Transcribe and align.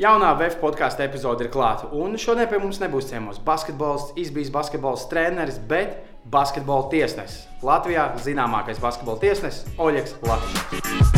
Jaunā 0.00 0.30
VF 0.38 0.54
podkāstu 0.56 1.02
epizode 1.04 1.44
ir 1.44 1.50
klāta, 1.52 1.84
un 1.92 2.14
šodien 2.16 2.46
pie 2.48 2.56
mums 2.56 2.78
nebūs 2.80 3.10
ciemos 3.10 3.36
basketbolists, 3.44 4.14
izbijis 4.16 4.48
basketbols 4.48 5.02
treneris, 5.10 5.58
bet 5.68 5.98
basketbola 6.32 6.86
tiesnesis. 6.88 7.42
Latvijā 7.60 8.06
zināmākais 8.24 8.80
basketbola 8.80 9.20
tiesnesis 9.20 9.68
Oļegs 9.76 10.16
Latvijas. 10.24 11.12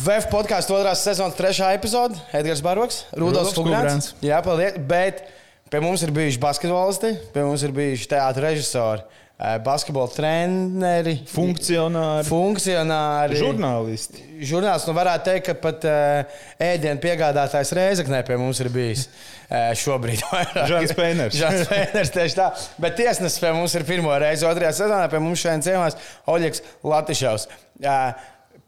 VF 0.00 0.32
podkāstu 0.32 0.78
otrās 0.78 1.04
sezonas 1.04 1.36
trešā 1.36 1.74
epizode- 1.76 2.16
Edgars 2.40 2.64
Baroks, 2.64 3.04
Rudolfs 3.12 3.52
Kungrāns. 3.52 4.14
Jā, 4.24 4.40
paldies, 4.40 4.80
bet 4.80 5.20
pie 5.68 5.84
mums 5.84 6.00
ir 6.00 6.16
bijuši 6.16 6.40
basketbolisti, 6.40 7.12
pie 7.36 7.44
mums 7.44 7.60
ir 7.60 7.76
bijuši 7.76 8.08
teātris 8.16 8.48
režisori 8.48 9.04
basketbola 9.64 10.10
treneri, 10.12 11.14
funkcionāri, 11.30 12.26
funkcionāri 12.28 13.38
žurnālisti. 13.40 14.24
Žurnālisti, 14.50 14.90
nu 14.90 14.96
varētu 14.98 15.26
teikt, 15.30 15.46
ka 15.46 15.54
pat 15.62 15.86
uh, 15.88 16.40
ēdienu 16.60 17.00
piegādātājs 17.00 17.72
Reizeknē 17.76 18.20
pie 18.28 18.36
mums 18.40 18.60
ir 18.60 18.68
bijis 18.74 19.06
uh, 19.06 19.70
šobrīd. 19.80 20.24
Žants 20.70 20.96
Pēners. 20.98 21.38
Žants 21.40 21.72
Pēners, 21.72 22.12
tieši 22.16 22.36
tā. 22.36 22.50
Bet 22.84 22.98
tiesnesis 23.00 23.40
pie 23.40 23.54
mums 23.56 23.76
ir 23.78 23.86
pirmo 23.88 24.12
reizi, 24.20 24.48
otrajā 24.48 24.74
sezonā 24.82 25.08
pie 25.12 25.22
mums 25.24 25.40
šodien 25.40 25.64
ciemās 25.64 25.96
Oļegs 26.28 26.64
Latišaus. 26.84 27.48
Uh, 27.80 28.12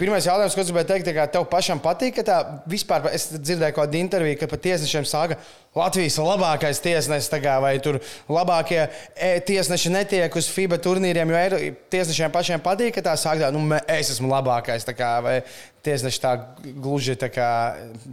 Pirmais 0.00 0.24
jautājums, 0.24 0.54
ko 0.56 0.62
gribēju 0.64 0.88
teikt, 0.88 1.08
kā 1.14 1.24
tev 1.30 1.44
pašam 1.50 1.80
patīk, 1.82 2.14
ka 2.16 2.22
tā 2.26 2.36
vispār, 2.70 3.04
es 3.12 3.26
dzirdēju 3.34 3.74
kādu 3.76 3.98
interviju, 4.00 4.38
ka 4.40 4.48
pat 4.50 4.62
tiesnešiem 4.64 5.04
saka, 5.08 5.36
Latvijas 5.76 6.16
labākais 6.20 6.80
tiesnesis, 6.84 7.28
vai 7.62 7.74
tur 7.80 7.98
labākie 8.28 8.80
e, 8.82 9.28
tiesneši 9.46 9.92
netiek 9.92 10.34
uz 10.36 10.48
FIBA 10.52 10.78
turnīriem, 10.84 11.32
jo 11.32 11.60
tiesnešiem 11.92 12.32
pašiem 12.32 12.64
patīk, 12.64 12.96
ka 12.96 13.04
tā 13.10 13.14
saka, 13.20 13.52
nu, 13.54 13.62
es 13.84 14.10
esmu 14.14 14.32
labākais, 14.32 14.88
kā, 14.96 15.12
vai 15.24 15.36
tiesneši 15.84 16.24
tā 16.24 16.34
gluži 16.64 17.16
tā, 17.20 17.28
kā, 17.32 17.52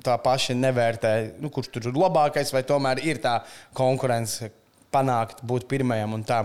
tā 0.05 0.19
paši 0.23 0.55
nevērtē, 0.59 1.15
nu, 1.39 1.51
kurš 1.53 1.71
tur 1.73 1.89
ir 1.91 1.99
labākais, 1.99 2.53
vai 2.55 2.63
tomēr 2.67 3.03
ir 3.07 3.23
tā 3.23 3.39
konkurence 3.77 4.51
panākt, 4.93 5.43
būt 5.47 5.67
pirmajam 5.71 6.15
un 6.19 6.27
tā. 6.27 6.43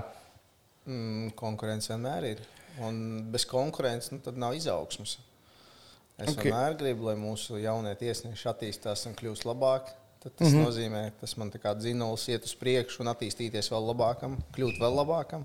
Mm, 0.87 1.31
konkurence 1.39 1.93
vienmēr 1.93 2.33
ir. 2.33 2.43
Un 2.83 2.97
bez 3.31 3.47
konkurences 3.47 4.11
nu, 4.11 4.21
nav 4.35 4.57
izaugsmas. 4.59 5.19
Es 6.15 6.31
okay. 6.31 6.47
vienmēr 6.47 6.77
gribu, 6.79 7.09
lai 7.09 7.17
mūsu 7.19 7.59
jaunie 7.59 7.95
tiesneši 7.99 8.49
attīstās 8.53 9.07
un 9.09 9.17
kļūst 9.19 9.47
labāki. 9.49 9.95
Tad 10.23 10.37
tas 10.39 10.49
mm 10.49 10.55
-hmm. 10.55 10.67
nozīmē, 10.69 11.01
tas 11.21 11.37
man 11.37 11.51
kā 11.51 11.75
dzinulis 11.77 12.29
iet 12.29 12.45
uz 12.49 12.55
priekšu 12.57 13.03
un 13.03 13.11
attīstīties 13.13 13.69
vēl 13.73 13.91
labākam, 13.91 14.39
kļūt 14.55 14.79
vēl 14.81 14.95
labākam 15.03 15.45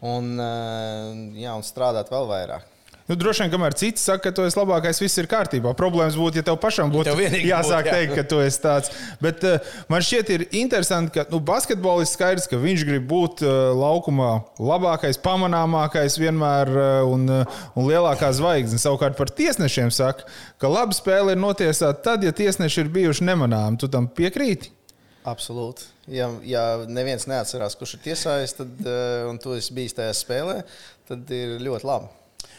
un, 0.00 0.38
eh, 0.40 1.42
jā, 1.42 1.52
un 1.52 1.66
strādāt 1.66 2.10
vēl 2.10 2.28
vairāk. 2.30 2.64
Nu, 3.08 3.16
droši 3.16 3.46
vien, 3.46 3.52
kamēr 3.54 3.72
citi 3.72 4.02
saka, 4.02 4.26
ka 4.26 4.34
tu 4.36 4.44
esi 4.44 4.58
labākais, 4.58 4.98
viss 5.00 5.16
ir 5.16 5.26
kārtībā. 5.30 5.70
Problēmas 5.76 6.16
būtu, 6.18 6.42
ja 6.42 6.44
tev 6.44 6.58
pašam 6.60 6.90
būtu 6.92 7.14
jāsāk 7.16 7.86
būt, 7.86 7.88
jā. 7.88 7.94
teikt, 7.94 8.12
ka 8.18 8.24
tu 8.28 8.40
esi 8.44 8.60
tāds. 8.60 8.92
Bet 9.24 9.46
uh, 9.48 9.70
man 9.88 10.04
šķiet, 10.04 10.32
ir 10.34 10.44
interesanti, 10.60 11.14
ka 11.14 11.24
nu, 11.32 11.40
basketbolists 11.40 12.18
skaidrs, 12.18 12.48
ka 12.50 12.60
viņš 12.60 12.84
grib 12.84 13.06
būt 13.08 13.40
uh, 13.46 13.70
laukumā 13.78 14.34
labākais, 14.60 15.20
pamanāmākais 15.24 16.18
vienmēr 16.20 16.72
uh, 16.74 17.08
un, 17.08 17.24
uh, 17.32 17.62
un 17.72 17.88
lielākā 17.88 18.28
zvaigzne. 18.36 18.76
Savukārt 18.82 19.16
par 19.16 19.32
tiesnešiem 19.32 19.88
saka, 19.88 20.28
ka 20.60 20.68
laba 20.68 20.92
spēle 20.92 21.32
ir 21.32 21.40
notiesāta 21.40 22.10
tad, 22.10 22.28
ja 22.28 22.36
tiesneši 22.36 22.84
ir 22.84 22.92
bijuši 22.92 23.24
nemanāmi. 23.30 23.80
Tu 23.80 23.88
tam 23.88 24.12
piekrīti? 24.12 24.74
Absolūti. 25.28 25.88
Ja, 26.12 26.28
ja 26.44 26.68
neviens 26.84 27.24
neatcerās, 27.28 27.80
kurš 27.80 27.96
ir 27.96 28.04
tiesājis, 28.10 28.58
tad, 28.60 28.78
uh, 28.84 29.24
un 29.32 29.40
tu 29.40 29.56
esi 29.56 29.72
bijis 29.80 29.96
tajā 29.96 30.12
spēlē, 30.20 30.60
tad 31.08 31.32
ir 31.32 31.56
ļoti 31.64 31.88
labi. 31.88 32.12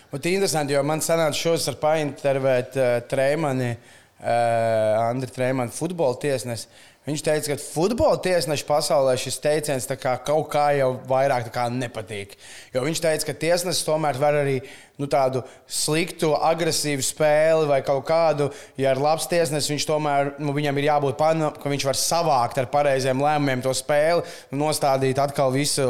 Ir 0.09 0.23
interesanti, 0.33 0.73
jo 0.73 0.81
man 0.81 1.03
sanāca 1.05 1.37
šos 1.37 1.67
ar 1.69 1.75
paintervēt 1.77 2.77
uh, 2.81 2.87
Treimani, 3.05 3.67
uh, 3.75 5.03
Andri 5.03 5.29
Treimani, 5.29 5.69
futbola 5.69 6.17
tiesnesi. 6.17 6.65
Viņš 7.09 7.23
teica, 7.25 7.55
ka 7.55 7.55
futbola 7.57 8.19
tiesneša 8.21 8.65
pasaulē 8.67 9.15
šis 9.17 9.39
teiciens 9.41 9.87
kā 9.97 10.11
kaut 10.21 10.51
kā 10.53 10.67
jau 10.77 10.91
vairāk 11.09 11.47
kā 11.53 11.65
nepatīk. 11.73 12.35
Jo 12.75 12.83
viņš 12.85 13.01
teica, 13.01 13.25
ka 13.25 13.35
tiesnesis 13.41 13.87
tomēr 13.87 14.19
var 14.21 14.37
arī 14.43 14.59
nu, 14.99 15.07
tādu 15.09 15.41
sliktu, 15.65 16.33
agresīvu 16.35 17.01
spēli 17.07 17.65
vai 17.69 17.79
kaut 17.87 18.03
kādu, 18.05 18.49
ja 18.77 18.93
ir 18.93 19.01
labs 19.01 19.25
tiesnesis, 19.31 19.71
viņš 19.71 19.87
tomēr 19.89 20.33
nu, 20.43 20.53
viņam 20.53 20.77
ir 20.77 20.89
jābūt 20.89 21.17
panam, 21.17 21.55
ka 21.55 21.71
viņš 21.71 21.87
var 21.87 21.97
savākt 21.97 22.61
ar 22.61 22.69
pareiziem 22.69 23.23
lēmumiem 23.23 23.63
to 23.65 23.73
spēli, 23.73 24.27
nostādīt 24.53 25.21
atkal 25.23 25.55
visu 25.55 25.87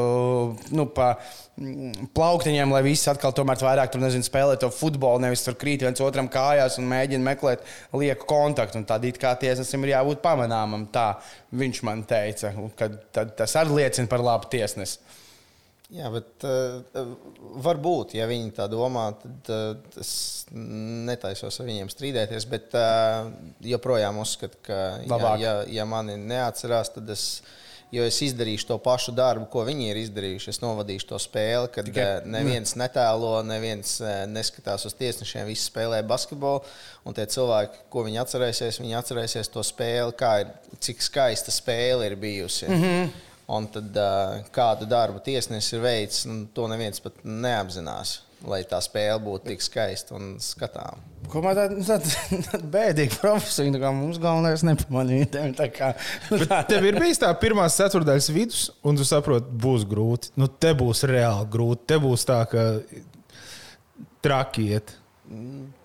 nu, 0.71 0.87
pa 0.93 1.15
plauktiņiem, 2.15 2.71
lai 2.71 2.81
visi 2.85 3.09
atkal 3.11 3.33
tomēr 3.35 3.59
vairāk 3.61 3.91
tur, 3.91 4.01
nezinu, 4.03 4.23
spēlē 4.23 4.55
to 4.61 4.69
futbolu, 4.71 5.21
nevis 5.23 5.43
tur 5.43 5.57
krīt 5.59 5.83
viens 5.83 5.99
otram 6.03 6.29
kājās 6.31 6.77
un 6.79 6.87
mēģina 6.89 7.25
meklēt 7.25 7.65
lieku 7.99 8.27
kontaktu. 8.29 8.79
Un 8.79 8.87
tad 8.87 9.03
it 9.07 9.19
kā 9.19 9.33
tiesnesim 9.39 9.83
ir 9.83 9.95
jābūt 9.97 10.23
pamanāmam. 10.23 10.87
Tā 10.93 11.08
viņš 11.55 11.81
man 11.87 12.03
teica, 12.09 12.53
ka 12.79 12.91
tas 13.41 13.55
arī 13.59 13.81
liecina 13.81 14.11
par 14.11 14.23
labu 14.25 14.51
tiesnesi. 14.51 14.99
Jā, 15.89 16.05
bet 16.13 16.43
uh, 16.45 16.83
varbūt, 17.65 18.11
ja 18.13 18.27
viņi 18.29 18.51
tā 18.53 18.67
domā, 18.69 19.07
tad 19.17 19.47
uh, 19.49 19.71
es 19.97 20.11
netaisos 20.53 21.57
ar 21.57 21.65
viņiem 21.65 21.89
strīdēties. 21.89 22.45
Bet 22.51 22.75
uh, 22.77 23.31
joprojām 23.65 24.19
uzskatu, 24.21 24.59
ka, 24.67 24.77
jā, 25.01 25.31
ja, 25.41 25.53
ja 25.79 25.87
mani 25.89 26.13
neatcerās, 26.21 26.93
tad 26.93 27.09
es 27.09 27.23
jo 27.91 28.05
es 28.05 28.19
izdarīšu 28.21 28.67
to 28.69 28.77
pašu 28.83 29.13
darbu, 29.17 29.47
ko 29.51 29.63
viņi 29.67 29.89
ir 29.89 29.99
izdarījuši. 30.03 30.51
Es 30.53 30.61
novadīšu 30.61 31.09
to 31.09 31.19
spēli, 31.21 31.71
kad 31.73 31.87
Tikai, 31.89 32.05
eh, 32.19 32.27
neviens 32.29 32.75
netēlo, 32.79 33.33
neviens 33.47 33.95
eh, 34.01 34.21
neskatās 34.29 34.85
uz 34.89 34.95
tiesnešiem, 34.99 35.47
visi 35.49 35.65
spēlē 35.69 36.03
basketbolu. 36.07 36.61
Un 37.07 37.17
tie 37.17 37.25
cilvēki, 37.29 37.85
ko 37.89 38.05
viņi 38.05 38.21
atcerēsies, 38.23 38.81
viņi 38.83 38.97
atcerēsies 38.99 39.51
to 39.53 39.65
spēli, 39.65 40.15
ir, 40.19 40.53
cik 40.85 41.01
skaista 41.05 41.53
spēle 41.53 42.05
ir 42.11 42.15
bijusi. 42.19 42.69
Mm 42.69 42.83
-hmm. 42.83 43.11
Un 43.49 43.67
tad, 43.67 43.97
eh, 43.97 44.43
kādu 44.53 44.85
darbu 44.85 45.19
tiesnesis 45.19 45.73
ir 45.73 45.81
veicis, 45.81 46.25
to 46.53 46.67
neviens 46.67 46.99
pat 46.99 47.13
neapzinās 47.23 48.19
lai 48.47 48.61
tā 48.67 48.79
spēle 48.83 49.19
būtu 49.23 49.51
tik 49.51 49.63
skaista 49.63 50.15
un 50.17 50.35
skatāma. 50.43 51.01
Ko 51.29 51.41
man 51.43 51.57
tāda 51.57 51.75
nu, 51.77 51.83
tā, 51.85 51.97
tā 52.47 52.59
bēdīga 52.73 53.19
profesija, 53.19 53.81
kā 53.81 53.91
mums 53.93 54.19
galvenais 54.21 54.63
nepamanīt. 54.65 55.35
Tā 55.57 55.67
kā, 55.73 55.91
tā. 56.29 56.61
Tev 56.69 56.87
ir 56.89 56.99
bijis 57.01 57.21
tā 57.21 57.29
pirmā 57.41 57.67
ceturdaļas 57.73 58.29
vidus, 58.33 58.63
un 58.85 58.97
tu 58.99 59.05
saproti, 59.07 59.51
būs 59.65 59.85
grūti. 59.89 60.33
Nu, 60.39 60.47
te 60.49 60.73
būs 60.77 61.03
reāli 61.09 61.49
grūti. 61.51 61.85
Te 61.91 61.99
būs 62.01 62.25
tā, 62.29 62.39
ka 62.49 62.65
traki 64.25 64.69
iet. 64.73 64.95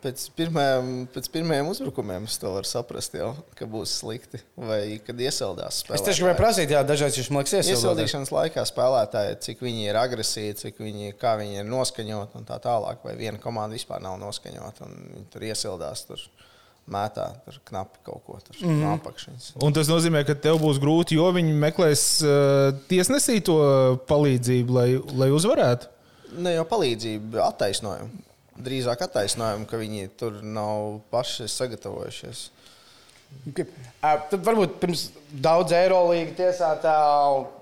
Pēc 0.04 0.20
pirmajiem, 0.36 0.88
pēc 1.14 1.28
pirmajiem 1.32 1.68
uzbrukumiem 1.72 2.26
es 2.28 2.36
to 2.36 2.50
varu 2.52 2.68
saprast, 2.68 3.14
jau, 3.16 3.30
ka 3.56 3.64
būs 3.70 3.94
slikti. 4.02 4.36
Vai 4.60 4.98
kad 5.00 5.20
iesaldās 5.24 5.78
spēlētāji. 5.80 6.02
Es 6.02 6.04
tieši 6.04 6.24
gribēju 6.24 6.38
prasīt, 6.42 6.74
jā, 6.74 6.82
dažreiz 6.84 7.16
jūs 7.16 7.30
man 7.32 7.46
liekas, 7.46 7.70
iesaldīšanas 7.72 8.32
laikā 8.34 8.64
spēlētāji, 8.68 9.38
cik 9.46 9.62
viņi 9.64 9.86
ir 9.88 9.96
agresīvi, 9.96 10.58
cik 10.60 10.82
viņi, 10.84 11.14
kā 11.20 11.38
viņi 11.40 11.62
ir 11.62 11.70
noskaņoti 11.70 12.36
un 12.36 12.44
tā 12.50 12.58
tālāk. 12.66 13.00
Vai 13.06 13.14
viena 13.16 13.40
komanda 13.40 13.78
vispār 13.78 14.04
nav 14.04 14.18
noskaņota 14.20 14.84
un 14.84 14.98
viņi 15.14 15.24
tur 15.32 15.48
iesaldās. 15.48 16.04
Tur 16.10 16.26
mētā 16.84 17.30
tur 17.46 17.56
knapi 17.70 18.02
kaut 18.04 18.20
ko 18.26 18.36
tur 18.44 18.60
mm. 18.60 18.76
no 18.82 18.92
apakšas. 18.98 19.54
Un 19.64 19.72
tas 19.72 19.88
nozīmē, 19.88 20.20
ka 20.28 20.36
tev 20.36 20.60
būs 20.60 20.82
grūti, 20.82 21.16
jo 21.16 21.30
viņi 21.32 21.56
meklēs 21.64 22.04
uh, 22.28 22.76
tiesnesī 22.92 23.38
to 23.48 23.56
palīdzību, 24.10 24.76
lai, 24.76 24.88
lai 25.16 25.32
uzvarētu. 25.32 25.88
Ne 26.44 26.58
jau 26.58 26.68
palīdzību, 26.68 27.40
attaisnojumu 27.40 28.33
drīzāk 28.60 29.06
attaisnojumu, 29.06 29.66
ka 29.70 29.80
viņi 29.80 30.10
tur 30.18 30.42
nav 30.42 31.00
paši 31.12 31.48
sagatavojušies. 31.50 32.44
Okay. 33.50 33.66
Uh, 33.98 34.20
tad 34.30 34.44
varbūt 34.46 34.76
pirms 34.82 35.08
daudz 35.42 35.74
Eirolandes 35.74 36.36
tiesātā 36.38 36.94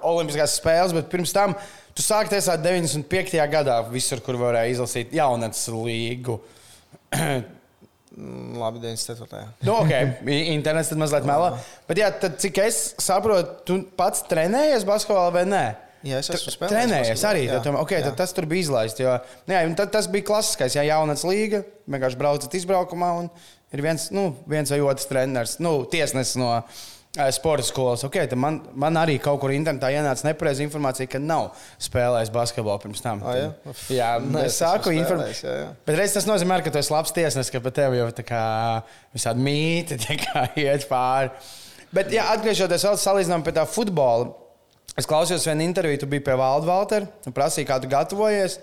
Olimpiskās 0.04 0.58
spēles, 0.58 0.92
bet 0.96 1.08
pirms 1.12 1.32
tam 1.32 1.56
tu 1.96 2.04
sāki 2.04 2.34
tiesāt 2.34 2.62
95. 2.64 3.40
gadā 3.52 3.78
visur, 3.88 4.20
kur 4.24 4.36
varēja 4.40 4.76
izlasīt 4.76 5.14
jaunatnes 5.16 5.64
līgu. 5.72 6.38
Mm, 8.12 8.58
labi, 8.60 8.82
97. 8.82 9.38
nu, 9.64 9.78
okay. 9.80 10.10
Internets 10.52 10.90
tad 10.92 11.00
mazliet 11.00 11.24
melā. 11.28 11.54
Bet, 11.88 12.00
jā, 12.02 12.10
tad, 12.20 12.36
cik 12.42 12.60
es 12.60 12.80
saprotu, 13.00 13.54
tu 13.64 13.78
pats 13.96 14.26
trenējies 14.28 14.84
basketbolā 14.88 15.30
vai 15.32 15.44
nē? 15.48 15.62
Jā, 16.02 16.18
es 16.18 16.30
esmu 16.34 16.54
spēlējis. 16.54 16.74
Trenējies 16.74 17.24
arī. 17.28 17.42
Jā, 17.46 17.58
tad, 17.62 17.76
okay, 17.78 18.00
jā. 18.00 18.10
tad 18.10 18.22
tas 18.22 18.34
tur 18.34 18.46
bija 18.50 18.66
izlaists. 18.66 19.02
Jo, 19.02 19.18
jā, 19.50 19.60
tad, 19.78 19.92
tas 19.94 20.08
bija 20.10 20.28
klasiskais, 20.32 20.76
ja 20.78 20.86
jaunats 20.86 21.22
līga, 21.28 21.62
vienkārši 21.90 22.18
braucat 22.18 22.56
izbraukumā 22.58 23.12
un 23.20 23.30
ir 23.72 23.84
viens, 23.84 24.08
nu, 24.14 24.32
viens 24.50 24.72
vai 24.72 24.80
otrs 24.84 25.06
treneris, 25.10 25.54
nu, 25.62 25.76
tiesnesis 25.92 26.40
no 26.40 26.50
uh, 26.58 26.82
sporta 27.30 27.64
skolas. 27.66 28.04
Okay, 28.08 28.26
man, 28.34 28.60
man 28.74 28.98
arī 29.00 29.18
kaut 29.22 29.40
kur 29.42 29.54
internetā 29.54 29.92
ienāca 29.94 30.26
nepareiza 30.26 30.64
informācija, 30.64 31.10
ka 31.12 31.22
nav 31.22 31.52
spēlējis 31.82 32.34
basketbolu 32.34 32.82
pirms 32.82 33.04
tam. 33.04 33.22
Ah, 33.22 33.38
jā, 33.38 33.48
jā 33.92 34.12
Nē, 34.26 34.46
es 34.48 34.60
sāku 34.62 34.94
informāciju. 34.96 35.72
Bet 35.86 35.98
reiz 36.00 36.18
tas 36.18 36.28
nozīmē, 36.28 36.62
ka 36.64 36.72
tu 36.72 36.80
esi 36.82 36.94
labs 36.94 37.14
tiesnesis, 37.14 37.52
ka 37.52 37.62
pat 37.64 37.78
tev 37.78 37.96
jau 37.98 38.10
tā 38.16 38.44
visādi 39.14 39.44
mīti 39.44 40.00
iet 40.64 40.88
pāri. 40.90 41.32
Bet, 41.92 42.08
jā, 42.08 42.24
atgriežoties 42.32 42.86
vēl 42.88 42.96
salīdzinām 42.96 43.42
pie 43.44 43.52
tā 43.52 43.66
futbola. 43.68 44.32
Es 44.98 45.08
klausījos 45.08 45.46
vienu 45.48 45.64
interviju, 45.64 46.02
tu 46.02 46.08
biji 46.10 46.24
pie 46.26 46.34
Valda 46.36 46.68
Valtera 46.68 47.08
un 47.26 47.34
prasīji, 47.34 47.68
kā 47.68 47.78
tu 47.80 47.88
gatavojies. 47.88 48.58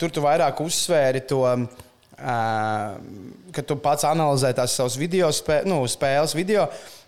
Tur 0.00 0.14
tu 0.14 0.22
vairāk 0.22 0.62
uzsvēri 0.62 1.22
to 1.30 1.42
ka 2.16 3.64
tu 3.66 3.76
pats 3.82 4.06
analizē 4.08 4.52
tās 4.56 4.76
savas 4.76 4.96
video 4.96 5.28
spē, 5.34 5.62
nu, 5.68 5.82
spēles, 5.90 6.34
video. 6.36 6.66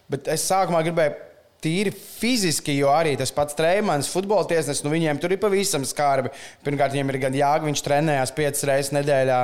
Bet 0.08 0.28
es 0.32 0.44
sākumā 0.48 0.82
gribēju 0.84 1.16
tīri 1.62 1.90
fiziski, 1.94 2.76
jo 2.78 2.90
arī 2.92 3.16
tas 3.18 3.32
pats 3.34 3.56
Trēmans, 3.58 4.10
futbola 4.12 4.46
tiesnesis, 4.46 4.84
nu 4.86 4.92
viņiem 4.92 5.18
tur 5.18 5.34
ir 5.34 5.40
pavisam 5.42 5.82
skarbi. 5.86 6.30
Pirmkārt, 6.66 6.94
viņiem 6.94 7.10
ir 7.10 7.18
gan 7.24 7.38
jāga, 7.38 7.66
viņš 7.66 7.82
trenējās 7.86 8.34
piecas 8.36 8.66
reizes 8.68 8.92
nedēļā, 8.94 9.38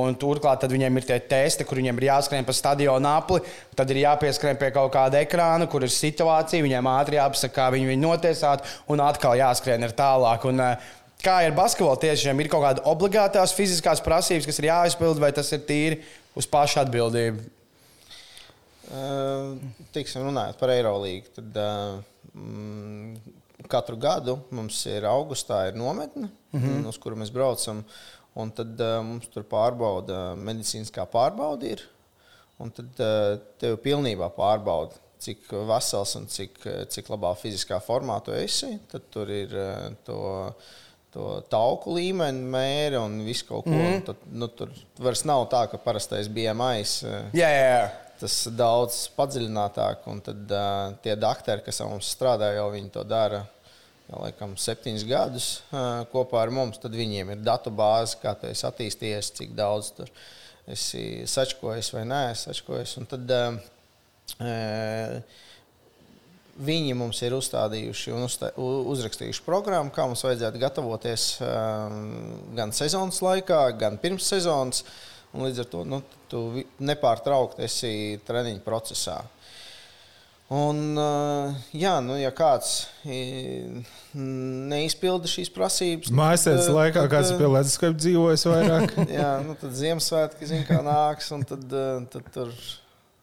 un 0.00 0.16
turklāt 0.18 0.66
viņiem 0.70 0.98
ir 0.98 1.06
tie 1.06 1.20
testi, 1.30 1.66
kur 1.68 1.78
viņiem 1.78 2.00
ir 2.00 2.08
jāskrien 2.08 2.48
pa 2.48 2.56
stadionu 2.56 3.12
apli, 3.12 3.42
tad 3.78 3.92
ir 3.94 4.02
jāpieskrien 4.02 4.58
pie 4.58 4.72
kaut 4.74 4.90
kāda 4.96 5.22
ekrāna, 5.22 5.70
kur 5.70 5.86
ir 5.86 5.94
situācija, 5.94 6.64
viņiem 6.66 6.90
ātri 6.96 7.20
jāpasaka, 7.20 7.54
kā 7.60 7.68
viņi 7.76 7.92
viņu 7.92 8.06
notiesāt, 8.08 8.66
un 8.90 9.04
atkal 9.04 9.38
jāskrien 9.38 9.86
ir 9.86 9.94
tālāk. 9.98 10.50
Un, 10.50 10.66
Kā 11.22 11.36
ir 11.46 11.52
basketbola 11.54 12.00
tiešām, 12.02 12.40
ir 12.42 12.48
kaut 12.50 12.64
kāda 12.64 12.82
obligātās 12.90 13.52
fiziskās 13.54 14.02
prasības, 14.02 14.48
kas 14.48 14.56
ir 14.58 14.66
jāizpild, 14.72 15.22
vai 15.22 15.30
tas 15.30 15.54
ir 15.54 15.62
tīri 15.68 16.00
uz 16.34 16.48
pašu 16.50 16.80
atbildību? 16.82 17.61
Uh, 18.90 19.54
tiksim, 19.94 20.24
runājot 20.26 20.58
par 20.58 20.72
Eirolīgu, 20.74 21.30
tad 21.36 21.58
uh, 21.62 22.00
mm, 22.34 23.14
katru 23.70 23.96
gadu 24.00 24.34
mums 24.50 24.80
ir 24.90 25.06
augustā 25.06 25.68
ir 25.68 25.78
nometne, 25.78 26.32
mm 26.50 26.60
-hmm. 26.60 26.88
uz 26.90 26.98
kuru 26.98 27.16
mēs 27.16 27.30
braucam. 27.32 27.84
Un 28.34 28.50
tad 28.50 28.80
uh, 28.80 28.98
mums 29.04 29.28
tur 29.28 29.44
pārbauda, 29.44 30.34
medicīniskā 30.36 31.06
pārbauda 31.06 31.68
ir. 31.68 31.82
Un 32.58 32.70
tad 32.70 33.00
tev 33.58 33.76
pilnībā 33.82 34.28
pārbauda, 34.36 34.94
cik 35.18 35.50
vesels 35.68 36.14
un 36.16 36.26
cik, 36.26 36.58
cik 36.88 37.08
labā 37.08 37.34
fiziskā 37.36 37.80
formā 37.80 38.20
tu 38.24 38.32
esi. 38.32 38.78
Tad 38.90 39.02
tur 39.10 39.30
ir 39.30 39.48
to, 40.04 40.54
to 41.10 41.40
tauku 41.50 41.94
līmeni, 41.94 42.44
mēri 42.54 42.96
un 42.96 43.24
visu 43.24 43.46
kaut 43.48 43.64
ko. 43.64 43.70
Mm 43.70 43.82
-hmm. 43.82 44.04
tad, 44.04 44.16
nu, 44.32 44.48
tur 44.48 44.70
vairs 44.98 45.24
nav 45.24 45.48
tā, 45.48 45.66
ka 45.70 45.78
parastais 45.78 46.28
BMI. 46.28 46.84
Jā, 47.32 47.48
jā, 47.48 47.68
jā 47.68 47.90
tas 48.22 48.36
daudz 48.56 49.04
padziļinātāk. 49.16 50.06
Un 50.12 50.22
tad 50.24 50.54
uh, 50.54 50.94
tie 51.04 51.16
doktori, 51.18 51.64
kas 51.66 51.82
mums 51.84 52.12
strādā, 52.14 52.52
jau 52.56 52.70
viņi 52.74 52.92
to 52.94 53.04
dara. 53.08 53.42
Jau 54.08 54.22
laikam 54.24 54.56
septiņus 54.58 55.04
gadus 55.08 55.48
uh, 55.70 56.02
kopā 56.12 56.42
ar 56.42 56.50
mums, 56.54 56.80
tad 56.82 56.94
viņiem 56.96 57.32
ir 57.32 57.44
datu 57.46 57.72
bāze, 57.74 58.18
kā 58.20 58.34
tu 58.38 58.48
esi 58.50 58.66
attīstījies, 58.68 59.30
cik 59.38 59.54
daudz 59.56 59.92
tur 59.96 60.10
esi 60.70 61.22
sačkojis 61.26 61.92
vai 61.94 62.02
nē, 62.10 62.24
sačkojis. 62.38 62.96
Un 63.00 63.08
tad 63.10 63.32
uh, 63.38 63.56
viņi 66.62 66.98
mums 66.98 67.22
ir 67.24 67.38
uzstādījuši 67.38 68.12
un 68.14 68.26
uzstā, 68.26 68.52
uzrakstījuši 68.58 69.46
programmu, 69.46 69.94
kā 69.94 70.06
mums 70.08 70.24
vajadzētu 70.26 70.60
gatavoties 70.62 71.28
uh, 71.40 71.96
gan 72.58 72.74
sezonas 72.76 73.22
laikā, 73.24 73.64
gan 73.80 73.98
pirms 74.02 74.28
sezonas. 74.34 74.84
Un 75.32 75.46
līdz 75.46 75.62
ar 75.62 75.68
to 75.72 75.86
nu, 75.88 76.02
tu 76.32 76.64
nepārtraukti 76.82 77.66
esi 77.68 77.92
treniņu 78.26 78.64
procesā. 78.64 79.20
Un, 80.52 80.98
jā, 81.72 81.94
nu, 82.04 82.18
ja 82.20 82.28
kāds 82.36 82.74
neizpilda 84.12 85.30
šīs 85.30 85.48
prasības, 85.54 86.10
Mājasēdes 86.12 86.68
laikā 86.68 87.06
tad, 87.06 87.12
kāds 87.14 87.32
pie 87.38 87.48
leduskapa 87.48 87.96
dzīvojas 87.96 88.44
vairāk. 88.50 88.92
jā, 89.20 89.30
nu, 89.46 89.56
tad 89.62 89.72
Ziemassvētki 89.78 90.50
zina, 90.50 90.68
kā 90.68 90.82
nāks, 90.84 91.32
un 91.32 91.46
tad, 91.48 91.64
tad 92.12 92.28
tur 92.34 92.52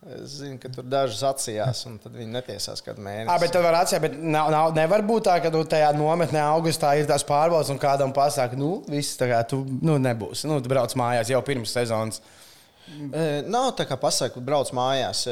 Es 0.08 0.38
zinu, 0.40 0.56
ka 0.64 0.70
tur 0.72 0.86
dažas 0.88 1.20
atsijās, 1.28 1.82
un 1.90 1.98
tad 2.00 2.14
viņi 2.16 2.32
netiesās 2.32 2.80
kādu 2.86 3.04
mēnesi. 3.04 3.28
À, 3.34 3.36
bet 3.42 3.52
tur 3.52 3.66
var 3.66 3.82
atsijāt, 3.82 4.06
bet 4.06 4.14
nav, 4.16 4.48
nav, 4.54 4.70
nevar 4.78 5.04
būt 5.04 5.26
tā, 5.28 5.34
ka 5.44 5.52
tu 5.52 5.60
tajā 5.68 5.90
nometnē 5.98 6.40
augustā 6.54 6.94
ir 6.96 7.10
tās 7.10 7.26
pārbaudas, 7.28 7.68
un 7.74 7.82
kādam 7.82 8.14
pasaka, 8.16 8.56
nu, 8.56 8.78
viss 8.88 9.20
tā 9.20 9.28
kā 9.28 9.42
tu 9.52 9.60
nu, 9.68 9.98
nebūsi. 10.00 10.48
Nu, 10.48 10.62
tu 10.64 10.72
brauc 10.72 10.96
mājās 10.96 11.34
jau 11.34 11.42
pirms 11.44 11.76
sezonas. 11.76 12.24
Nav 13.50 13.72
tā 13.78 13.86
kā 13.90 13.98
pasakot, 14.00 14.44
brauc 14.46 14.72
mājās. 14.76 15.26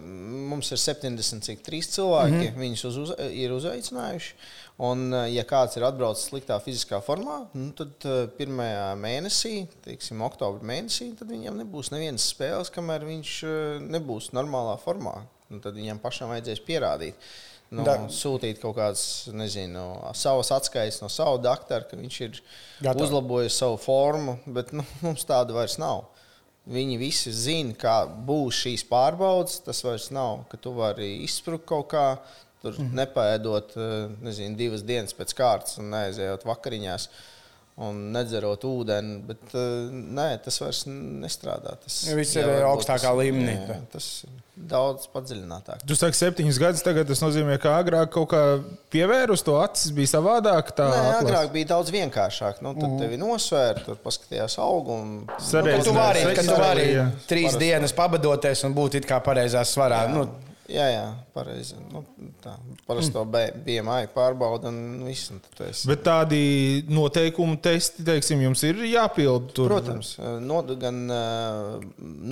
Mums 0.00 0.70
ir 0.72 0.80
73 0.80 1.80
cilvēki, 1.96 2.36
mm 2.36 2.42
-hmm. 2.46 2.60
viņus 2.64 2.84
uz, 2.88 2.98
uz, 3.04 3.14
ir 3.30 3.54
uzaicinājuši. 3.56 4.34
Un, 4.80 5.12
ja 5.28 5.44
kāds 5.44 5.76
ir 5.76 5.84
atbraucis 5.84 6.30
sliktā 6.30 6.56
fiziskā 6.64 7.02
formā, 7.04 7.42
nu, 7.52 7.68
tad 7.76 8.06
pirmajā 8.38 8.86
mēnesī, 8.96 9.66
teiksim, 9.84 10.22
oktobra 10.24 10.64
mēnesī, 10.64 11.10
tad 11.18 11.28
viņam 11.28 11.58
nebūs 11.60 11.90
nevienas 11.92 12.30
spēles, 12.32 12.72
kamēr 12.72 13.04
viņš 13.04 13.34
nebūs 13.90 14.30
normālā 14.32 14.78
formā. 14.80 15.18
Nu, 15.50 15.60
tad 15.60 15.74
viņam 15.74 15.98
pašam 16.00 16.30
vajadzēs 16.32 16.62
pierādīt. 16.64 17.30
Nu, 17.70 17.84
da. 17.86 17.94
sūtīt 18.10 18.58
kaut 18.58 18.74
kādas, 18.80 19.02
nezinu, 19.30 19.84
savas 20.18 20.48
atskaites 20.56 20.98
no 21.04 21.10
sava 21.12 21.36
doktora, 21.38 21.86
ka 21.86 21.98
viņš 21.98 22.16
ir 22.26 22.40
Gatā. 22.82 22.96
uzlabojis 23.04 23.58
savu 23.60 23.76
formu, 23.78 24.40
bet 24.50 24.72
nu, 24.74 24.82
mums 25.04 25.26
tāda 25.28 25.54
vairs 25.54 25.78
nav. 25.78 26.08
Viņi 26.68 26.98
visi 27.00 27.32
zina, 27.32 27.72
kā 27.78 28.04
būs 28.06 28.60
šīs 28.66 28.84
pārbaudas. 28.90 29.62
Tas 29.64 29.80
vairs 29.86 30.10
nav, 30.12 30.44
ka 30.50 30.60
tu 30.60 30.74
vari 30.76 31.22
izsprukt 31.24 31.66
kaut 31.70 31.90
kā. 31.94 32.06
Tur 32.60 32.76
mm 32.76 32.92
nepēdot 32.92 33.70
eh, 33.80 34.10
nezinu, 34.20 34.56
divas 34.58 34.82
dienas 34.84 35.16
pēc 35.16 35.32
kārtas 35.32 35.78
un 35.80 35.88
neaizejot 35.94 36.44
vakariņās. 36.44 37.06
Un 37.80 38.00
nedzerot 38.12 38.64
ūdeni, 38.68 39.20
bet 39.24 39.54
uh, 39.54 39.88
nē, 39.88 40.34
tas 40.44 40.58
vairs 40.60 40.82
nestrādā. 40.90 41.78
Tas 41.80 42.02
ja 42.10 42.16
viss 42.18 42.36
ir 42.36 42.50
augstākā 42.68 43.14
līmenī. 43.22 43.54
Jā, 43.56 43.78
tas 43.94 44.08
ir 44.26 44.34
daudz 44.68 45.06
padziļinātāk. 45.14 45.84
Jūs 45.88 46.02
sakat, 46.02 46.18
septiņus 46.18 46.58
gadus 46.60 46.84
tagad 46.84 47.08
tas 47.08 47.22
nozīmē, 47.22 47.56
ka 47.62 47.72
agrāk 47.80 48.12
kaut 48.14 48.28
kā 48.32 48.42
pievērus 48.92 49.44
to 49.46 49.56
acis 49.60 49.94
bija 49.96 50.12
savādāk. 50.12 50.74
Tā 50.76 50.90
Nē, 50.90 50.98
atlas. 50.98 51.22
agrāk 51.22 51.54
bija 51.54 51.70
daudz 51.72 51.94
vienkāršākāk. 51.94 52.60
Nu, 52.66 52.74
tad 52.76 52.88
mm. 52.90 53.00
tevi 53.00 53.20
nosvērt, 53.20 53.82
tur 53.86 54.00
paskatījās 54.04 54.58
augumu. 54.60 55.24
Nu, 55.24 55.80
tu 55.86 55.96
vari, 55.96 56.26
ka 56.36 56.44
tu 56.44 56.60
vari 56.60 56.86
trīs 57.30 57.56
dienas 57.60 57.96
pabadoties 57.96 58.66
un 58.68 58.76
būt 58.76 59.00
it 59.00 59.08
kā 59.08 59.22
pareizā 59.24 59.64
svarā. 59.68 60.04
Jā. 60.08 60.14
Nu, 60.18 60.49
Jā, 60.70 60.86
jā, 60.92 61.04
pareizi. 61.34 61.76
Nu, 61.90 62.02
tā 62.42 62.54
parasti 62.86 63.14
to 63.14 63.24
BMI 63.26 64.10
pārbauda 64.14 64.70
un 64.70 65.02
viss. 65.06 65.32
Un 65.34 65.40
Bet 65.90 66.04
tādi 66.06 66.40
noteikumu 66.90 67.58
testi, 67.62 68.04
teiksim, 68.06 68.44
jums 68.46 68.62
ir 68.68 68.80
jāpild 68.90 69.50
tur? 69.56 69.72
Protams, 69.72 70.14
no, 70.44 70.62
gan 70.80 71.02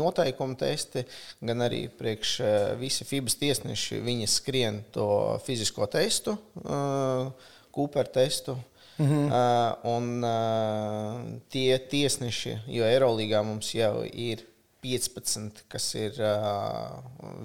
noteikumu 0.03 0.59
testi, 0.61 1.05
gan 1.45 1.67
arī 1.67 1.85
priekš 1.99 2.39
visi 2.81 3.07
FIBAS 3.09 3.39
tiesneši, 3.43 4.01
viņi 4.07 4.31
skrien 4.31 4.83
to 4.95 5.11
fizisko 5.47 5.91
testu, 5.91 6.39
Cooper 7.75 8.11
testu. 8.11 8.59
-hmm. 8.99 9.27
uh, 9.31 9.95
un 9.97 10.25
uh, 10.25 11.41
tie 11.49 11.79
tiesneši, 11.79 12.59
jo 12.67 12.87
Eirolandā 12.87 13.43
mums 13.47 13.71
jau 13.75 14.03
ir 14.05 14.45
15, 14.85 15.65
kas 15.73 15.89
ir 15.99 16.19
uh, 16.23 16.99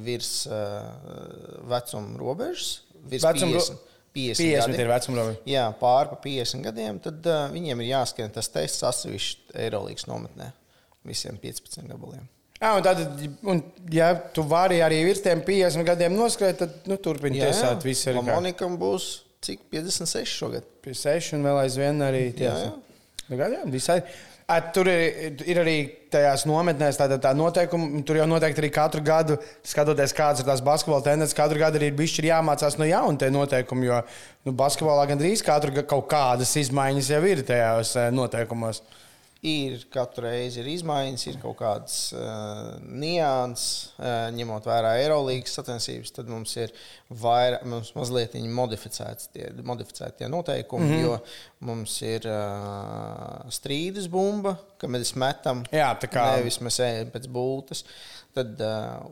virs 0.05 0.43
uh, 0.49 1.63
vecuma 1.69 2.19
robežas, 2.19 2.83
virs 3.09 3.25
Vecum 3.25 3.55
50. 3.55 3.89
50, 4.13 4.43
50 4.45 4.69
gadi. 4.69 4.81
ir 4.83 4.91
vecuma 4.91 5.21
robeža. 5.21 5.39
Jā, 5.49 5.63
pāri 5.79 6.11
pa 6.11 6.19
50 6.27 6.67
gadiem, 6.67 6.99
tad 7.01 7.25
uh, 7.31 7.47
viņiem 7.53 7.81
ir 7.81 7.91
jāskrien 7.95 8.33
tas 8.33 8.51
tests 8.53 8.85
atsevišķi 8.85 9.57
Eirolandes 9.65 10.05
nometnē 10.09 10.51
visiem 11.07 11.39
15 11.41 11.89
gabaliem. 11.89 12.23
Jā, 12.63 12.69
un 12.77 12.85
tad, 12.85 13.01
un, 13.49 13.59
ja 13.91 14.13
tu 14.35 14.45
vari 14.47 14.77
arī 14.85 15.01
virs 15.03 15.19
tiem 15.25 15.41
50 15.43 15.83
gadiem 15.87 16.13
noskriet, 16.15 16.61
tad 16.61 16.85
nu, 16.87 16.95
turpini 17.01 17.41
tiesāt. 17.41 17.83
Viss 17.83 18.07
ir 18.07 18.21
Monikam 18.23 18.77
būs 18.79 19.09
cik 19.43 19.65
56 19.73 20.37
šogad. 20.37 20.67
56 20.85 21.35
un 21.37 21.47
vēl 21.49 21.59
aizvien 21.65 21.99
arī 22.05 22.29
tiesā. 22.37 22.69
Jā, 22.69 22.69
jā. 22.69 23.33
Nu, 23.33 23.39
jā, 23.41 23.63
visai. 23.73 23.97
Tur 24.73 24.89
ir, 24.91 25.37
ir 25.47 25.59
arī 25.61 25.75
tajās 26.13 26.43
nometnēs 26.49 26.99
tā, 26.99 27.07
tā, 27.11 27.17
tā 27.21 27.31
noteikuma. 27.37 28.01
Tur 28.07 28.19
jau 28.19 28.25
noteikti 28.29 28.63
arī 28.63 28.71
katru 28.75 29.03
gadu, 29.05 29.37
skatoties, 29.65 30.15
kādas 30.17 30.43
ir 30.43 30.49
tās 30.49 30.63
basketbola 30.65 31.05
tendences, 31.05 31.37
katru 31.37 31.61
gadu 31.61 31.79
arī 31.79 31.91
ir 31.91 31.95
bijis 31.97 32.17
jāmācās 32.27 32.75
no 32.79 32.89
jauna 32.89 33.21
tie 33.21 33.31
noteikumi. 33.33 33.87
Jo 33.87 34.01
nu, 34.43 34.55
basketbolā 34.59 35.07
gandrīz 35.13 35.45
katru 35.45 35.75
gadu 35.77 35.87
kaut 35.89 36.09
kādas 36.11 36.51
izmaiņas 36.59 37.13
jau 37.15 37.23
ir 37.29 37.45
tajos 37.47 37.95
noteikumos. 38.13 38.83
Uh, 38.83 39.02
Ir 39.43 39.81
katru 39.91 40.23
reizi 40.23 40.61
ir 40.61 40.69
izmaiņas, 40.71 41.23
ir 41.27 41.37
kaut 41.41 41.57
kādas 41.59 41.97
uh, 42.15 42.77
nianses, 42.87 43.89
uh, 43.97 44.29
ņemot 44.31 44.63
vērā 44.69 44.93
Eirolandes 45.01 45.57
sacensības, 45.57 46.13
tad 46.15 46.31
mums 46.31 46.53
ir 46.55 46.71
vairāk, 47.19 47.65
mums 47.67 47.91
mazliet 47.97 48.37
modificēti 48.39 49.27
tie, 49.35 49.49
modificēti 49.67 50.21
tie 50.21 50.31
noteikumi, 50.31 50.87
mm 50.87 50.93
-hmm. 50.93 51.03
jo 51.03 51.67
mums 51.67 51.97
ir 52.07 52.29
uh, 52.31 53.43
strīdus 53.51 54.07
bumba, 54.07 54.55
ka 54.79 54.87
mēs 54.87 55.11
metam, 55.19 55.65
Jā, 55.75 55.91
kā... 56.07 56.37
nevis 56.37 56.61
mēs 56.63 56.79
ejam 56.79 57.11
pēc 57.11 57.27
būtnes. 57.27 57.83
Tad, 58.33 58.55
uh, 58.63 59.03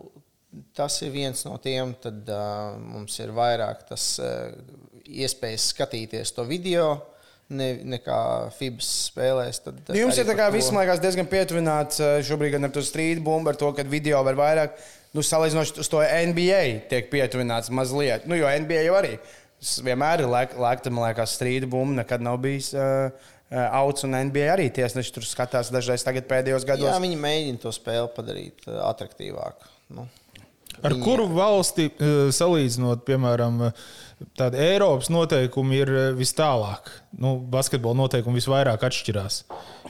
tas 0.73 1.01
ir 1.01 1.11
viens 1.11 1.43
no 1.43 1.57
tiem, 1.57 1.91
tad 1.99 2.23
uh, 2.29 2.79
mums 2.79 3.19
ir 3.19 3.35
vairāk 3.35 3.83
tas 3.91 4.13
uh, 4.23 4.47
iespējas 5.03 5.73
skatīties 5.75 6.31
to 6.31 6.47
video 6.47 7.01
ne, 7.51 7.67
nekā 7.95 8.17
FIBS 8.55 8.89
spēlēs. 9.09 9.61
Tad 9.65 9.83
nu, 9.89 9.97
Jums 9.99 10.19
ir 10.21 10.31
viss, 10.53 10.71
man 10.73 10.85
liekas, 10.85 11.01
diezgan 11.03 11.29
pietuvināts 11.31 12.01
eh, 12.03 12.17
šobrīd 12.27 12.57
ar 12.59 12.73
to 12.73 12.83
strīdu 12.85 13.23
bumbu, 13.25 13.51
ar 13.51 13.59
to, 13.59 13.71
ka 13.75 13.85
video 13.87 14.23
var 14.27 14.39
vairāk. 14.39 14.79
Nu, 15.11 15.23
salīdzinot 15.25 15.81
to 15.91 16.01
NBA, 16.31 16.63
tiek 16.91 17.11
pietuvināts 17.11 17.71
mazliet. 17.73 18.27
Nu, 18.29 18.37
jo 18.39 18.47
NBA 18.47 18.85
jau 18.87 18.95
arī 19.01 19.17
vienmēr 19.85 20.23
ir 20.23 20.31
lēkta, 20.31 20.89
man 20.93 21.09
liekas, 21.09 21.35
strīda 21.37 21.69
bumba. 21.69 21.99
Nekad 22.01 22.23
nav 22.23 22.39
bijis 22.41 22.71
uh, 22.73 23.11
Auts 23.51 24.05
un 24.07 24.15
NBA 24.15 24.47
arī 24.53 24.69
tiesneši 24.71 25.11
tur 25.11 25.25
skatās 25.27 25.73
dažreiz 25.75 26.05
pēdējos 26.07 26.63
gados. 26.63 26.87
Jā, 26.87 26.95
viņi 27.03 27.19
mēģina 27.19 27.59
to 27.59 27.73
spēli 27.75 28.07
padarīt 28.15 28.63
attraktīvāku. 28.71 29.67
Nu. 29.97 30.07
Ar 30.79 30.95
Viņa... 30.95 31.03
kuru 31.03 31.27
valsti 31.35 31.89
salīdzinot, 32.33 33.03
piemēram, 33.05 33.59
tādi 34.37 34.59
Eiropas 34.61 35.09
noteikumi 35.11 35.81
ir 35.81 35.91
eh, 35.91 36.07
vis 36.17 36.33
tālāk. 36.37 36.89
Nu, 37.21 37.35
basketbola 37.51 37.99
noteikumi 37.99 38.39
visvairāk 38.39 38.85
atšķirās. 38.87 39.41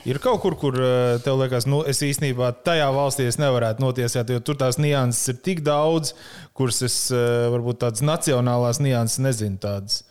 Ir 0.08 0.18
kaut 0.22 0.42
kur, 0.42 0.56
kur 0.58 0.78
tev 1.22 1.38
liekas, 1.38 1.68
nu, 1.70 1.82
es 1.88 2.02
īstenībā 2.02 2.50
tajā 2.66 2.88
valstī 2.94 3.28
nevarētu 3.38 3.84
notiesāt, 3.84 4.32
jo 4.34 4.42
tur 4.42 4.58
tās 4.58 4.80
nianses 4.82 5.30
ir 5.30 5.38
tik 5.46 5.62
daudz, 5.66 6.16
kuras 6.58 6.82
es 6.82 6.96
varbūt 7.12 7.84
tādas 7.84 8.02
nacionālās 8.02 8.82
nianses 8.82 9.22
nezinu. 9.22 9.60
Tādas. 9.62 10.02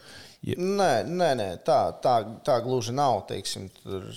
Ja. 0.48 0.56
Nē, 0.56 1.04
nē, 1.06 1.34
nē 1.38 1.50
tā, 1.68 1.82
tā, 2.02 2.16
tā 2.48 2.62
gluži 2.64 2.96
nav. 2.96 3.26
Teiksim, 3.30 3.68
tur, 3.84 4.08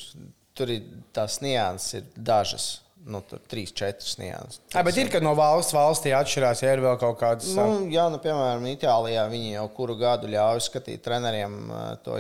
tur 0.55 0.73
ir 0.73 0.87
tās 1.17 1.41
nianses, 1.43 1.99
ir 1.99 2.25
dažas 2.31 2.71
nu, 3.05 3.21
tur 3.29 3.41
trīs, 3.51 3.73
četras 3.77 4.17
nianses. 4.21 4.61
Jā, 4.73 4.83
bet 4.87 4.99
ir, 5.01 5.11
ka 5.13 5.21
no 5.23 5.35
valsts 5.37 5.75
valstī 5.77 6.13
atšķirās, 6.17 6.63
ja 6.65 6.75
ir 6.75 6.83
vēl 6.85 6.97
kaut 7.01 7.19
kādas. 7.21 7.51
Nu, 7.57 7.85
jā, 7.93 8.07
nu, 8.13 8.21
piemēram, 8.23 8.65
Itālijā 8.73 9.25
viņi 9.33 9.55
jau 9.55 9.65
kuru 9.77 9.97
gadu 10.01 10.31
ļauj 10.33 10.63
skatīt 10.69 11.05
treneriem 11.05 11.59
to, 12.07 12.19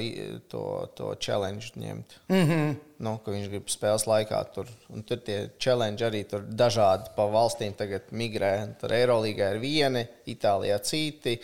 to, 0.52 0.64
to 0.98 1.12
challenge 1.24 1.72
ņemt. 1.80 2.18
Mm 2.32 2.44
-hmm. 2.48 2.74
nu, 3.06 3.16
ka 3.24 3.32
viņš 3.32 3.48
grib 3.52 3.70
spēles 3.72 4.06
laikā 4.10 4.42
tur. 4.54 4.68
Un 4.92 5.02
tur 5.02 5.22
tie 5.24 5.50
challenge 5.58 6.04
arī 6.04 6.24
tur 6.28 6.44
dažādi 6.44 7.14
pa 7.16 7.26
valstīm 7.26 7.72
tagad 7.76 8.12
migrē. 8.12 8.74
Tur 8.80 8.92
Eirolīgā 8.92 9.54
ir 9.54 9.60
vieni, 9.60 10.06
Itālijā 10.26 10.78
citi. 10.82 11.40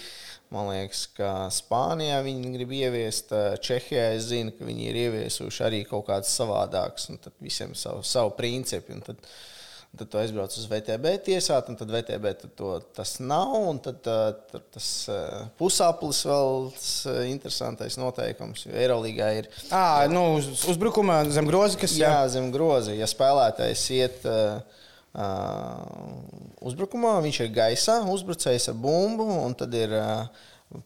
Man 0.50 0.66
liekas, 0.66 1.04
ka 1.14 1.46
Spānijā 1.54 2.16
viņi 2.26 2.48
grib 2.56 2.72
ieviest, 2.74 3.30
Čehijā 3.62 4.08
es 4.16 4.26
zinu, 4.32 4.50
ka 4.56 4.66
viņi 4.66 4.88
ir 4.90 4.96
ieviesuši 5.04 5.62
arī 5.68 5.84
kaut 5.86 6.08
kādas 6.08 6.32
savādākas, 6.34 7.06
un 7.12 7.20
tad 7.22 7.36
visiem 7.38 7.76
savu, 7.78 8.02
savu 8.02 8.32
principu. 8.34 8.96
Tad, 9.06 9.20
tad 9.94 10.10
tu 10.10 10.18
aizbrauc 10.18 10.56
uz 10.58 10.66
VTB 10.72 11.12
tiesāt, 11.28 11.70
un 11.70 11.78
tad 11.78 11.94
VTB 11.94 12.34
tad 12.42 12.56
to, 12.58 12.72
tas 12.98 13.14
nav. 13.22 13.54
Un 13.70 13.78
tad, 13.84 14.02
tad 14.02 14.66
tas 14.74 14.90
pusaplis 15.60 16.24
vēl 16.26 16.66
tas 16.74 16.90
interesantais 17.30 18.00
noteikums. 18.02 18.66
Jo 18.66 18.74
Eirolandā 18.74 19.30
ir. 19.38 19.50
À, 19.70 20.02
nu, 20.10 20.40
uz, 20.40 20.50
uzbrukumā 20.74 21.22
zem 21.30 21.46
groza, 21.46 21.78
kas 21.78 21.94
jā, 21.94 22.10
jā, 22.10 22.26
zem 22.34 22.50
groza. 22.50 22.98
Ja 22.98 23.06
spēlētājs 23.06 23.86
iet. 24.00 24.26
Uh, 24.26 24.80
uzbrukumā, 26.70 27.16
viņš 27.24 27.40
ir 27.44 27.52
gaisā, 27.54 27.98
uzbrucējs 28.12 28.70
ar 28.70 28.78
bumbu, 28.78 29.26
un 29.44 29.56
tad 29.58 29.74
ir 29.74 29.94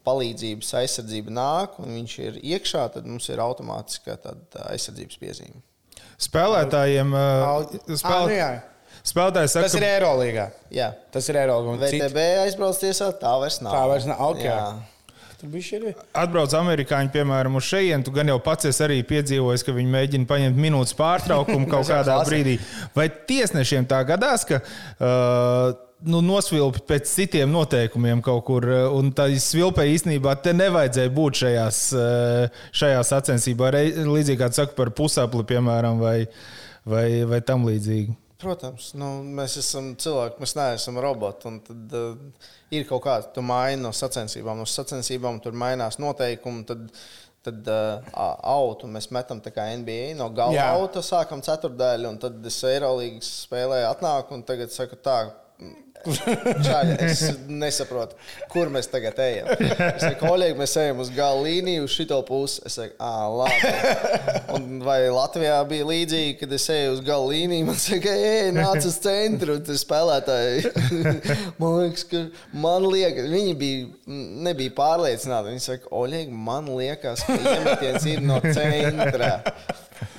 palīdzības 0.07 0.71
aizsardzība 0.81 1.35
nāk, 1.35 1.79
un 1.83 1.99
viņš 1.99 2.19
ir 2.25 2.39
iekšā, 2.55 2.87
tad 2.95 3.09
mums 3.09 3.29
ir 3.29 3.43
automātiska 3.45 4.17
aizsardzības 4.71 5.21
piezīme. 5.21 5.61
Spēlētājiem 6.25 7.11
uh, 7.13 7.75
spēlē... 7.99 8.39
ah, 8.41 8.55
nu 8.63 8.73
Spēlētājs 9.05 9.53
saka, 9.53 9.67
tas 9.67 9.75
ir 9.77 9.85
Eirolandā. 9.85 10.47
Jā, 10.73 10.87
tas 11.13 11.27
ir 11.29 11.37
Eirolandā. 11.37 11.91
VTB 11.93 12.23
aizbrauc 12.47 12.79
tiesā, 12.81 13.11
tā 13.21 13.35
vairs 13.43 13.59
nav. 13.61 13.75
Tā 13.77 13.83
vairs 13.91 14.07
nav. 14.09 14.23
Okay. 14.33 14.49
Jā. 14.49 14.94
Atbrauc 16.17 16.55
amerikāņi, 16.57 17.11
piemēram, 17.15 17.59
uz 17.59 17.69
šejienu. 17.69 18.05
Tu 18.07 18.13
gan 18.15 18.31
jau 18.33 18.39
pats 18.43 18.69
esi 18.71 18.85
arī 18.87 18.99
piedzīvojis, 19.09 19.65
ka 19.67 19.75
viņi 19.77 19.93
mēģina 19.93 20.29
paņemt 20.31 20.61
minūtes 20.61 20.97
pārtraukumu 20.99 21.69
kaut 21.73 21.91
kādā 21.91 22.17
brīdī. 22.27 22.59
Vai 22.97 23.09
tiesnešiem 23.29 23.89
tā 23.91 24.01
gadās, 24.09 24.47
ka 24.49 24.63
uh, 24.63 25.77
nu, 26.09 26.23
nosvilpi 26.25 26.85
pēc 26.89 27.13
citiem 27.13 27.53
noteikumiem 27.53 28.25
kaut 28.25 28.45
kur, 28.49 28.69
uh, 28.71 28.89
un 28.97 29.13
tā 29.17 29.29
svilpē 29.41 29.87
īstenībā 29.93 30.37
te 30.45 30.57
nevajadzēja 30.57 31.15
būt 31.15 31.45
šajās, 31.45 31.85
uh, 31.99 32.67
šajā 32.83 33.07
sacensībā. 33.13 33.73
Līdzīgi 34.01 34.41
kā 34.41 34.53
saka 34.55 34.77
par 34.79 34.95
pusapli, 34.97 35.45
piemēram, 35.53 36.01
vai, 36.03 36.19
vai, 36.89 37.09
vai 37.29 37.45
tam 37.45 37.69
līdzīgi. 37.69 38.17
Protams, 38.45 38.91
nu, 39.01 39.09
mēs 39.39 39.57
esam 39.61 39.93
cilvēki, 40.01 40.43
mēs 40.43 40.53
neesam 40.59 40.99
roboti. 41.01 41.53
Tad 41.69 41.95
uh, 41.97 42.49
ir 42.75 42.85
kaut 42.89 43.05
kāda, 43.07 43.45
maini 43.45 43.81
no 43.83 43.93
sacensībām, 43.97 44.61
no 44.61 44.67
sacensībām 44.69 45.41
tur 45.45 45.57
mainās 45.57 45.97
noteikumi. 46.03 46.67
Tad, 46.69 46.91
tad 47.45 47.71
uh, 47.73 48.13
autu 48.55 48.89
mēs 48.89 49.11
metam 49.13 49.41
NBA 49.41 50.15
no 50.19 50.29
gala 50.37 50.69
auta, 50.75 51.03
sākam 51.05 51.45
ceturdaļu, 51.45 52.11
un 52.13 52.21
tad 52.21 52.45
es 52.49 52.61
Eirolandes 52.69 53.33
spēlēju, 53.47 53.89
atnāku 53.91 54.37
un 54.37 54.45
tagad 54.49 54.73
saku 54.73 55.01
tā 55.01 55.19
Čaļi, 56.67 56.95
es 57.05 57.23
nesaprotu, 57.49 58.17
kur 58.53 58.71
mēs 58.73 58.89
tagad 58.93 59.19
ejam. 59.25 59.49
Es 59.55 60.03
saku, 60.03 60.19
kolēģi, 60.21 60.57
mēs 60.59 60.77
ejam 60.81 61.03
uz 61.05 61.11
gala 61.15 61.43
līniju, 61.45 61.87
uz 61.87 61.95
šito 61.97 62.19
pusi. 62.29 62.61
Es 62.69 62.77
saku, 62.79 62.95
ah, 63.03 63.27
labi. 63.33 63.73
Un 64.57 64.83
vai 64.85 64.99
Latvijā 65.13 65.59
bija 65.69 65.89
līdzīgi, 65.89 66.37
kad 66.41 66.55
es 66.57 66.67
eju 66.73 66.97
uz 66.97 67.03
gala 67.07 67.31
līniju, 67.31 67.69
man 67.71 67.81
saka, 67.81 68.15
ej, 68.15 68.51
nāc 68.57 68.89
uz 68.89 68.99
centru, 69.05 69.59
tas 69.65 69.85
spēlētāji. 69.85 70.73
man 71.61 71.79
liekas, 71.81 72.07
ka 72.11 72.25
man 72.65 72.89
liekas, 72.89 73.31
viņi 73.33 73.57
bija, 73.61 73.89
nebija 74.49 74.77
pārliecināti. 74.77 75.55
Viņi 75.55 75.67
saka, 75.69 75.91
Oļegi, 75.95 76.43
man 76.51 76.69
liekas, 76.75 77.25
ka 77.29 77.39
iemetiens 77.39 78.09
ir 78.11 78.25
no 78.25 78.41
centra. 78.45 79.37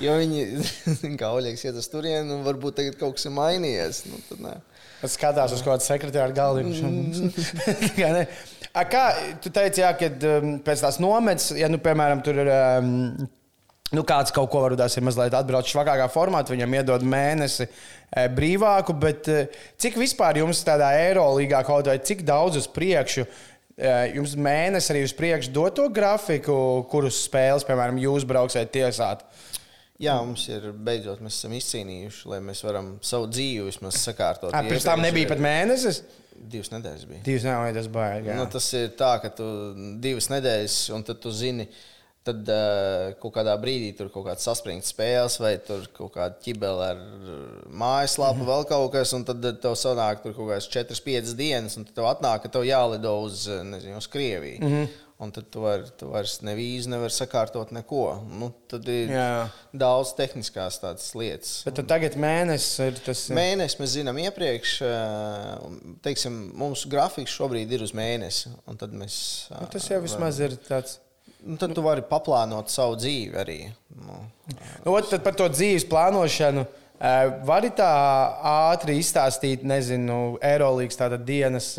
Jo 0.02 0.16
viņi, 0.20 0.46
kā 1.20 1.32
Oļegs 1.36 1.66
iet 1.68 1.78
uz 1.80 1.90
turieni, 1.92 2.34
un 2.36 2.46
varbūt 2.48 2.80
tagad 2.80 2.98
kaut 3.00 3.18
kas 3.18 3.28
ir 3.30 3.36
mainījies. 3.36 4.06
Nu, 4.10 4.22
tad, 4.30 4.42
ne. 4.44 4.56
Es 5.04 5.18
skatās 5.18 5.52
uz 5.56 5.64
kaut 5.64 5.76
kādu 5.76 5.86
sekretāru 5.88 6.36
galdu. 6.36 6.64
Mm. 6.64 7.32
kā 8.92 9.06
tu 9.44 9.52
teici, 9.54 9.84
jā, 9.84 9.92
kad 10.00 10.24
um, 10.30 10.58
pēc 10.64 10.86
tās 10.86 11.00
nometnes, 11.04 11.52
ja, 11.60 11.72
nu, 11.72 11.82
piemēram, 11.84 12.24
tur 12.26 12.46
ir. 12.46 12.52
Um, 12.52 13.28
Nu, 13.94 14.02
kāds 14.02 14.34
kaut 14.34 14.50
ko 14.50 14.64
varbūt 14.64 14.98
ir 14.98 15.04
mazliet 15.06 15.36
atbraucis 15.38 15.72
švakākā 15.76 16.08
formātā, 16.10 16.56
viņam 16.56 16.74
iedod 16.80 17.04
mēnesi 17.06 17.68
e, 17.68 18.24
brīvāku, 18.34 18.96
bet 18.98 19.30
e, 19.30 19.44
cik 19.78 20.00
vispār 20.02 20.40
jums 20.42 20.64
tādā 20.66 20.90
Eirolandā 21.04 21.62
kaut 21.68 21.86
vai 21.92 22.00
cik 22.02 22.24
daudz 22.26 22.58
uz 22.58 22.66
priekšu 22.66 23.22
e, 23.22 23.92
jums 24.18 24.34
mēnesis 24.42 24.90
arī 24.90 25.04
uz 25.06 25.14
priekšu 25.16 25.54
dod 25.54 25.78
to 25.78 25.86
grafiku, 25.94 26.58
kurus 26.90 27.22
spēles, 27.28 27.68
piemēram, 27.68 28.02
jūs 28.02 28.26
brauksiet 28.28 28.74
tiesāt? 28.74 29.22
Jā, 30.02 30.18
mums 30.28 30.44
ir 30.52 30.68
beidzot, 30.76 31.22
mēs 31.24 31.38
esam 31.40 31.54
izcīnījuši, 31.56 32.28
lai 32.28 32.42
mēs 32.44 32.62
varam 32.66 32.96
savu 33.06 33.30
dzīvi 33.32 33.70
vismaz 33.70 34.02
sakārtot. 34.04 34.52
À, 34.52 34.64
pirms 34.68 34.88
tam 34.88 35.04
nebija 35.04 35.30
pat 35.32 35.44
mēnesis. 35.44 36.02
Divas 36.36 36.68
nedēļas 36.74 37.06
bija. 37.08 37.24
Divas 37.24 37.46
nedēļas, 37.48 37.78
tas 37.78 37.92
bija. 37.96 38.36
Nu, 38.36 38.46
tas 38.52 38.68
ir 38.76 38.90
tā, 39.00 39.14
ka 39.24 39.32
tu 39.38 39.46
divas 40.04 40.28
nedēļas, 40.34 40.80
un 40.98 41.06
tad 41.08 41.22
tu 41.24 41.32
zini, 41.32 41.70
tad 42.28 42.52
uh, 42.52 43.14
kaut 43.22 43.38
kādā 43.38 43.54
brīdī 43.62 43.94
tur 43.96 44.10
kaut 44.12 44.28
kāds 44.28 44.44
saspringts 44.44 44.92
spēles, 44.92 45.40
vai 45.40 45.54
tur 45.64 45.88
kaut 45.96 46.12
kāda 46.18 46.36
ķibele 46.44 46.90
ar 46.92 47.02
mājaslapu, 47.72 48.42
mm 48.42 48.44
-hmm. 48.44 48.52
vēl 48.52 48.68
kaut 48.74 48.92
kas, 48.98 49.16
un 49.16 49.24
tad 49.24 49.48
tev 49.64 49.80
sanāk 49.80 50.26
tur 50.26 50.36
kaut 50.36 50.52
kādas 50.52 50.68
4-5 50.76 51.36
dienas, 51.40 51.80
un 51.80 51.88
tev 51.88 52.10
atnāk, 52.12 52.44
ka 52.44 52.52
tev 52.52 52.68
jālido 52.68 53.16
uz, 53.24 53.48
nezinu, 53.48 54.04
uz 54.04 54.12
Krieviju. 54.12 54.60
Mm 54.60 54.74
-hmm. 54.74 54.88
Un 55.16 55.32
tad 55.32 55.46
tu, 55.48 55.62
var, 55.64 55.86
tu 55.96 56.10
vairs 56.12 56.42
nevīzi 56.44 56.90
nevar 56.92 57.14
sakārtot 57.16 57.70
neko. 57.72 58.02
Nu, 58.36 58.50
tad 58.68 58.84
ir 58.92 59.14
Jā. 59.16 59.46
daudz 59.72 60.12
tehniskās 60.18 60.82
tādas 60.82 61.08
lietas. 61.16 61.54
Bet 61.64 61.80
tagad 61.88 62.18
mēnesis 62.20 62.82
ir 62.84 63.00
tas. 63.06 63.22
Mēnesis 63.32 63.80
mēs 63.80 63.94
zinām 63.94 64.20
iepriekš. 64.26 64.76
Teiksim, 66.04 66.36
mums 66.60 66.84
grafiks 66.92 67.32
šobrīd 67.32 67.72
ir 67.78 67.88
uz 67.88 67.96
mēnesi. 67.96 68.52
Mēs, 68.68 69.18
nu, 69.56 69.72
tas 69.72 69.88
jau 69.88 70.04
vismaz 70.04 70.44
var, 70.44 70.52
ir 70.52 70.68
tāds. 70.68 71.00
Nu, 71.46 71.56
tad 71.64 71.72
tu 71.78 71.86
vari 71.86 72.04
paplānot 72.10 72.74
savu 72.74 73.00
dzīvi 73.00 73.40
arī. 73.40 73.60
Nu, 73.96 74.20
nu, 74.84 75.00
tad 75.00 75.24
par 75.24 75.40
to 75.40 75.48
dzīves 75.48 75.88
plānošanu. 75.96 76.68
Vari 77.48 77.72
tā 77.76 77.92
ātri 78.68 79.00
izstāstīt, 79.00 79.64
nezinu, 79.64 80.36
Eirolandes 80.44 81.00
dienas, 81.24 81.76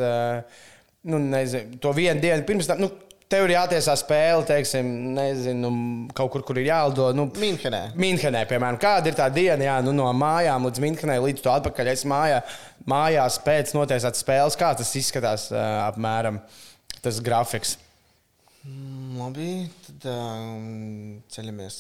nu, 1.05 1.21
nezinu, 1.21 1.77
to 1.85 1.93
vienu 1.97 2.23
dienu 2.25 2.47
pirms 2.49 2.69
tam. 2.71 2.81
Nu, 2.81 2.97
Tev 3.27 3.49
ir 3.49 3.57
jātiesā 3.57 3.97
spēle, 3.99 4.45
teiksim, 4.47 4.91
nezinu, 5.17 5.71
kaut 6.15 6.31
kur, 6.31 6.45
kur 6.47 6.61
ir 6.61 6.69
jālido. 6.69 7.09
Nu, 7.17 7.25
Minhenē. 7.35 7.81
Minhenē, 7.99 8.45
piemēram, 8.47 8.79
kāda 8.79 9.11
ir 9.11 9.17
tā 9.19 9.27
diena, 9.35 9.67
jā, 9.67 9.81
nu, 9.83 9.91
no 9.97 10.07
mājām 10.15 10.69
līdz 10.69 10.83
Minhenē, 10.85 11.17
līdz 11.25 11.43
to 11.43 11.51
atpakaļ. 11.51 11.91
Es 11.91 12.05
mājā, 12.07 12.39
mājās 12.87 13.41
pēc 13.43 13.75
notiesātas 13.75 14.23
spēles, 14.23 14.59
kā 14.61 14.71
tas 14.79 14.95
izskatās 15.03 15.49
apmēram 15.57 16.39
tas 17.03 17.19
grafiks. 17.23 17.75
Labi, 19.17 19.69
tad 19.85 20.05
um, 20.11 21.21
ceļamies. 21.31 21.77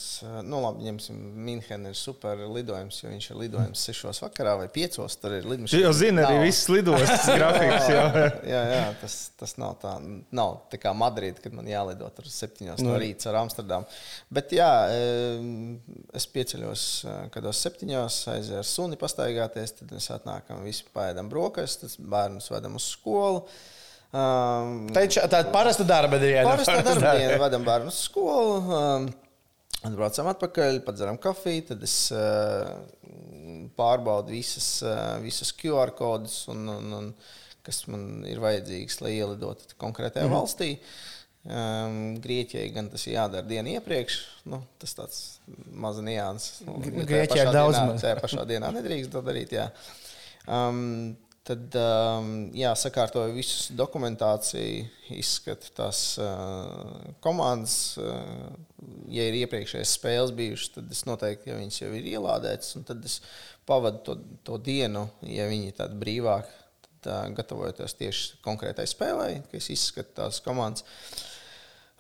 Nu, 0.46 0.60
labi, 0.62 0.84
ņemsim, 0.86 1.18
Minhenē 1.46 1.90
ir 1.90 1.98
super 1.98 2.38
lidojums, 2.38 3.00
jo 3.02 3.10
viņš 3.10 3.26
ir 3.32 3.38
lidojums 3.40 3.82
6 3.90 4.22
vakarā 4.22 4.52
vai 4.60 4.68
5. 4.72 4.98
Tur 5.20 5.34
ir 5.34 5.48
lidojums. 5.48 5.74
Jūs 5.74 5.82
jau 5.82 5.92
zināt, 5.98 6.28
arī 6.28 6.46
viss 6.46 6.70
lidostas 6.70 7.26
grafiks. 7.38 7.90
jā, 7.90 8.04
jā, 8.46 8.62
jā 8.70 8.86
tas, 9.02 9.18
tas 9.40 9.56
nav 9.58 9.74
tā, 9.82 9.96
nav 10.30 10.56
tā 10.70 10.80
kā 10.82 10.94
Madrīda, 10.96 11.42
kad 11.42 11.58
man 11.58 11.66
jālido 11.70 12.08
tur 12.14 12.30
7 12.30 12.70
no, 12.70 12.78
nu. 12.86 12.96
rīta 13.02 13.32
ar 13.32 13.40
Amsterdamu. 13.42 13.90
Bet 14.38 14.54
jā, 14.54 14.72
es 16.16 16.30
pieceļos 16.32 16.84
kādos 17.34 17.66
7. 17.66 17.90
aizēju 17.98 18.62
ar 18.62 18.68
suni 18.68 19.00
pastaigāties, 19.00 19.74
tad 19.80 19.96
mēs 19.96 20.12
atnākam, 20.14 20.62
visi 20.66 20.86
paēdam 20.94 21.32
brokastis, 21.34 21.98
bērnus 21.98 22.52
vedam 22.54 22.78
uz 22.78 22.92
skolu. 22.94 23.42
Um, 24.16 24.86
tā 24.94 25.02
ir 25.04 25.12
tāda 25.12 25.50
parasta 25.52 25.84
darba 25.84 26.18
diena. 26.22 26.48
Parasta 26.48 26.80
darba 26.80 27.16
diena, 27.18 27.38
vadam 27.42 27.64
bērnu 27.66 27.92
skolu. 27.92 28.60
Um, 28.64 29.08
Atbraucam 29.86 30.30
atpakaļ, 30.32 30.78
padzeram 30.86 31.18
kafiju, 31.22 31.66
tad 31.68 31.82
es 31.86 31.94
uh, 32.14 32.70
pārbaudu 33.78 34.32
visas, 34.34 34.70
uh, 34.82 35.18
visas 35.22 35.52
QR 35.54 35.92
kodus, 35.94 36.40
un, 36.50 36.64
un, 36.72 36.94
un, 36.96 37.10
kas 37.66 37.84
man 37.92 38.24
ir 38.26 38.40
vajadzīgs, 38.42 38.98
lai 39.04 39.12
ielidotu 39.18 39.76
konkrētajā 39.78 40.24
mm 40.26 40.32
-hmm. 40.32 40.40
valstī. 40.40 40.70
Um, 41.46 42.16
Grieķijai 42.22 42.72
gan 42.74 42.88
tas 42.90 43.04
ir 43.06 43.14
jādara 43.14 43.46
dienu 43.46 43.76
iepriekš. 43.76 44.16
Nu, 44.50 44.62
tas 44.82 44.96
tāds 44.98 45.20
mazs 45.70 46.02
nianses. 46.02 46.64
Nu, 46.66 46.80
Grieķijai 46.82 47.46
ir 47.46 47.52
daudz 47.54 47.76
mazāk. 47.76 48.00
Tajā 48.02 48.16
pašā 48.24 48.46
dienā 48.48 48.72
nedrīkst 48.74 49.12
to 49.12 49.22
darīt. 49.22 49.54
Jā. 49.54 49.68
Um, 50.46 51.14
Tad 51.46 51.76
um, 51.78 52.30
jā, 52.58 52.72
sakārtoju 52.74 53.36
visu 53.36 53.74
dokumentāciju, 53.78 54.86
izskatu 55.14 55.70
tās 55.76 56.00
uh, 56.18 57.12
komandas. 57.22 57.76
Uh, 58.02 58.48
ja 59.14 59.28
ir 59.28 59.38
iepriekšējās 59.44 59.92
spēles 59.94 60.34
bijušas, 60.34 60.72
tad 60.74 60.90
es 60.90 61.04
noteikti, 61.06 61.52
ja 61.52 61.60
viņas 61.60 61.78
jau 61.84 61.92
ir 61.94 62.08
ielādētas, 62.16 62.74
tad 62.88 63.06
es 63.06 63.20
pavadu 63.66 64.02
to, 64.08 64.16
to 64.46 64.58
dienu, 64.66 65.04
ja 65.22 65.46
viņi 65.46 65.70
ir 65.70 65.78
tādi 65.78 66.00
brīvāki, 66.02 66.50
tad 66.88 67.10
uh, 67.12 67.22
gatavojoties 67.38 67.94
tieši 68.02 68.42
konkrētai 68.46 68.88
spēlei, 68.90 69.38
kad 69.46 69.60
es 69.60 69.70
izskatu 69.76 70.16
tās 70.18 70.42
komandas. 70.42 70.82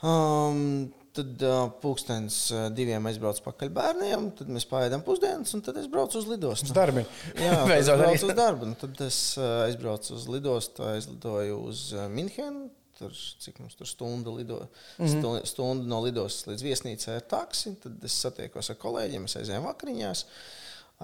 Um, 0.02 0.90
Tad 1.16 1.42
uh, 1.46 1.66
pūkstens 1.80 2.38
uh, 2.52 2.62
diviem 2.74 3.06
aizbraucu 3.08 3.40
pakaļ 3.46 3.70
bērniem, 3.76 4.26
tad 4.36 4.50
mēs 4.52 4.66
pāēdam 4.68 5.04
pusdienas, 5.06 5.54
un 5.56 5.62
tad 5.64 5.78
es 5.80 5.86
braucu 5.92 6.18
uz 6.20 6.26
lidostu. 6.28 6.68
Uz 6.68 6.76
darbu. 6.76 7.04
Jā, 7.40 7.54
es 7.78 7.88
braucu 7.88 8.28
uz 8.28 8.34
darbu. 8.36 8.68
Tad 8.82 9.00
es 9.06 9.20
uh, 9.40 9.62
aizbraucu 9.64 10.12
uz 10.18 10.26
lidostu, 10.28 10.84
aizlidoju 10.90 11.62
uz 11.70 11.86
uh, 11.96 12.04
Minhenu. 12.12 12.68
Tur, 12.96 13.12
cik 13.12 13.58
mums 13.60 13.76
tur 13.76 13.88
stunda, 13.88 14.32
lido, 14.32 14.62
mm 14.96 15.06
-hmm. 15.06 15.40
stunda 15.44 15.84
no 15.84 15.98
lidostas 16.00 16.46
līdz 16.48 16.62
viesnīcai 16.64 17.16
ar 17.18 17.26
taksi. 17.28 17.74
Tad 17.82 18.04
es 18.08 18.20
satiekos 18.24 18.70
ar 18.72 18.78
kolēģiem, 18.80 19.26
mēs 19.26 19.36
aizējām 19.40 19.68
vakariņās. 19.68 20.24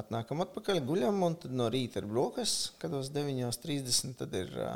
Atnākam 0.00 0.40
atpakaļ, 0.40 0.80
guļam, 0.88 1.18
un 1.22 1.36
tad 1.36 1.52
no 1.52 1.66
rīta 1.68 2.00
ir 2.00 2.06
brokastis, 2.08 2.72
kad 2.80 2.94
uz 2.96 3.10
9.30, 3.12 4.14
tad 4.16 4.32
ir 4.34 4.48
uh, 4.56 4.72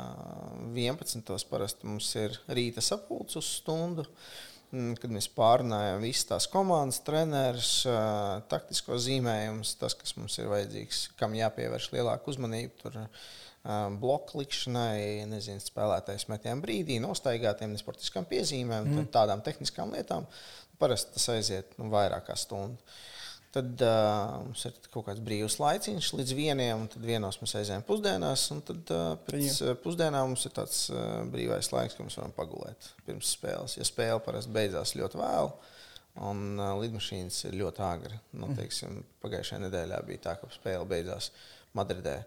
11. 0.77 1.49
parasti 1.49 1.89
mums 1.89 2.11
ir 2.15 2.37
rīta 2.47 2.85
sapulcs 2.85 3.35
uz 3.41 3.49
stundu. 3.61 4.05
Uh, 4.05 4.46
kad 4.71 5.11
mēs 5.13 5.29
pārunājām 5.31 6.01
visas 6.03 6.27
tās 6.27 6.47
komandas, 6.51 6.99
trenerus, 7.07 7.71
taktisko 8.51 8.99
zīmējumus, 8.99 9.75
tas, 9.79 9.95
kas 9.97 10.15
mums 10.19 10.37
ir 10.41 10.49
vajadzīgs, 10.51 11.03
kam 11.19 11.35
jāpievērš 11.37 11.91
lielāka 11.95 12.33
uzmanība. 12.33 12.75
Tur, 12.83 12.99
bloku 14.01 14.41
likšanai, 14.41 15.25
nezinu, 15.27 15.63
spēlētājs 15.63 16.27
metiem 16.31 16.61
brīdī, 16.63 17.01
nostaigātiem, 17.03 17.73
nesportiskām 17.75 18.27
piezīmēm, 18.29 18.87
mm. 18.87 19.11
tādām 19.15 19.43
tehniskām 19.43 19.91
lietām. 19.95 20.27
Parasti 20.79 21.15
tas 21.17 21.29
aiziet 21.33 21.73
nu, 21.79 21.89
vairāk 21.91 22.27
kā 22.29 22.35
stundu. 22.37 22.77
Tad 23.55 23.79
uh, 23.79 24.41
mums 24.43 24.65
ir 24.67 24.75
kaut 24.91 25.05
kāds 25.07 25.21
brīvs 25.23 25.55
laiciņš 25.61 26.09
līdz 26.19 26.33
vienam, 26.35 26.83
un 26.83 26.89
tad 26.91 27.05
vienos 27.07 27.37
mēs 27.39 27.55
aizējām 27.61 27.85
pusdienās. 27.87 28.43
Tad 28.67 28.91
uh, 28.91 29.13
pēc 29.23 29.61
uh, 29.63 29.71
pusdienām 29.79 30.33
mums 30.33 30.43
ir 30.49 30.53
tāds 30.57 30.81
uh, 30.91 31.23
brīvais 31.31 31.71
laiks, 31.71 31.95
ka 31.95 32.03
mēs 32.03 32.19
varam 32.19 32.35
pagulēt 32.35 32.89
pirms 33.07 33.31
spēles. 33.37 33.77
Ja 33.79 33.87
spēle 33.87 34.19
parasti 34.25 34.51
beidzās 34.57 34.93
ļoti 34.99 35.21
vēlu, 35.21 35.55
un 36.27 36.43
uh, 36.59 36.73
lidmašīnas 36.81 37.39
ir 37.47 37.57
ļoti 37.63 37.83
agri. 37.87 38.19
Nu, 38.33 38.49
mm. 38.49 38.59
teiksim, 38.59 38.99
pagājušajā 39.23 39.63
nedēļā 39.63 40.03
bija 40.11 40.25
tā, 40.27 40.35
ka 40.41 40.51
spēle 40.51 40.83
beidzās 40.91 41.31
Madridē. 41.77 42.19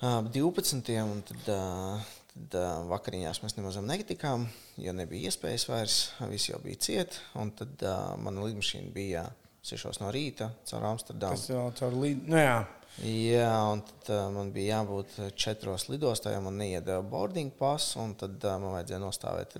Uh, 0.00 0.24
12. 0.32 0.92
un 1.04 1.22
tad, 1.28 1.46
uh, 1.52 2.10
tad 2.32 2.60
uh, 2.62 2.74
vakariņās 2.88 3.44
mēs 3.44 3.60
nemaz 3.60 3.82
netikām, 3.84 4.48
jo 4.80 4.96
nebija 4.96 5.28
iespējas 5.28 5.68
vairs. 5.68 6.02
Visi 6.32 6.54
jau 6.54 6.64
bija 6.64 6.80
cieti, 6.88 7.24
un 7.36 7.52
tad 7.52 7.84
uh, 7.84 8.14
mana 8.16 8.48
lidmašīna 8.48 8.94
bija. 8.96 9.28
Uh, 9.28 9.40
6 9.64 10.02
no 10.02 10.12
rīta 10.12 10.50
caur 10.68 10.88
Amsterdamu. 10.90 11.38
Tas 11.38 11.48
jau 11.48 11.68
caur 11.78 11.94
līniju. 11.96 12.28
Nu, 12.28 12.40
jā. 12.40 12.56
Jā, 13.02 13.50
un 13.72 13.80
tad 13.82 14.10
uh, 14.14 14.28
man 14.30 14.52
bija 14.54 14.76
jābūt 14.76 15.16
četros 15.40 15.88
lidostā, 15.90 16.30
jo 16.30 16.44
man 16.44 16.60
neiedeva 16.60 17.00
boarding 17.02 17.50
pasu. 17.58 18.04
Tad 18.20 18.38
uh, 18.38 18.54
man 18.62 18.76
vajadzēja 18.76 19.00
nostāvēt 19.02 19.56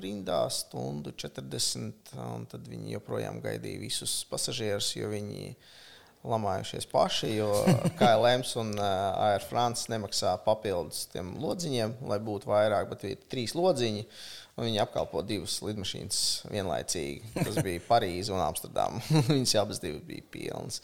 rindā 0.00 0.40
stundu 0.48 1.12
40. 1.12 2.14
Tad 2.48 2.70
viņi 2.70 2.94
joprojām 2.94 3.42
gaidīja 3.44 3.82
visus 3.82 4.22
pasažierus, 4.30 4.94
jo 4.96 5.10
viņi 5.12 5.52
lamājušies 6.32 6.88
paši. 6.88 7.34
Jo 7.34 7.50
KLM 8.00 8.46
un 8.62 8.72
uh, 8.78 9.26
Air 9.28 9.44
France 9.44 9.92
nemaksā 9.92 10.38
papildus 10.46 11.04
tiem 11.12 11.34
lodziņiem, 11.42 11.98
lai 12.08 12.22
būtu 12.24 12.48
vairāk, 12.54 12.88
bet 12.94 13.04
ir 13.10 13.28
trīs 13.28 13.52
lodziņi. 13.58 14.06
Uh, 14.06 14.41
Un 14.52 14.66
viņi 14.66 14.82
apkalpo 14.82 15.22
divas 15.24 15.54
lidmašīnas 15.64 16.18
vienlaicīgi. 16.52 17.32
Tas 17.38 17.56
bija 17.64 17.80
Parīze 17.86 18.34
un 18.34 18.42
Amsterdama. 18.44 19.00
Viņas 19.32 19.54
abas 19.62 19.80
bija 19.80 20.26
pilnas. 20.34 20.82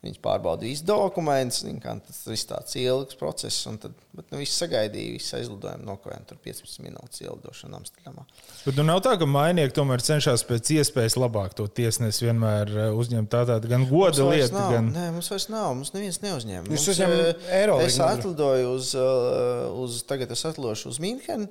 Viņš 0.00 0.16
pārbaudīja 0.24 0.72
visus 0.72 0.86
dokumentus, 0.88 1.60
tas 2.06 2.20
viss 2.24 2.46
tāds 2.48 2.76
ilgs 2.80 3.18
process. 3.20 3.66
Tad, 3.82 3.92
bet 4.16 4.30
nu, 4.32 4.38
viss 4.40 4.56
sagaidīja, 4.56 5.12
viss 5.18 5.34
aizlidojumu 5.36 5.84
nokavējām. 5.84 6.22
Tur 6.30 6.38
15 6.40 6.80
minūtes 6.86 7.20
ielidošana 7.20 7.76
Amsterdamā. 7.76 8.24
Bet 8.64 8.78
nu 8.78 8.86
nav 8.88 9.02
tā, 9.04 9.12
ka 9.20 9.28
mainieki 9.28 9.74
tomēr 9.76 10.00
cenšas 10.00 10.46
pēc 10.48 10.70
iespējas 10.78 11.18
labāk 11.20 11.52
to 11.58 11.66
tiesnesi 11.68 12.24
vienmēr 12.24 12.72
eh, 12.72 12.88
uzņemt 12.96 13.28
tādā 13.34 13.58
gan 13.60 13.84
goda 13.90 14.24
lietu. 14.30 14.56
Nav. 14.56 14.72
Gan... 14.72 14.88
Nē, 14.94 15.04
mums 15.18 15.28
vairs 15.34 15.46
nav. 15.52 15.74
Mums 15.76 15.92
neviens 15.92 16.20
neuzņem. 16.24 16.70
Jūs 16.72 16.88
uzņemat 16.94 17.20
eh, 17.26 17.50
eiro. 17.58 17.76
Es 17.84 18.00
atlidoju 18.00 18.72
uz, 18.78 18.94
eh, 18.96 19.66
uz, 19.84 19.98
tagad 20.08 20.32
es 20.32 20.46
atlidošu 20.48 20.94
uz 20.94 21.02
Mīnhenu. 21.04 21.50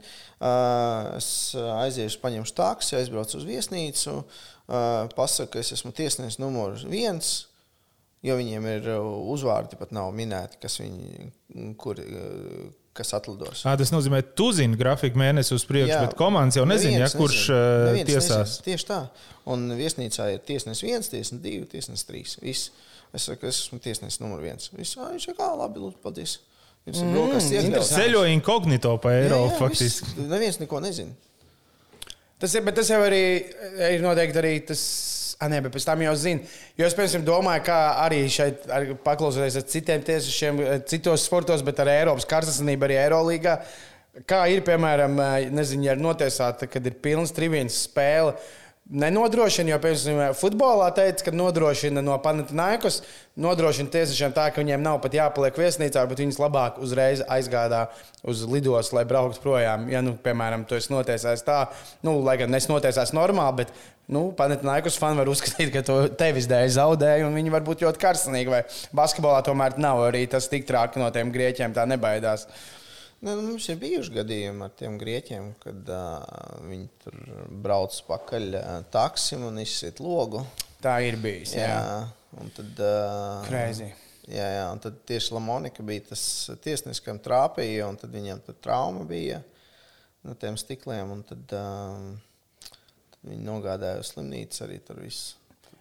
Es 1.19 1.29
aiziešu, 1.59 2.17
paņemšu 2.23 2.57
taksi, 2.57 2.97
aizbraucu 2.97 3.37
uz 3.37 3.45
viesnīcu. 3.45 4.23
Pasaku, 5.13 5.53
ka 5.53 5.61
es 5.61 5.73
esmu 5.77 5.93
tiesnesis 5.97 6.41
numurs 6.41 6.85
viens 6.89 7.48
Jo 8.25 8.35
viņiem 8.35 8.65
ir 8.67 8.87
uh, 8.91 9.05
uzvārdi 9.31 9.77
pat 9.79 9.93
nav 9.95 10.09
minēti, 10.15 10.59
kas 10.59 10.75
viņi, 10.81 11.29
kur, 11.79 12.01
uh, 12.03 12.65
kas 12.97 13.13
atlidos. 13.15 13.61
À, 13.63 13.77
tas 13.79 13.93
nozīmē, 13.95 14.19
ka 14.25 14.35
tu 14.41 14.49
zini 14.55 14.75
grafiku 14.79 15.21
mēnesi 15.21 15.53
uz 15.55 15.63
priekšu, 15.69 15.93
jā, 15.93 16.01
bet 16.03 16.17
komandas 16.19 16.59
jau 16.59 16.65
nezina, 16.67 17.05
ja, 17.05 17.09
kurš 17.13 17.37
nezin. 17.47 17.55
Uh, 17.55 17.85
Neviens 17.87 18.11
tiesās. 18.11 18.57
Nezin. 18.57 18.65
Tieši 18.67 18.89
tā. 18.89 18.99
Un 19.55 19.65
viesnīcā 19.79 20.27
ir 20.33 20.43
tiesnesis 20.49 20.83
viens, 20.83 21.11
tiesnesis 21.11 21.43
divi, 21.45 21.63
tiesnesis 21.71 22.09
trīs. 22.09 22.35
Viss. 22.43 22.73
Es 23.15 23.25
saku, 23.25 23.47
es 23.49 23.63
esmu 23.63 23.79
tiesnesis 23.81 24.19
numur 24.21 24.43
viens. 24.43 24.67
Viss, 24.75 24.99
ah, 24.99 25.13
viņš 25.15 25.31
saka, 25.31 25.47
labi, 25.57 25.81
lūdzu, 25.81 26.01
paldies. 26.03 26.35
Viņš 26.89 26.99
ir 27.01 27.15
brokasts 27.15 27.49
mm, 27.49 27.63
iekļauts. 27.63 27.93
Ceļo 27.95 28.25
inkognito 28.35 28.93
pa 29.01 29.15
Eiropu 29.15 29.55
faktiski. 29.63 30.11
Viss, 30.11 30.27
neviens 30.29 30.59
neko 30.61 30.83
nezina. 30.83 31.15
Tas 32.39 32.53
ir, 32.55 32.63
bet 32.67 32.77
tas 32.79 32.91
jau 32.91 32.99
arī 33.03 33.23
ir 33.95 34.03
noteikti 34.03 34.39
arī 34.39 34.53
tas 34.69 34.83
Ah, 35.39 35.47
nē, 35.47 35.61
bet 35.63 35.71
pēc 35.71 35.85
tam 35.87 36.01
jau 36.03 36.13
zinu. 36.19 36.47
Jo 36.75 36.87
es, 36.89 36.93
piemēram, 36.97 37.21
domāju, 37.23 37.61
kā 37.69 37.77
arī 38.03 38.25
šeit, 38.27 38.65
ar, 38.75 38.89
paklausoties 39.05 39.55
ar 39.55 39.63
citiem 39.71 40.01
tiesnešiem, 40.03 40.57
citos 40.91 41.23
sportos, 41.29 41.63
bet 41.63 41.77
ar 41.79 41.93
Eiropas 41.93 42.27
karstasinību, 42.27 42.83
arī 42.89 42.97
Eirolandā. 42.99 43.53
Kā 44.27 44.41
ir, 44.51 44.65
piemēram, 44.67 45.13
nezinu, 45.55 45.85
ja 45.87 45.93
ir 45.95 46.01
notiesāta, 46.03 46.67
kad 46.67 46.83
ir 46.83 46.97
pilns 46.99 47.31
trījums 47.31 47.85
spēle 47.85 48.33
nenodrošina, 48.89 49.69
jo, 49.71 49.77
piemēram, 49.83 50.35
futbolā 50.35 50.89
teica, 50.97 51.27
ka 51.27 51.33
nodrošina 51.35 52.01
no 52.03 52.17
Panathinaikos, 52.23 52.97
nodrošina 53.39 53.93
tiesnešiem 53.93 54.33
tā, 54.35 54.47
ka 54.51 54.63
viņiem 54.63 54.83
nav 54.83 54.97
pat 55.03 55.15
jāpaliek 55.15 55.59
viesnīcā, 55.61 56.03
bet 56.09 56.19
viņus 56.23 56.41
labāk 56.41 56.81
uzreiz 56.83 57.21
aizgādā 57.29 57.85
uz 58.27 58.41
lidos, 58.49 58.91
lai 58.97 59.05
brauktu 59.07 59.39
projām. 59.45 59.87
Ja, 59.93 60.01
nu, 60.03 60.17
piemēram, 60.19 60.65
tu 60.67 60.75
esi 60.75 60.91
notiesājis 60.91 61.45
tā, 61.47 61.61
nu, 62.03 62.17
lai 62.25 62.39
gan 62.41 62.59
es 62.59 62.67
notiesāju 62.71 63.15
normāli, 63.21 63.61
bet 63.61 63.77
nu, 64.13 64.23
Panathinaikos 64.37 64.97
fani 65.01 65.21
var 65.21 65.29
uzskatīt, 65.31 65.71
ka 65.73 65.83
tu 65.85 65.95
tevis 66.19 66.49
dēļ 66.49 66.67
zaudēji, 66.75 67.27
un 67.27 67.37
viņi 67.37 67.53
var 67.53 67.63
būt 67.67 67.85
ļoti 67.85 68.01
karstanīgi. 68.01 68.51
Vai 68.51 68.63
basketbolā 68.97 69.43
tomēr 69.45 69.77
nav 69.81 70.01
arī 70.07 70.25
tas 70.31 70.49
tik 70.51 70.67
traki 70.69 71.01
no 71.01 71.09
tiem 71.13 71.33
grieķiem, 71.35 71.75
tā 71.77 71.85
nebaidās. 71.89 72.47
Ne, 73.19 73.33
nu, 73.33 73.43
mums 73.49 73.65
ir 73.67 73.79
bijuši 73.81 74.13
gadījumi 74.15 74.63
ar 74.63 74.75
tiem 74.79 74.95
grieķiem, 74.99 75.49
kad 75.59 75.89
uh, 75.91 76.21
viņi 76.63 76.85
tur 77.03 77.17
brauc 77.65 77.97
pakaļ 78.07 78.45
uh, 78.55 78.69
taksim 78.93 79.43
un 79.49 79.59
izsit 79.59 79.99
logu. 79.99 80.45
Tā 80.79 81.01
ir 81.03 81.19
bijis. 81.19 81.57
Jā, 81.57 81.67
jā. 81.67 81.97
un 82.39 82.53
tad. 82.55 82.79
Uh, 82.79 83.41
Crazy. 83.49 83.89
Jā, 84.29 84.45
jā, 84.53 84.65
un 84.69 84.79
tad 84.79 85.01
tieši 85.09 85.33
Lamonika 85.33 85.83
bija 85.83 86.11
tas 86.11 86.23
tiesnesis, 86.63 87.01
kam 87.01 87.17
trāpīja, 87.19 87.87
un 87.89 87.97
tad 87.97 88.13
viņam 88.13 88.43
tur 88.45 88.55
trauma 88.61 89.01
bija 89.09 89.41
no 90.23 90.35
tiem 90.37 90.57
stikliem. 90.59 91.11
Tad, 91.27 91.55
uh, 91.57 92.03
tad 92.13 92.28
viņi 93.27 93.45
nogādāja 93.45 94.01
uz 94.03 94.13
slimnīcu 94.13 94.65
arī 94.65 94.79
tur 94.85 95.03
viss 95.03 95.35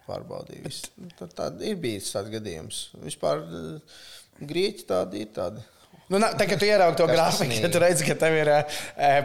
pārbaudīja. 0.09 0.65
Bet... 0.65 1.17
Tad, 1.19 1.35
tā 1.37 1.49
ir 1.65 1.79
bijis 1.81 2.13
tāds 2.15 2.31
gadījums. 2.33 2.85
Vispār 3.03 3.43
uh, 3.43 3.99
grieķi 4.39 4.87
tādi 4.89 5.25
ir 5.25 5.35
tādi. 5.35 5.65
Nu, 6.09 6.17
tā, 6.17 6.47
kad 6.49 6.57
tu 6.57 6.65
ieraugi 6.65 6.97
to 6.97 7.05
grafiku, 7.05 7.59
tad 7.61 7.73
tu 7.75 7.79
redzi, 7.83 8.05
ka 8.07 8.15
tev 8.17 8.33
ir 8.33 8.49
e, 8.49 8.55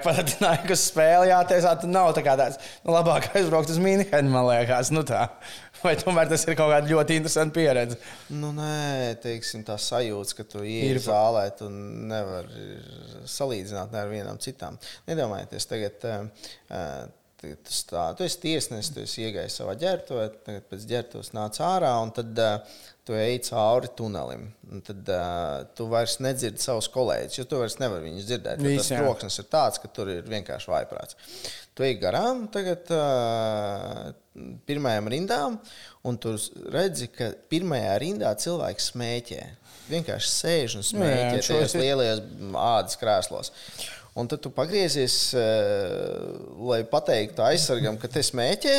patīkami 0.04 0.76
spēle 0.76 1.30
jātiesā. 1.30 1.72
Tad 1.80 1.88
nav 1.88 2.10
tā 2.16 2.20
kā 2.26 2.34
tāds 2.36 2.58
nu, 2.84 2.92
labāk 2.92 3.30
aizbraukt 3.40 3.72
uz 3.72 3.78
Mīnhenu, 3.80 4.28
man 4.28 4.44
liekas. 4.50 4.92
Nu, 4.92 5.00
tā. 5.08 5.22
Vai 5.80 5.94
tomēr 6.00 6.28
tas 6.28 6.44
ir 6.44 6.58
kaut 6.58 6.70
kāda 6.74 6.88
ļoti 6.88 7.16
interesanta 7.20 7.56
pieredze? 7.56 7.96
Nu, 8.36 8.52
nē, 8.56 9.16
teiksim, 9.24 9.64
tā 9.64 9.78
sajūta, 9.80 10.36
ka 10.36 10.48
tu 10.52 10.64
ienāc 10.64 11.08
zālē, 11.08 11.48
tu 11.56 11.72
nevari 11.72 12.68
salīdzināt 13.32 13.92
ne 13.92 14.04
ar 14.04 14.12
vienām 14.12 14.40
citām. 14.44 14.76
Nedomājieties, 15.08 15.68
tagad. 15.72 16.04
Uh, 16.04 17.08
tu, 17.52 17.76
tā, 17.90 18.08
tu 18.18 18.24
esi 18.26 18.40
tiesnesis, 18.42 18.92
tu 18.94 19.02
esi 19.04 19.26
iegājis 19.26 19.60
savā 19.60 19.76
ģērbtuvē, 19.80 20.26
tagad 20.46 20.66
pēc 20.70 20.88
ģērbtuves 20.90 21.32
nāc 21.36 21.60
ārā 21.64 21.92
un 22.02 22.12
tad 22.16 22.42
uh, 22.42 22.76
tu 23.04 23.16
ej 23.18 23.38
cauri 23.48 23.90
tunelim. 23.96 24.46
Un 24.72 24.80
tad 24.84 25.08
uh, 25.12 25.64
tu 25.76 25.86
vairs 25.92 26.16
nedzirdi 26.24 26.62
savus 26.62 26.88
kolēģus, 26.94 27.38
jo 27.38 27.46
tu 27.48 27.60
vairs 27.60 27.76
nevari 27.82 28.08
viņus 28.08 28.28
dzirdēt. 28.30 28.62
Vis, 28.64 28.88
tas 28.88 29.02
troksnis 29.02 29.40
ir 29.42 29.48
tāds, 29.52 29.80
ka 29.82 29.90
tur 29.92 30.10
ir 30.14 30.24
vienkārši 30.30 30.72
vaiprāts. 30.72 31.18
Tu 31.76 31.84
ej 31.88 31.98
garām 32.00 32.46
tagad 32.54 32.88
uh, 32.94 34.14
pirmajām 34.66 35.10
rindām, 35.12 35.58
un 36.08 36.18
tu 36.22 36.32
redzi, 36.72 37.10
ka 37.12 37.34
pirmajā 37.52 37.98
rindā 38.02 38.32
cilvēks 38.40 38.88
smēķē. 38.94 39.42
Vienkārši 39.90 40.30
sēž 40.32 40.78
un 40.78 40.86
smēķē 40.86 41.42
tajos 41.44 41.76
lielajos 41.76 42.24
ādas 42.56 42.96
krēslos. 42.96 43.52
Un 44.14 44.28
tad 44.30 44.38
tu 44.38 44.50
pagriezies, 44.54 45.34
eh, 45.34 46.18
lai 46.70 46.84
pateiktu 46.86 47.42
aizsargam, 47.42 47.98
ka 47.98 48.10
te 48.10 48.22
smēķē. 48.22 48.78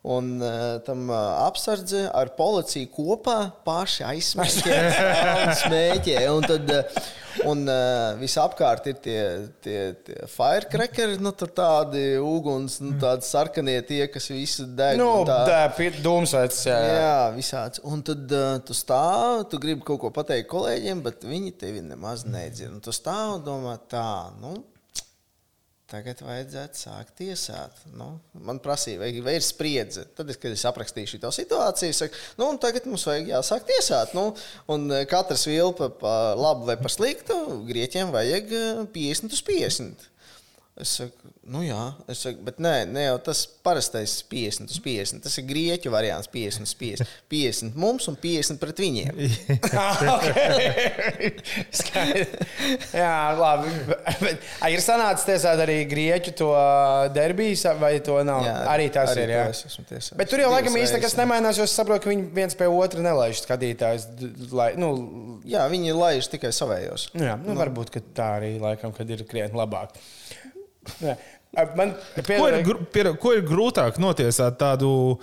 Un 0.00 0.38
uh, 0.40 0.78
tam 0.80 1.10
uh, 1.10 1.16
apsardze 1.44 2.06
ar 2.16 2.30
policiju 2.32 2.88
kopā 2.88 3.34
paši 3.66 4.06
aizsmēķē, 4.08 4.78
smēķē. 5.60 6.14
Un 6.32 6.46
tad 6.48 6.72
uh, 6.72 7.02
un, 7.50 7.66
uh, 7.68 8.14
visapkārt 8.16 8.88
ir 8.88 8.96
tie, 9.04 9.18
tie, 9.60 9.76
tie 10.06 10.16
firecrackeri, 10.32 11.20
nu, 11.20 11.34
tādi 11.36 12.16
uguns, 12.16 12.78
nu, 12.80 12.94
tādi 13.02 13.28
sarkanie 13.28 13.76
tie, 13.84 14.06
kas 14.08 14.30
visu 14.32 14.64
deg. 14.64 14.96
Nu, 14.96 15.10
tā 15.28 15.66
ir 15.84 16.00
dūmsveids. 16.00 16.64
Jā, 16.72 16.80
jā. 16.80 16.96
jā, 16.96 17.14
visāds. 17.36 17.84
Un 17.84 18.00
tad 18.00 18.32
uh, 18.32 18.56
tu 18.64 18.80
stāv, 18.80 19.44
tu 19.52 19.60
gribi 19.60 19.84
kaut 19.84 20.00
ko 20.06 20.14
pateikt 20.16 20.48
kolēģiem, 20.48 21.04
bet 21.04 21.28
viņi 21.28 21.58
tevi 21.60 21.84
nemaz 21.84 22.24
nedzird. 22.24 22.72
Un 22.78 22.80
tu 22.88 22.96
stāv 22.96 23.36
un 23.36 23.48
domā 23.52 23.76
tā, 23.84 24.32
nu 24.40 24.56
Tagad 25.90 26.20
vajadzētu 26.22 26.78
sākt 26.78 27.16
tiesāt. 27.18 27.80
Nu, 27.98 28.12
man 28.46 28.60
prasīja, 28.62 29.00
vai, 29.00 29.08
vai 29.26 29.34
ir 29.38 29.42
spriedze. 29.42 30.04
Tad, 30.14 30.28
es, 30.30 30.38
kad 30.38 30.54
es 30.54 30.62
aprakstīju 30.68 31.16
šo 31.16 31.32
situāciju, 31.34 31.96
saku, 31.96 32.20
nu, 32.38 32.52
tagad 32.62 32.86
mums 32.86 33.08
vajag 33.08 33.32
jāsāk 33.32 33.66
tiesāt. 33.72 34.14
Nu, 34.14 34.28
un 34.70 34.86
e, 34.94 35.02
katrs 35.10 35.48
vilpa 35.50 35.90
par 36.02 36.38
labu 36.38 36.68
vai 36.70 36.78
par 36.78 36.94
sliktu, 36.94 37.40
grieķiem 37.66 38.14
vajag 38.14 38.54
50 38.94 39.34
uz 39.34 39.42
50. 39.50 40.09
Es 40.80 40.94
saku, 40.96 41.28
nu 41.52 41.60
jā, 41.60 41.76
es 42.08 42.22
saku, 42.24 42.40
bet 42.46 42.56
nē, 42.62 42.86
ne 42.88 43.02
jau 43.04 43.18
tas 43.26 43.42
parastais 43.64 44.14
50 44.30 44.70
uz 44.72 44.78
50. 44.80 45.20
Tas 45.26 45.34
ir 45.36 45.44
grieķu 45.48 45.90
variants 45.92 46.28
50 46.32 46.64
uz 46.64 46.72
50. 46.80 47.10
50 47.28 47.76
mums 47.80 48.08
un 48.08 48.16
50 48.20 48.60
pret 48.62 48.80
viņiem. 48.80 49.20
jā, 53.02 53.16
labi. 53.36 53.68
Bet, 54.22 54.36
ir 54.72 54.80
sanācis 54.84 55.26
tiesāt 55.28 55.60
arī 55.66 55.78
grieķu 55.90 56.30
to 56.40 56.48
derbijas, 57.12 57.66
vai 57.82 58.00
to 58.04 58.16
nav? 58.24 58.40
Jā, 58.46 58.56
arī 58.72 58.86
tas 58.94 59.12
arī 59.12 59.22
ir. 59.26 59.30
Jā. 59.36 59.44
Es 59.52 59.60
esmu 59.68 59.84
tiesāts. 59.90 60.16
Bet 60.20 60.26
tur 60.32 60.40
jau 60.44 60.50
laikam 60.54 60.74
īsti 60.80 60.96
nekas 60.96 61.14
nemainās, 61.20 61.56
jo 61.60 61.64
es 61.68 61.76
saprotu, 61.76 62.00
ka 62.06 62.12
viņi 62.14 62.24
viens 62.40 62.54
pie 62.56 62.68
otra 62.72 63.00
nelaiž 63.04 63.36
skatītājus. 63.44 64.02
Lai, 64.56 64.70
nu, 64.80 64.88
jā, 65.48 65.62
viņi 65.72 65.98
laiž 65.98 66.24
tikai 66.32 66.50
savējos. 66.56 67.02
Jā, 67.18 67.34
nu, 67.42 67.52
nu. 67.52 67.60
varbūt 67.60 67.86
tā 68.16 68.28
arī 68.40 68.52
laikam, 68.62 68.90
kad 68.96 69.06
ir 69.12 69.20
krietni 69.28 69.60
labāk. 69.60 69.92
Man, 71.50 71.96
ko, 72.14 72.46
ir, 72.46 72.68
pie, 72.94 73.04
ko 73.18 73.32
ir 73.34 73.42
grūtāk 73.46 73.98
notiesāt? 73.98 74.54
Tādu 74.60 75.18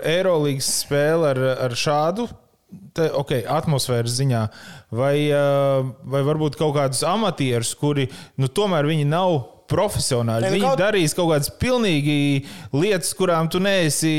Eirolandes 0.00 0.70
spēli 0.84 1.28
ar, 1.28 1.40
ar 1.66 1.76
šādu? 1.76 2.24
Te, 2.96 3.06
okay, 3.16 3.44
atmosfēras 3.48 4.16
ziņā, 4.18 4.42
vai, 4.92 5.14
vai 6.12 6.20
varbūt 6.26 6.58
kaut 6.60 6.74
kādus 6.76 7.00
amatierus, 7.08 7.70
kuri 7.80 8.08
nu, 8.36 8.48
tomēr 8.52 8.88
nav 9.08 9.38
profesionāļi. 9.68 10.46
Nu, 10.46 10.54
Viņi 10.56 10.64
kaut... 10.64 10.80
darīs 10.80 11.14
kaut 11.16 11.30
kādas 11.32 11.50
pilnīgi 11.60 12.16
lietas, 12.72 13.12
kurām 13.18 13.50
tu 13.52 13.60
neesi 13.62 14.12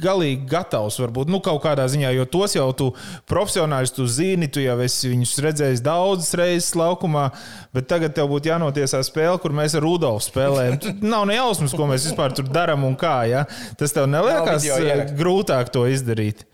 galīgi 0.00 0.48
gatavs. 0.48 0.98
Varbūt 1.02 1.32
nu, 1.32 1.42
kaut 1.44 1.60
kādā 1.66 1.84
ziņā, 1.90 2.14
jo 2.16 2.26
tos 2.30 2.56
jau 2.56 2.68
tu 2.76 2.90
profesionāļus 3.28 3.94
tu 3.98 4.08
zini, 4.08 4.48
tu 4.52 4.64
jau 4.64 4.78
esi 4.84 5.12
viņus 5.12 5.36
redzējis 5.44 5.84
daudzas 5.84 6.32
reizes 6.40 6.72
laukumā. 6.78 7.28
Bet 7.76 7.90
tagad 7.90 8.16
tev 8.16 8.30
būtu 8.32 8.52
jānotiesā 8.52 9.02
spēle, 9.06 9.36
kur 9.42 9.54
mēs 9.56 9.76
ar 9.76 9.84
Rudolfu 9.84 10.30
spēlējam. 10.30 10.80
Nav 11.12 11.28
ne 11.28 11.36
jausmas, 11.36 11.76
ko 11.76 11.90
mēs 11.90 12.08
vispār 12.08 12.36
tur 12.36 12.48
darām 12.48 12.88
un 12.88 12.96
kā. 12.98 13.20
Ja? 13.28 13.44
Tas 13.78 13.92
tev 13.96 14.08
neliekas 14.10 15.12
grūtāk 15.18 15.74
to 15.74 15.84
izdarīt. 15.92 16.47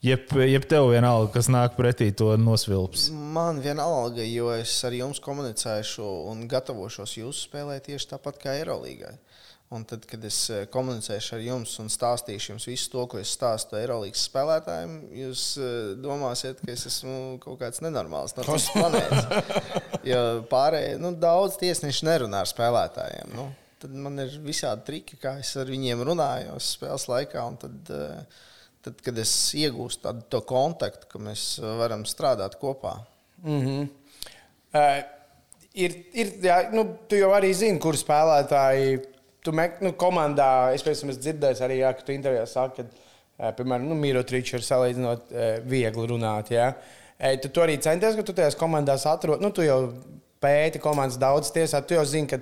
Jeb, 0.00 0.30
jeb 0.32 0.64
tev 0.64 0.86
vienalga, 0.94 1.28
kas 1.34 1.50
nāk 1.52 1.74
pretī 1.76 2.06
to 2.16 2.30
nosvilps. 2.40 3.10
Man 3.12 3.58
vienalga, 3.60 4.24
jo 4.24 4.48
es 4.54 4.72
ar 4.88 4.96
jums 4.96 5.20
komunicēšu 5.20 6.06
un 6.30 6.46
gatavošos 6.48 7.18
jūsu 7.18 7.44
spēlē 7.50 7.76
tieši 7.84 8.14
tāpat 8.14 8.40
kā 8.40 8.54
Eirolandā. 8.62 9.12
Un 9.70 9.84
tad, 9.86 10.06
kad 10.08 10.24
es 10.24 10.38
eh, 10.50 10.64
komunicēšu 10.72 11.36
ar 11.36 11.44
jums 11.44 11.76
un 11.78 11.92
stāstīšu 11.92 12.54
jums 12.54 12.64
visu 12.66 12.88
to, 12.90 13.04
ko 13.12 13.20
es 13.20 13.36
stāstu 13.36 13.76
Eirolandes 13.76 14.24
spēlētājiem, 14.30 14.96
jūs 15.20 15.44
eh, 15.60 15.76
domāsiet, 16.00 16.64
ka 16.64 16.72
es 16.72 16.88
esmu 16.88 17.36
kaut 17.44 17.60
kāds 17.60 17.84
nenormāls 17.84 18.34
no 18.38 18.48
citas 18.48 18.72
planētas. 18.72 19.28
Jo 20.10 20.20
pārējie, 20.48 20.96
nu, 20.96 21.12
daudz 21.12 21.60
tiesneši 21.60 22.08
nerunā 22.08 22.40
ar 22.40 22.48
spēlētājiem. 22.48 23.34
Nu, 23.36 23.50
tad 23.84 23.92
man 23.92 24.16
ir 24.24 24.32
visādi 24.40 24.86
triki, 24.86 25.20
kā 25.20 25.36
es 25.44 25.52
ar 25.60 25.68
viņiem 25.68 26.00
runāju 26.08 26.56
spēles 26.64 27.04
laikā. 27.12 27.44
Tad, 27.60 27.92
uh, 27.92 28.48
tad, 28.84 29.00
kad 29.04 29.18
es 29.20 29.32
iegūstu 29.58 30.06
tādu 30.06 30.26
to 30.32 30.40
kontaktu, 30.48 31.08
ka 31.10 31.22
mēs 31.22 31.46
varam 31.80 32.04
strādāt 32.08 32.56
kopā. 32.60 32.98
Mm 33.42 33.60
-hmm. 33.66 33.88
uh, 34.74 35.02
ir, 35.74 35.96
ir, 36.12 36.32
jā, 36.44 36.58
nu, 36.72 36.84
tu 37.08 37.16
jau 37.16 37.30
arī 37.36 37.52
zini, 37.54 37.78
kur 37.78 37.96
spēlētāji. 37.96 39.00
Tu 39.40 39.52
mek, 39.52 39.80
nu, 39.80 39.92
komandā, 39.92 40.74
es 40.74 40.82
pēc 40.84 41.00
tam 41.00 41.10
dzirdēju, 41.10 41.64
arī, 41.64 41.78
jā, 41.80 41.92
ka 41.96 42.02
tu 42.04 42.12
intervijā 42.12 42.46
saki, 42.46 42.82
ka, 42.82 42.88
uh, 43.38 43.52
piemēram, 43.56 43.88
nu, 43.88 43.94
Mirotričs 43.94 44.52
ir 44.52 44.66
salīdzinot 44.66 45.30
uh, 45.30 45.64
viegli 45.64 46.06
runāt. 46.06 46.50
Jā. 46.50 46.74
Uh, 47.18 47.36
tu, 47.40 47.48
tu 47.48 47.60
arī 47.60 47.78
centies, 47.80 48.16
ka 48.16 48.22
tu 48.22 48.32
tajās 48.32 48.56
komandās 48.56 49.06
atrod, 49.06 49.40
nu, 49.40 49.50
tu 49.50 49.62
jau 49.62 49.94
pēti 50.40 50.80
komandas 50.80 51.18
daudz 51.20 51.52
tiesā, 51.52 51.82
tu 51.84 51.94
jau 51.94 52.04
zini, 52.04 52.26
ka 52.26 52.40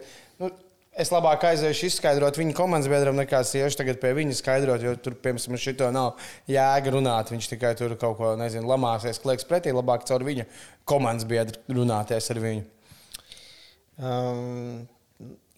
Es 0.98 1.12
labāk 1.14 1.44
aiziešu 1.46 1.86
izskaidrot 1.86 2.40
viņu 2.40 2.56
komandas 2.58 2.90
biedram, 2.90 3.14
nekā 3.20 3.44
iešu 3.46 3.78
tagad 3.78 4.00
pie 4.02 4.10
viņa 4.18 4.34
skaidrot, 4.34 4.82
jo 4.82 4.96
tur, 4.98 5.14
piemēram, 5.22 5.58
šito 5.62 5.92
nav 5.94 6.18
jēga 6.50 6.94
runāt. 6.96 7.30
Viņš 7.30 7.50
tikai 7.52 7.70
tur 7.78 7.94
kaut 8.00 8.16
ko, 8.18 8.32
nezinu, 8.40 8.66
lamāsies, 8.66 9.22
klieks 9.22 9.46
pretī. 9.46 9.70
Labāk 9.76 10.08
caur 10.10 10.26
viņa 10.26 10.48
komandas 10.88 11.28
biedru 11.30 11.78
runāties 11.78 12.32
ar 12.34 12.42
viņu. 12.42 12.66
Um, 13.98 14.88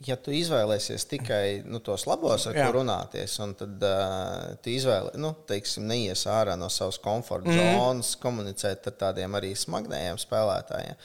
ja 0.05 0.17
tu 0.21 0.33
izvēlēsies 0.37 1.05
tikai 1.09 1.45
nu, 1.69 1.81
tos 1.85 2.07
labos, 2.09 2.47
ar 2.49 2.57
kuriem 2.57 2.77
runāties, 2.81 3.35
un 3.45 3.57
tad 3.59 3.85
uh, 3.85 4.53
tu 4.65 4.73
izvēlēsies, 4.73 5.21
nu, 5.21 5.33
teiksim, 5.49 5.89
neies 5.89 6.25
ārā 6.31 6.57
no 6.61 6.71
savas 6.73 7.01
komforta 7.01 7.53
mm. 7.53 7.75
zonas, 7.77 8.15
komunicēt 8.21 8.89
ar 8.89 8.97
tādiem 9.07 9.37
arī 9.41 9.53
smagnējiem 9.57 10.21
spēlētājiem, 10.21 11.01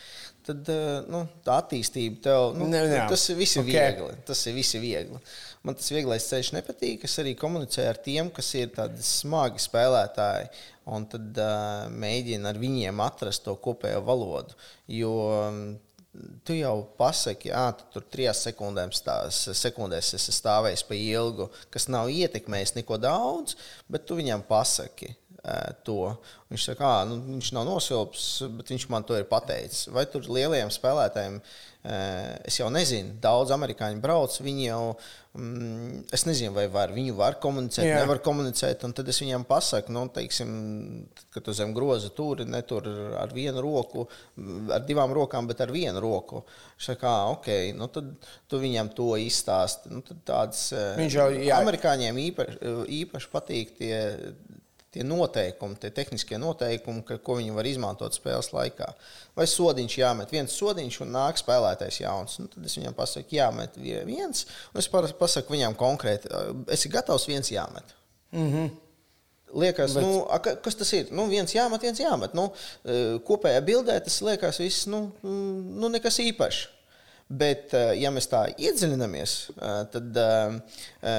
tad 0.45 0.69
eh, 0.71 1.08
nu, 1.12 1.23
tā 1.45 1.60
attīstība 1.63 2.21
tev, 2.27 2.45
nu, 2.60 2.67
ne, 2.71 2.84
ne, 2.89 2.99
tas 3.10 3.23
ir 3.31 3.39
visi 3.39 3.60
okay. 3.62 3.71
viegli. 3.71 4.17
Tas 4.27 4.43
ir 4.49 4.55
visi 4.58 4.81
viegli. 4.81 5.21
Man 5.65 5.77
tas 5.79 5.89
vieglais 5.93 6.27
ceļš 6.29 6.51
nepatīk. 6.55 7.08
Es 7.08 7.17
arī 7.21 7.34
komunicēju 7.39 7.89
ar 7.89 8.01
tiem, 8.05 8.29
kas 8.34 8.51
ir 8.60 8.73
tādi 8.75 9.05
smagi 9.05 9.63
spēlētāji, 9.63 10.51
un 10.93 11.08
tad 11.10 11.41
uh, 11.41 11.88
mēģinu 11.89 12.51
ar 12.51 12.62
viņiem 12.62 13.01
atrast 13.01 13.47
to 13.47 13.55
kopējo 13.58 14.03
valodu. 14.05 14.53
Jo 14.93 15.15
mm, 15.49 15.73
tu 16.45 16.55
jau 16.60 16.75
pasaki, 16.99 17.49
ka 17.49 17.65
tu 17.79 17.89
tur 17.95 18.05
trijās 18.13 18.43
sekundēs, 18.45 19.01
tās, 19.05 19.41
sekundēs 19.58 20.13
esi 20.19 20.36
stāvējis 20.36 20.86
pa 20.86 20.97
ilgu, 20.99 21.49
kas 21.73 21.89
nav 21.89 22.13
ietekmējis 22.13 22.77
neko 22.77 23.01
daudz, 23.01 23.58
bet 23.89 24.05
tu 24.05 24.21
viņam 24.21 24.45
pasaki 24.45 25.15
to. 25.86 26.15
Viņš 26.49 26.65
saka, 26.69 26.79
ka 26.79 26.91
nu, 27.10 27.19
viņš 27.36 27.51
nav 27.58 27.67
nosilps, 27.67 28.25
bet 28.58 28.71
viņš 28.73 28.88
man 28.93 29.05
to 29.05 29.17
ir 29.17 29.27
pateicis. 29.29 29.88
Vai 29.93 30.05
tur 30.10 30.25
lielajiem 30.29 30.71
spēlētājiem, 30.73 31.39
es 32.45 32.58
jau 32.58 32.71
nezinu, 32.73 33.15
daudz 33.21 33.53
amerikāņu 33.53 34.01
brauc, 34.01 34.34
viņi 34.41 34.63
jau, 34.65 34.95
mm, 35.38 35.99
es 36.15 36.25
nezinu, 36.25 36.53
vai 36.55 36.65
var, 36.71 36.93
viņu 36.95 37.13
var 37.17 37.38
komunicēt, 37.41 37.86
Jā. 37.86 37.99
nevar 38.01 38.21
komunicēt, 38.25 38.81
un 38.88 38.95
tad 38.97 39.10
es 39.12 39.21
viņam 39.21 39.45
pasaku, 39.45 39.93
nu, 39.93 40.08
teiksim, 40.13 40.49
ka 41.34 41.43
tu 41.45 41.53
zem 41.53 41.75
groza 41.77 42.10
tur, 42.15 42.41
ne 42.45 42.63
tur 42.65 42.89
ar 43.21 43.34
vienu 43.36 43.62
roku, 43.62 44.08
ar 44.73 44.86
divām 44.88 45.13
rokām, 45.13 45.49
bet 45.49 45.62
ar 45.62 45.73
vienu 45.73 46.01
roku. 46.01 46.41
Viņš 46.79 46.91
saka, 46.93 47.15
ok, 47.36 47.51
nu 47.77 47.89
tad 47.93 48.13
tu 48.49 48.62
viņam 48.62 48.93
to 48.97 49.13
izstāsti. 49.21 49.93
Nu, 49.93 50.01
tāds, 50.25 50.71
viņš 50.97 51.17
jau, 51.21 51.31
jā. 51.38 51.62
Amerikāņiem 51.62 52.21
īpaši, 52.29 52.62
īpaši 53.03 53.34
patīk 53.34 53.77
tie 53.77 53.97
tie 54.95 55.03
noteikumi, 55.03 55.75
tie 55.81 55.91
tehniskie 55.95 56.39
noteikumi, 56.41 57.03
ka, 57.08 57.19
ko 57.23 57.38
viņi 57.39 57.55
var 57.55 57.67
izmantot 57.67 58.15
spēles 58.15 58.53
laikā. 58.55 58.88
Vai 59.36 59.47
sodiņš 59.51 59.97
jāmet 59.99 60.31
viens 60.34 60.55
sodiņš 60.55 61.01
un 61.03 61.13
nāk 61.17 61.41
spēlētājs 61.41 61.99
jauns. 62.05 62.39
Nu, 62.39 62.47
tad 62.51 62.65
es 62.67 62.77
viņam 62.79 62.95
pasaku, 62.95 63.36
jāmet 63.36 63.75
viens, 63.81 64.45
un 64.71 64.81
es 64.81 64.89
pasaku 65.19 65.58
viņam 65.58 65.75
konkrēti, 65.79 66.31
esi 66.71 66.91
gatavs 66.93 67.27
viens 67.31 67.51
jāmet. 67.51 67.95
Mm 68.36 68.49
-hmm. 68.53 68.73
Liekas, 69.55 69.93
Bet... 69.93 70.03
nu, 70.03 70.25
a, 70.27 70.39
kas 70.39 70.75
tas 70.75 70.91
ir? 70.93 71.12
Nu, 71.15 71.27
viens 71.31 71.53
jāmet, 71.53 71.81
viens 71.81 71.99
jāmet. 71.99 72.34
Nu, 72.36 72.49
kopējā 73.27 73.62
bildē 73.63 73.99
tas 74.03 74.21
liekas, 74.21 74.60
viss, 74.60 74.88
nu, 74.91 75.12
nu 75.23 75.91
nekas 75.93 76.19
īpašs. 76.19 76.65
Bet, 77.25 77.71
ja 77.97 78.12
mēs 78.13 78.27
tā 78.29 78.43
iedziļināmies, 78.53 79.31
tad 79.93 80.19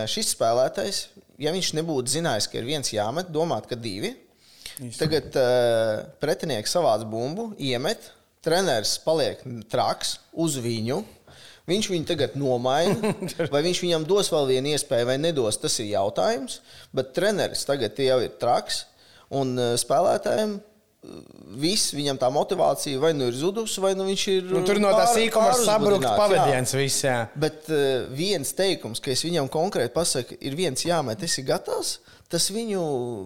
šis 0.06 0.28
spēlētājs, 0.36 1.00
ja 1.42 1.52
viņš 1.54 1.72
nebūtu 1.78 2.16
zinājis, 2.18 2.48
ka 2.50 2.60
ir 2.60 2.68
viens 2.68 2.92
jāmet, 2.92 3.32
domāt, 3.32 3.68
ka 3.70 3.78
divi. 3.78 4.14
Tagad 4.98 5.36
pretinieks 6.20 6.74
savāc 6.76 7.06
bumbu, 7.08 7.50
iemet, 7.56 8.10
treneris 8.44 8.96
paliek 9.00 9.40
traks 9.72 10.18
uz 10.36 10.58
viņu. 10.60 11.00
Viņš 11.66 11.88
viņu 11.90 12.06
tagad 12.06 12.36
nomaina, 12.38 13.14
vai 13.54 13.62
viņš 13.66 13.80
viņam 13.82 14.04
dos 14.06 14.28
vēl 14.30 14.52
vienu 14.52 14.74
iespēju, 14.76 15.08
vai 15.08 15.16
nedos. 15.18 15.58
Tas 15.58 15.80
ir 15.82 15.90
jautājums. 15.94 16.60
Bet 16.94 17.10
treneris 17.16 17.64
tagad 17.66 17.98
jau 17.98 18.20
ir 18.22 18.36
traks, 18.38 18.84
un 19.34 19.56
spēlētājiem 19.80 20.60
viss 21.56 21.92
viņam 21.94 22.18
tā 22.20 22.28
motivācija 22.32 23.00
vai 23.00 23.12
nu 23.16 23.28
ir 23.30 23.36
zudusi, 23.38 23.80
vai 23.82 23.92
nu 23.98 24.06
viņš 24.08 24.24
ir. 24.32 24.48
Nu, 24.50 24.62
tur 24.66 24.80
no 24.82 24.90
tā 24.94 25.06
sīkuma 25.12 25.52
var 25.52 25.60
sabrukt 25.60 26.08
pavadiens 26.18 26.74
visā. 26.76 27.16
Bet 27.38 27.70
uh, 27.70 28.08
viens 28.16 28.52
teikums, 28.56 29.02
ka 29.02 29.12
es 29.14 29.24
viņam 29.26 29.50
konkrēti 29.52 29.94
pasaku, 29.94 30.38
ir 30.40 30.58
viens 30.58 30.86
jāmet, 30.86 31.22
esi 31.26 31.44
gatavs. 31.46 31.98
Tas 32.32 32.48
viņu 32.50 32.80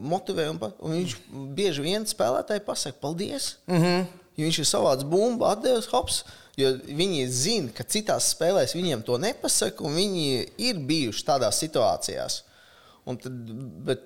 motivē, 0.04 0.50
un, 0.52 0.58
un 0.60 0.98
viņš 0.98 1.16
bieži 1.56 1.84
vien 1.86 2.04
spēlētāji 2.04 2.66
pasakā, 2.66 3.00
paldies. 3.00 3.54
Mm 3.70 3.80
-hmm. 3.80 4.06
Ja 4.36 4.44
viņš 4.44 4.58
ir 4.60 4.68
savāds 4.68 5.06
bumbu, 5.08 5.48
atdevis 5.48 5.88
hops. 5.92 6.24
Jo 6.58 6.74
viņi 6.84 7.28
zina, 7.32 7.72
ka 7.72 7.84
citās 7.88 8.34
spēlēs 8.34 8.74
viņiem 8.76 9.02
to 9.06 9.16
nepasaka, 9.18 9.84
un 9.84 9.96
viņi 9.96 10.48
ir 10.58 10.80
bijuši 10.84 11.24
tādās 11.24 11.60
situācijās. 11.62 12.42
Tad, 13.20 13.50
bet, 13.86 14.02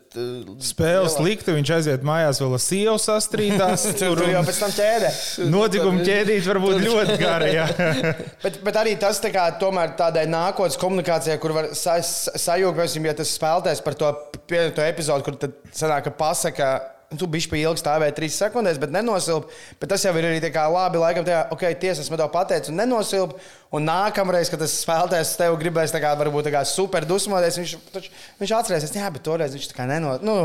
Spēles 0.64 1.18
lielā... 1.18 1.26
likte, 1.28 1.54
viņš 1.56 1.72
aiziet 1.76 2.06
mājās, 2.06 2.40
vēl 2.42 2.56
sievu 2.62 2.96
sastrīdās. 3.02 3.86
tur 4.00 4.22
jau 4.28 4.44
pēc 4.46 4.60
tam 4.62 4.74
ķēdē. 4.76 5.10
Notikuma 5.52 6.06
ķēdīt 6.06 6.48
var 6.48 6.62
būt 6.64 6.80
ļoti 6.86 7.18
gara. 7.20 7.66
bet, 8.44 8.58
bet 8.64 8.80
arī 8.80 8.96
tas 9.00 9.20
tā 9.22 9.32
kā, 9.34 9.46
tomēr 9.60 9.94
tādai 9.98 10.24
nākotnes 10.30 10.80
komunikācijai, 10.80 11.38
kur 11.42 11.56
var 11.56 11.70
sa 11.78 11.98
sajūgt, 12.00 12.98
ja 13.04 13.16
tas 13.18 13.36
spēlētājs 13.36 13.84
par 13.84 13.98
to, 14.00 14.10
to 14.48 14.88
epizodu, 14.88 15.26
kur 15.26 15.38
tad 15.40 15.58
sanāk, 15.74 16.08
ka 16.08 16.16
pasaka 16.18 16.72
Tu 17.18 17.28
biji 17.30 17.50
pa 17.50 17.58
ilgi 17.60 17.82
stāvēji 17.82 18.16
trīs 18.16 18.38
sekundēs, 18.40 18.78
bet 18.82 18.92
nenosilp. 18.94 19.50
Bet 19.80 19.90
tas 19.92 20.04
jau 20.06 20.12
ir 20.18 20.28
arī 20.28 20.40
labi. 20.74 21.00
Laikam, 21.02 21.26
tajā, 21.26 21.44
ok, 21.54 21.66
tiesas 21.80 22.10
man 22.10 22.20
to 22.20 22.28
pateica, 22.32 22.70
un 22.72 22.80
nenosilp. 22.82 23.36
Un 23.74 23.82
nākamreiz, 23.88 24.50
kad 24.52 24.60
tas 24.62 24.74
spēlētājs 24.84 25.32
tev 25.40 25.56
gribēs 25.58 25.90
tā 25.90 25.98
kā, 26.02 26.12
varbūt, 26.18 26.46
tā 26.46 26.52
kā 26.54 26.60
super 26.68 27.06
dusmoties, 27.08 27.58
viņš, 27.58 27.72
taču, 27.90 28.12
viņš 28.38 28.52
atcerēsies, 28.60 28.92
jā, 29.00 29.08
bet 29.10 29.24
toreiz 29.26 29.56
viņš 29.56 29.66
tā 29.72 29.78
kā 29.80 29.88
nenot. 29.90 30.22
Nu, 30.22 30.36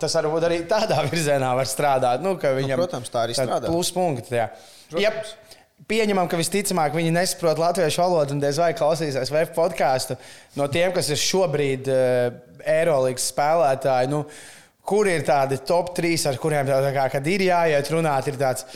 tas 0.00 0.16
varbūt 0.16 0.46
arī 0.48 0.62
tādā 0.70 1.02
virzienā 1.10 1.52
var 1.58 1.68
strādāt. 1.68 2.24
Nu, 2.24 2.32
viņam, 2.40 2.78
nu, 2.78 2.80
protams, 2.80 3.12
tā 3.12 3.26
arī 3.26 3.36
strādā. 3.36 3.68
Pluspunkti. 3.68 4.40
Yep. 4.96 5.20
Pieņemam, 5.90 6.30
ka 6.30 6.38
visticamāk 6.38 6.94
viņi 6.96 7.12
nesaprot 7.12 7.60
latviešu 7.60 8.00
valodu 8.00 8.36
un 8.36 8.40
diez 8.40 8.56
vai 8.62 8.70
klausīsies 8.78 9.32
web 9.34 9.50
podkāstu 9.52 10.16
no 10.56 10.68
tiem, 10.72 10.94
kas 10.94 11.10
ir 11.12 11.20
šobrīd 11.20 11.90
uh, 11.90 12.36
Eirolandes 12.62 13.26
spēlētāji. 13.32 14.12
Nu, 14.14 14.22
uh, 14.22 14.61
kur 14.86 15.08
ir 15.10 15.24
tādi 15.26 15.60
top 15.66 15.92
3, 15.96 16.26
ar 16.30 16.40
kuriem 16.42 16.66
tā, 16.68 16.80
tā 16.84 16.92
kā, 16.96 17.06
kad 17.16 17.30
ir 17.30 17.46
jāiet 17.46 17.90
runāt, 17.94 18.28
ir 18.30 18.38
tāds. 18.40 18.66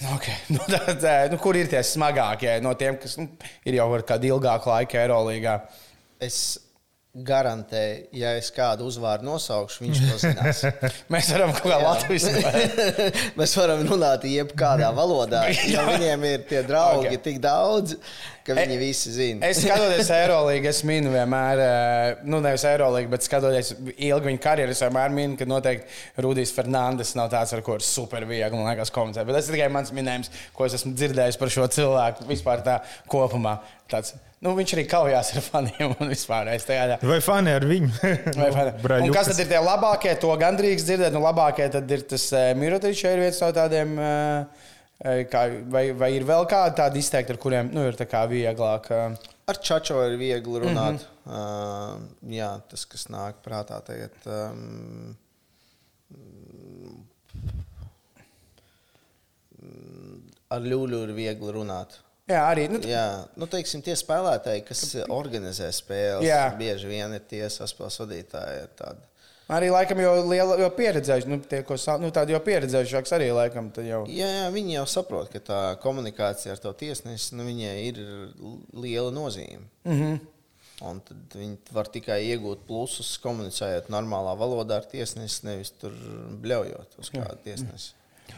Nu, 0.00 0.16
okay. 0.16 0.36
nu, 0.54 0.60
tā, 0.66 0.82
tā, 0.98 1.14
nu, 1.32 1.38
kur 1.42 1.58
ir 1.58 1.70
tie 1.70 1.82
smagākie 1.86 2.58
no 2.64 2.74
tiem, 2.78 2.98
kas 3.00 3.18
nu, 3.20 3.28
ir 3.66 3.78
jau 3.78 3.88
kādu 4.06 4.32
ilgāku 4.32 4.72
laiku 4.72 4.98
Eirolandā? 5.00 5.60
Es 6.22 6.38
garantēju, 7.14 8.08
ja 8.18 8.32
es 8.34 8.48
kādu 8.50 8.88
uzvārdu 8.90 9.28
nosaukšu, 9.28 9.84
viņš 9.84 9.98
to 10.02 10.16
zinās. 10.18 10.62
Mēs 11.14 11.28
varam 11.30 11.52
kaut 11.54 11.68
kā 11.70 11.76
latviešu. 11.78 12.32
Mēs 13.38 13.54
varam 13.54 13.84
runāt 13.86 14.26
jebkādā 14.26 14.90
valodā. 14.96 15.46
Jo 15.74 15.84
viņiem 15.86 16.24
ir 16.28 16.42
tie 16.48 16.60
draugi 16.66 17.08
okay. 17.08 17.20
tik 17.22 17.38
daudz, 17.42 17.94
ka 18.46 18.52
e, 18.52 18.56
viņi 18.58 18.78
visi 18.80 19.12
zina. 19.14 19.46
es 19.48 19.62
skatoties 19.62 20.10
Eirolandā, 20.14 20.70
es 20.70 20.82
minu 20.86 21.12
vienmēr, 21.14 21.62
eh, 21.62 22.26
nu 22.28 22.42
nevis 22.44 22.66
Eirolandā, 22.68 23.08
bet 23.14 23.26
skatoties 23.26 23.72
ilgu 23.94 24.28
viņa 24.28 24.42
karjeru, 24.44 24.74
es 24.74 24.82
vienmēr 24.84 25.14
minu, 25.14 25.38
ka 25.40 25.48
noteikti 25.48 26.22
Rudijs 26.26 26.52
Fernandes 26.56 27.14
nav 27.18 27.30
tāds, 27.32 27.54
ar 27.56 27.62
ko 27.64 27.78
ir 27.78 27.86
super 27.86 28.26
viegli, 28.28 28.58
man 28.58 28.68
liekas, 28.72 28.92
komunicēt. 28.94 29.26
Bet 29.30 29.38
tas 29.38 29.48
ir 29.48 29.58
tikai 29.58 29.70
mans 29.72 29.94
minējums, 29.94 30.34
ko 30.54 30.68
es 30.68 30.76
esmu 30.80 30.94
dzirdējis 30.98 31.40
par 31.40 31.54
šo 31.56 31.70
cilvēku 31.78 32.28
vispār 32.30 32.66
tā 32.66 32.80
kopumā. 33.10 33.58
Tāds, 33.90 34.14
Nu, 34.44 34.52
viņš 34.58 34.74
arī 34.76 34.82
kaujās 34.84 35.30
ar 35.38 35.44
faniem 35.46 35.94
un 35.94 36.10
vispār. 36.10 36.50
Vai 37.00 37.16
fani 37.24 37.54
ar 37.56 37.64
viņu? 37.64 37.88
fani? 38.52 38.74
kas 39.14 39.30
tad 39.30 39.40
ir 39.40 39.48
tie 39.54 39.60
labākie? 39.64 40.12
To 40.20 40.34
gandrīz 40.40 40.84
dzirdēt. 40.84 41.14
Nu, 41.16 41.22
labākie 41.24 41.70
tad 41.72 41.90
ir 41.96 42.04
tas 42.10 42.26
eh, 42.36 42.50
Mirotičs, 42.58 43.06
ir 43.08 43.24
viens 43.24 43.40
no 43.40 43.50
tādiem. 43.56 43.96
Uh, 43.96 44.70
Kā, 45.04 45.40
vai, 45.68 45.88
vai 45.98 46.08
ir 46.14 46.22
vēl 46.24 46.46
kādi 46.48 46.78
tādi 46.78 47.00
izteikti, 47.02 47.34
ar 47.34 47.38
kuriem 47.42 47.66
nu, 47.74 47.82
ir 47.84 47.96
vieglāk? 48.30 48.86
Ar 49.50 49.58
Čačo 49.60 49.98
ir 50.06 50.14
viegli 50.16 50.60
runāt. 50.62 51.02
Mm 51.02 51.32
-hmm. 51.32 51.98
uh, 51.98 52.30
jā, 52.32 52.60
tas, 52.70 52.86
kas 52.86 53.08
nāk 53.12 53.42
prātā 53.44 53.82
tagad. 53.84 54.14
Um, 54.24 55.16
ar 60.48 60.60
Ļūļu 60.60 61.02
ir 61.08 61.12
viegli 61.12 61.52
runāt. 61.52 62.00
Jā, 62.24 62.40
arī 62.48 62.68
nu, 62.72 62.78
jā, 62.88 63.26
nu, 63.36 63.46
teiksim, 63.50 63.82
tie 63.84 63.92
spēlētāji, 64.00 64.62
kas 64.64 64.84
organizē 65.12 65.66
spēles, 65.76 66.24
jā. 66.24 66.46
bieži 66.56 66.88
vien 66.88 67.12
ir 67.12 67.24
tie 67.28 67.42
saspēles 67.52 68.00
vadītāji. 68.00 68.62
Tādi. 68.78 69.04
Arī 69.52 69.68
laikam 69.68 69.98
jau, 70.00 70.12
liela, 70.24 70.54
jau 70.56 70.70
pieredzējuši, 70.72 71.28
nu, 71.28 71.36
tie, 71.44 71.60
ko, 71.68 71.76
nu, 72.00 72.08
tādi 72.16 72.32
jau 72.32 72.40
pieredzējušāks 72.46 73.12
arī 73.12 73.26
laikam. 73.36 73.68
Jau... 73.76 73.98
Jā, 74.08 74.28
jā, 74.38 74.46
viņi 74.54 74.78
jau 74.78 74.84
saprot, 74.88 75.28
ka 75.34 75.42
tā 75.44 75.58
komunikācija 75.82 76.54
ar 76.56 76.62
to 76.62 76.72
tiesnesi, 76.80 77.34
nu, 77.36 77.44
viņai 77.50 77.74
ir 77.90 78.00
liela 78.72 79.12
nozīme. 79.12 79.66
Mm 79.84 79.98
-hmm. 80.00 80.22
Un 80.84 81.00
tad 81.04 81.36
viņi 81.38 81.74
var 81.76 81.88
tikai 81.92 82.22
iegūt 82.32 82.64
plusus, 82.66 83.18
komunicējot 83.22 83.92
normālā 83.92 84.32
valodā 84.38 84.80
ar 84.80 84.88
tiesnesi, 84.88 85.44
nevis 85.46 85.70
tur 85.78 85.92
bļaujot 86.42 86.96
uz 86.98 87.12
kādu 87.14 87.36
tiesnesi. 87.44 87.92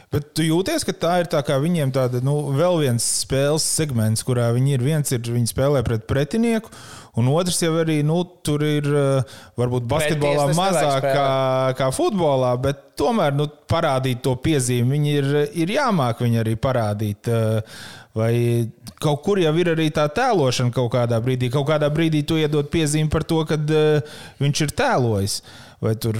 Bet 0.07 0.29
tu 0.37 0.43
jūties, 0.45 0.85
ka 0.87 0.93
tā 0.95 1.13
ir 1.19 1.27
tā 1.27 1.41
kā 1.43 1.57
viņiem 1.59 1.89
tāda 1.91 2.21
nu, 2.23 2.37
vēl 2.55 2.77
viens 2.85 3.03
spēles 3.25 3.65
segments, 3.75 4.23
kurā 4.23 4.45
viņi 4.55 4.77
ir. 4.77 4.85
Viens 4.85 5.11
ir 5.11 5.19
viņi 5.19 5.51
spēlē 5.51 5.81
pret 5.83 6.05
pretinieku, 6.07 6.71
un 7.19 7.27
otrs 7.33 7.59
jau 7.59 7.73
arī 7.81 7.97
nu, 8.07 8.21
tur 8.45 8.63
ir 8.63 8.87
eh, 8.87 9.35
varbūt 9.59 9.89
basketbolā 9.91 10.47
mazāk 10.55 11.09
kā, 11.09 11.27
kā 11.81 11.91
futbolā, 11.91 12.53
bet 12.63 12.85
tomēr 12.99 13.35
nu, 13.35 13.49
parādīt 13.67 14.23
to 14.23 14.37
piezīmi. 14.39 14.95
Viņi 14.95 15.13
ir, 15.19 15.29
ir 15.65 15.75
jāmāk 15.75 16.23
viņi 16.23 16.43
arī 16.45 16.55
parādīt. 16.55 17.27
Eh, 17.27 17.77
vai 18.17 18.33
kaut 19.03 19.21
kur 19.27 19.43
jau 19.43 19.53
ir 19.59 19.75
arī 19.75 19.91
tā 19.93 20.07
tēlošana 20.07 20.71
kaut 20.73 20.93
kādā 20.95 21.19
brīdī. 21.21 21.51
Kaut 21.53 21.67
kādā 21.67 21.91
brīdī 21.93 22.23
tu 22.25 22.39
iedod 22.39 22.71
piezīmi 22.71 23.11
par 23.13 23.27
to, 23.27 23.43
ka 23.45 23.59
uh, 23.59 24.17
viņš 24.41 24.63
ir 24.65 24.73
tēlojis. 24.79 25.41
Vai 25.83 25.93
tur 26.01 26.17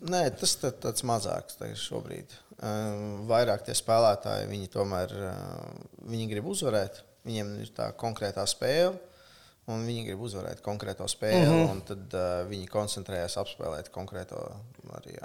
Nē, 0.00 0.22
tas 0.40 0.56
ir 0.56 0.72
tāds 0.80 1.04
mazāks 1.04 1.58
šobrīd. 1.76 2.32
Ehm, 2.60 3.22
vairāk 3.28 3.64
tie 3.64 3.74
spēlētāji, 3.76 4.48
viņi 4.50 4.68
tomēr 4.72 5.14
ehm, 5.30 5.78
viņi 6.12 6.26
grib 6.34 6.50
uzvarēt. 6.52 7.02
Viņiem 7.24 7.54
ir 7.62 7.70
tā 7.76 7.90
konkrētā 8.00 8.44
spēle, 8.48 8.94
un 9.70 9.84
viņi 9.88 10.06
grib 10.08 10.24
uzvarēt 10.24 10.62
konkrēto 10.64 11.08
spēli. 11.08 11.44
Mm 11.46 11.66
-hmm. 11.66 11.82
Tad 11.88 12.16
uh, 12.16 12.48
viņi 12.48 12.68
koncentrējas 12.72 13.36
apspēlēt 13.42 13.90
konkrēto 13.92 14.40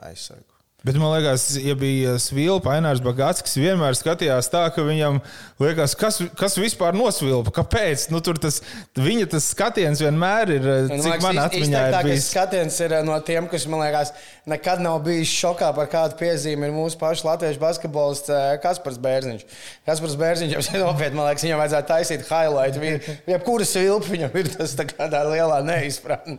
aizsargu. 0.04 0.55
Bet 0.86 1.00
man 1.02 1.16
liekas, 1.16 1.48
ja 1.58 1.74
bija 1.74 2.12
svilpa, 2.22 2.76
Ainārs 2.76 3.00
Bagāts 3.02 3.56
vienmēr 3.58 3.96
skatījās 3.98 4.52
tā, 4.54 4.68
ka 4.70 4.84
viņam 4.86 5.16
liekas, 5.58 5.96
kas, 5.98 6.20
kas 6.38 6.60
vispār 6.62 6.94
nosvilpa, 6.94 7.50
kāpēc. 7.56 8.04
Nu, 8.14 8.22
tas, 8.22 8.60
viņa 8.94 9.26
tas 9.32 9.48
skatiens 9.50 10.04
vienmēr 10.06 10.54
ir, 10.60 10.68
cik 10.92 11.26
man 11.26 11.42
atmiņā 11.42 11.82
ir 11.90 11.98
bijis. 12.06 12.30
Skatiens 12.30 12.78
ir 12.86 12.94
no 13.08 13.18
tiem, 13.26 13.50
kas, 13.50 13.66
man 13.72 13.82
liekas, 13.82 14.14
nekad 14.46 14.86
nav 14.86 15.00
bijis 15.08 15.34
šokā 15.34 15.72
par 15.74 15.90
kādu 15.90 16.22
piezīmi, 16.22 16.70
ir 16.70 16.78
mūsu 16.78 17.02
pašu 17.02 17.32
latviešu 17.32 17.66
basketbolists 17.66 18.38
Kaspars 18.62 19.02
Bērziņš. 19.02 19.50
Kaspars 19.90 20.18
Bērziņš 20.22 20.56
jau 20.60 20.86
nopietni, 20.86 21.18
man 21.18 21.32
liekas, 21.32 21.50
viņam 21.50 21.66
vajadzētu 21.66 21.94
taisīt 21.96 22.30
highlight. 22.30 23.24
Jebkura 23.34 23.66
svilpa 23.66 24.14
viņam 24.14 24.38
ir 24.38 24.54
tas 24.54 24.78
tā 24.78 24.86
kā 24.94 25.10
tā 25.10 25.26
lielā 25.34 25.64
neizpratne. 25.66 26.38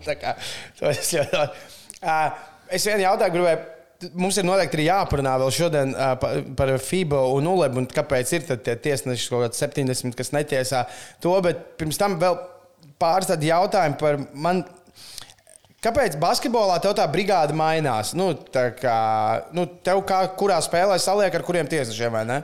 Es 0.86 2.84
vienu 2.92 3.10
jautājumu 3.10 3.40
gribēju 3.40 3.72
Mums 4.12 4.36
ir 4.36 4.44
noteikti 4.44 4.84
jāparunā 4.84 5.36
vēl 5.40 5.52
šodien 5.56 5.94
uh, 5.96 6.16
par 6.58 6.72
FIBA 6.84 7.22
un 7.32 7.46
ULEB 7.48 7.78
un 7.80 7.86
kāpēc 7.88 8.32
ir 8.36 8.44
tie 8.50 8.74
tiesneši 8.84 9.30
kaut 9.32 9.46
kādi 9.46 9.60
70, 9.62 10.16
kas 10.18 10.34
netiesā 10.36 10.82
to. 11.24 11.32
Bet 11.44 11.62
pirms 11.80 12.00
tam 12.00 12.18
vēl 12.20 12.36
pāris 13.00 13.30
tādi 13.30 13.48
jautājumi 13.48 13.96
par 14.00 14.20
mani. 14.34 14.66
Kāpēc 15.86 16.16
basketbolā 16.20 16.76
tev 16.82 16.96
tā 16.98 17.06
brigāde 17.08 17.56
mainās? 17.56 18.10
Nu, 18.16 18.32
tā 18.34 18.68
kā, 18.76 18.98
nu, 19.54 19.68
tev 19.86 20.02
kā 20.08 20.22
kurā 20.36 20.56
spēlē 20.64 20.96
saliek 21.00 21.34
ar 21.36 21.44
kuriem 21.46 21.68
tiesnešiem, 21.70 22.12
vai 22.16 22.24
ne? 22.28 22.38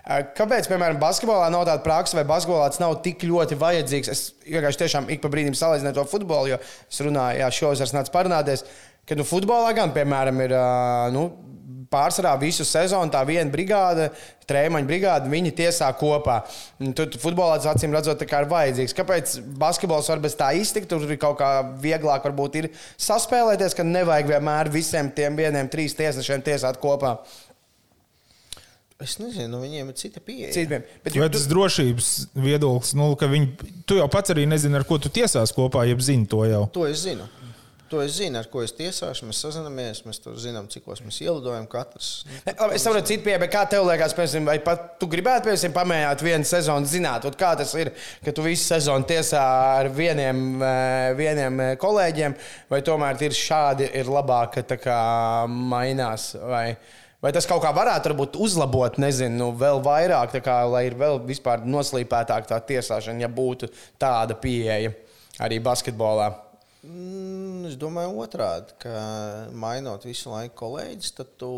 Kāpēc, 0.00 0.64
piemēram, 0.70 0.96
basketbolā 0.98 1.50
nav 1.52 1.66
tāda 1.68 1.84
praksa, 1.84 2.16
vai 2.16 2.24
basketbolā 2.26 2.70
tas 2.72 2.80
nav 2.80 2.96
tik 3.04 3.20
ļoti 3.28 3.58
vajadzīgs? 3.60 4.08
Es 4.10 4.22
vienkārši 4.46 4.80
tiešām 4.80 5.10
ik 5.12 5.20
pa 5.22 5.28
brīdim 5.30 5.54
salīdzinu 5.54 5.92
to 5.94 6.06
futbolu, 6.08 6.54
jo 6.54 6.58
es 6.62 7.02
runāju, 7.04 7.42
jā, 7.42 7.50
šos 7.58 7.82
ar 7.84 7.92
nāc 7.98 8.08
parunāties. 8.14 8.64
Kad 9.10 9.18
nu, 9.18 9.26
futbolā 9.26 9.74
gan, 9.74 9.90
piemēram, 9.94 10.42
ir. 10.46 10.58
Nu, 11.14 11.28
pārsvarā 11.90 12.36
visu 12.38 12.62
sezonu 12.66 13.10
tā 13.10 13.24
viena 13.26 13.50
brigāde, 13.50 14.08
trījuma 14.48 14.82
brigāde, 14.86 15.30
viņi 15.32 15.50
tiesā 15.58 15.88
kopā. 15.98 16.40
Tur 16.96 17.10
futbolā 17.18 17.58
tas 17.58 17.72
acīm 17.72 17.94
redzot, 17.96 18.22
ir 18.22 18.48
vajadzīgs. 18.50 18.94
Kāpēc 18.94 19.34
basketbols 19.58 20.10
var 20.12 20.22
bez 20.22 20.38
tā 20.38 20.52
iztikt? 20.58 20.86
Tur 20.90 21.06
ir 21.08 21.18
kaut 21.18 21.40
kā 21.40 21.50
vieglāk 21.82 22.26
varbūt 22.28 22.60
ir 22.62 22.70
saspēlēties, 22.94 23.74
ka 23.74 23.86
nevajag 23.86 24.30
vienmēr 24.36 24.70
visiem 24.70 25.10
tiem 25.14 25.38
vieniem 25.38 25.70
trīs 25.72 25.98
tiesnešiem 25.98 26.46
tiesāt 26.46 26.78
kopā. 26.82 27.16
Es 29.00 29.16
nezinu, 29.16 29.48
nu, 29.54 29.58
viņiem 29.64 29.90
ir 29.90 29.96
cita 29.96 30.20
pieeja. 30.20 30.52
Citiem. 30.52 30.82
Bet, 31.00 31.14
Vai 31.16 31.30
tas 31.32 31.46
tu... 31.46 31.54
drošības 31.54 32.08
viedoklis, 32.36 32.92
nu, 33.00 33.14
ka 33.18 33.30
viņi, 33.32 33.70
tu 33.88 33.96
jau 33.96 34.06
pats 34.12 34.34
arī 34.34 34.44
nezini, 34.46 34.76
ar 34.76 34.84
ko 34.84 35.00
tu 35.00 35.08
tiesās 35.08 35.56
kopā, 35.56 35.86
ja 35.88 35.96
zini 36.04 36.28
to 36.28 36.44
jau? 36.44 36.66
To 36.76 36.84
es 36.84 37.06
zinu. 37.08 37.24
To 37.90 37.98
es 38.04 38.12
zinu, 38.20 38.38
ar 38.38 38.46
ko 38.46 38.60
es 38.62 38.70
tiesāšu. 38.78 39.26
Mēs 39.26 39.40
sazināmies, 39.42 40.04
mēs 40.06 40.20
tur 40.22 40.36
zinām, 40.38 40.68
cik 40.70 40.84
mēs 40.86 41.16
ielidojam. 41.24 41.64
Katrs. 41.70 42.22
Ne, 42.46 42.52
labi, 42.54 42.76
es 42.76 42.84
saprotu, 42.86 43.08
citu 43.10 43.24
pieeja, 43.24 43.40
bet 43.42 43.50
kā 43.50 43.64
tev 43.66 43.82
liekas, 43.88 44.12
piemēram, 44.14 44.46
vai 44.46 44.56
pat 44.62 44.84
tu 45.00 45.08
gribētu, 45.10 45.48
piemēram, 45.48 45.72
pamēģināt 45.74 46.22
vienu 46.22 46.46
sezonu, 46.46 46.86
zināt, 46.86 47.26
kā 47.40 47.48
tas 47.58 47.72
ir, 47.74 47.90
ka 48.22 48.34
tu 48.36 48.44
visu 48.46 48.62
sezonu 48.62 49.08
tiesā 49.08 49.42
ar 49.80 49.90
vieniem, 49.94 50.42
eh, 50.62 51.10
vieniem 51.18 51.60
eh, 51.64 51.72
kolēģiem, 51.82 52.36
vai 52.70 52.80
tomēr 52.86 53.24
ir 53.26 53.34
šādi 53.34 53.90
ir 53.98 54.10
labāk, 54.10 54.60
ka 54.68 54.78
kā 54.78 55.02
mainās. 55.50 56.36
Vai... 56.46 56.64
Vai 57.20 57.34
tas 57.36 57.44
kaut 57.44 57.60
kā 57.60 57.68
varētu 57.76 58.14
būt 58.16 58.38
uzlabot, 58.40 58.94
nezinu, 58.96 59.34
nu, 59.36 59.48
vēl 59.52 59.82
vairāk, 59.84 60.38
kā, 60.40 60.54
lai 60.64 60.86
ir 60.86 60.94
vēl 60.96 61.18
noslīpētāka 61.68 62.48
tā 62.54 62.60
tiesāšana, 62.70 63.20
ja 63.20 63.28
būtu 63.28 63.68
tāda 64.00 64.38
pieeja 64.40 64.94
arī 65.36 65.60
basketbolā? 65.60 66.30
Mm, 66.82 67.66
es 67.68 67.76
domāju, 67.76 68.14
otrādi, 68.24 68.72
ka 68.80 68.92
mainot 69.52 70.06
visu 70.08 70.32
laiku 70.32 70.56
kolēģis, 70.62 71.12
tad 71.18 71.34
tu 71.40 71.50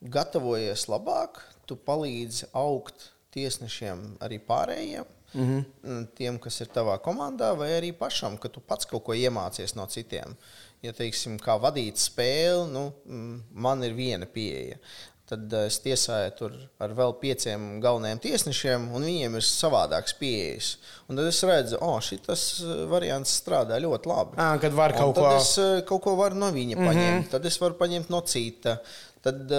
gatavojies 0.00 0.86
labāk, 0.88 1.42
tu 1.68 1.76
palīdzi 1.76 2.48
augt 2.56 3.10
tiesnešiem 3.36 4.16
arī 4.24 4.40
pārējiem. 4.40 5.12
Mm 5.34 5.46
-hmm. 5.46 6.06
Tiem, 6.14 6.38
kas 6.38 6.60
ir 6.60 6.68
tavā 6.72 6.96
komandā, 7.02 7.50
vai 7.58 7.68
arī 7.76 7.92
pašam, 7.92 8.38
ka 8.38 8.48
tu 8.48 8.60
pats 8.60 8.86
kaut 8.86 9.04
ko 9.04 9.12
iemācies 9.12 9.74
no 9.76 9.86
citiem. 9.86 10.36
Ja 10.82 10.92
teiksim, 10.92 11.38
kā 11.38 11.58
vadīt 11.60 11.96
spēli, 11.96 12.70
nu, 12.72 12.92
mm, 13.04 13.42
man 13.50 13.84
ir 13.84 13.92
viena 13.92 14.26
pieeja. 14.26 14.78
Tad 15.26 15.50
eh, 15.58 15.66
es 15.66 15.80
tiesāju 15.82 16.34
tur 16.38 16.52
ar 16.82 16.92
vēl 16.94 17.16
pieciem 17.18 17.64
galvenajiem 17.82 18.20
tiesnešiem, 18.22 18.84
un 18.94 19.06
viņiem 19.08 19.38
ir 19.38 19.46
savādāks 19.46 20.14
pieejas. 20.20 20.76
Un 21.10 21.18
tad 21.18 21.26
es 21.26 21.40
redzu, 21.46 21.80
ka 21.80 21.88
oh, 21.88 21.98
šis 22.04 22.44
eh, 22.62 22.84
variants 22.90 23.34
strādā 23.40 23.80
ļoti 23.82 24.10
labi. 24.10 24.38
À, 24.38 24.52
kad 24.62 24.76
var 24.76 24.94
kaut 24.94 25.16
ko 25.18 25.26
tādu. 25.26 25.42
Es 25.42 25.50
eh, 25.62 25.82
kaut 25.88 26.04
ko 26.06 26.14
varu 26.20 26.38
no 26.38 26.52
viņa 26.54 26.76
mm 26.76 26.82
-hmm. 26.82 26.92
paņemt, 26.92 27.30
tad 27.34 27.50
es 27.50 27.58
varu 27.60 27.78
paņemt 27.80 28.14
no 28.14 28.22
cita. 28.22 28.78
Tad, 29.26 29.50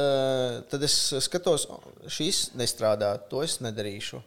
tad 0.72 0.84
es 0.84 0.94
skatos, 1.20 1.66
šis 2.08 2.54
nestrādā, 2.56 3.10
to 3.30 3.42
es 3.44 3.58
nedarīšu. 3.60 4.22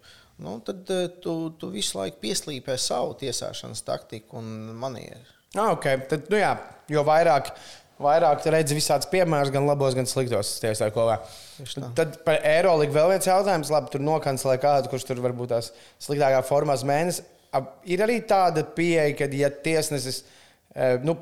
Nu, 0.44 0.58
tad 0.60 0.84
tu, 1.22 1.50
tu 1.56 1.70
visu 1.72 1.96
laiku 1.96 2.20
pieslīpē 2.20 2.76
savu 2.76 3.14
tiesāšanas 3.22 3.80
taktiku 3.80 4.36
un 4.36 4.76
manieru. 4.76 5.24
Ah, 5.54 5.72
okay. 5.72 5.96
Tad, 6.06 6.28
nu 6.30 6.38
jā, 6.38 6.52
jo 6.92 7.02
vairāk 7.06 7.48
vairāk 8.00 8.46
redzi 8.52 8.76
visādus 8.76 9.08
piemērus, 9.10 9.52
gan 9.54 9.66
labos, 9.68 9.96
gan 9.96 10.08
sliktos 10.08 10.54
tiesā 10.62 10.90
kopā. 10.94 11.18
Tad 11.98 12.20
par 12.24 12.40
Eirolandu 12.46 12.94
vēl 12.94 13.12
viens 13.14 13.28
jautājums. 13.28 13.72
Labi, 13.72 13.92
tur 13.92 14.04
nokancelē 14.04 14.56
kādu, 14.62 14.90
kurš 14.92 15.06
tur 15.08 15.20
varbūt 15.24 15.52
tās 15.52 15.70
sliktākā 16.02 16.40
formā 16.48 16.78
mēnesis. 16.86 17.26
Ir 17.90 18.04
arī 18.04 18.20
tāda 18.30 18.62
pieeja, 18.76 19.10
ka, 19.18 19.26
ja 19.34 19.50
tiesnesis, 19.50 20.22
e, 20.70 20.92
nu, 21.02 21.16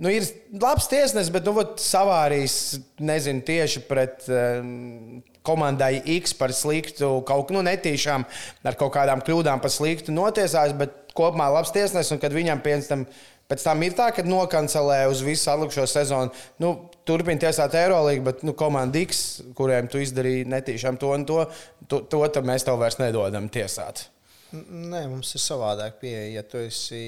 nu 0.00 0.12
ir 0.12 0.24
labs 0.56 0.88
tiesnesis, 0.88 1.30
bet, 1.34 1.44
nu, 1.44 1.66
savārīs, 1.80 2.56
nezinu, 2.96 3.44
tieši 3.44 3.82
pret 3.84 4.24
um, 4.32 5.20
komandai 5.46 6.00
X 6.16 6.32
par 6.38 6.54
sliktu, 6.56 7.18
kaut 7.28 7.52
nu, 7.54 7.62
netīšām 7.66 8.24
ar 8.66 8.80
kaut 8.80 8.94
kādām 8.96 9.22
kļūdām 9.26 9.60
par 9.62 9.74
sliktu 9.74 10.16
notiesājis, 10.16 10.74
bet 10.80 10.96
kopumā 11.16 11.50
labs 11.52 11.72
tiesnesis, 11.76 12.14
un 12.16 12.24
kad 12.24 12.34
viņam 12.34 12.64
pēc 12.64 12.88
tam 12.90 13.04
Pēc 13.46 13.62
tam 13.62 13.82
ir 13.86 13.94
tā, 13.94 14.08
ka 14.14 14.24
nokancelē 14.26 15.04
uz 15.10 15.20
visu 15.22 15.50
atlikušo 15.52 15.86
sezonu. 15.90 16.32
Nu, 16.62 16.72
Turpiniet 17.06 17.44
tiesāt 17.44 17.76
Eirolandu, 17.78 18.24
bet 18.26 18.42
nu, 18.42 18.56
komanda 18.58 18.98
X, 18.98 19.22
kuriem 19.54 19.86
tu 19.90 20.00
izdarīji 20.02 20.48
netīšām 20.50 20.98
to 20.98 21.12
un 21.14 21.26
to, 21.28 21.44
to, 21.86 22.02
to, 22.10 22.24
to 22.34 22.42
mēs 22.46 22.66
tev 22.66 22.80
vairs 22.80 22.98
nedodam 22.98 23.46
tiesāt. 23.52 24.08
Nē, 24.56 25.04
mums 25.10 25.30
ir 25.36 25.42
savādāk 25.42 26.00
pieeja. 26.02 26.40
Ja 26.40 26.42
tu 26.46 26.58
esi 26.58 27.00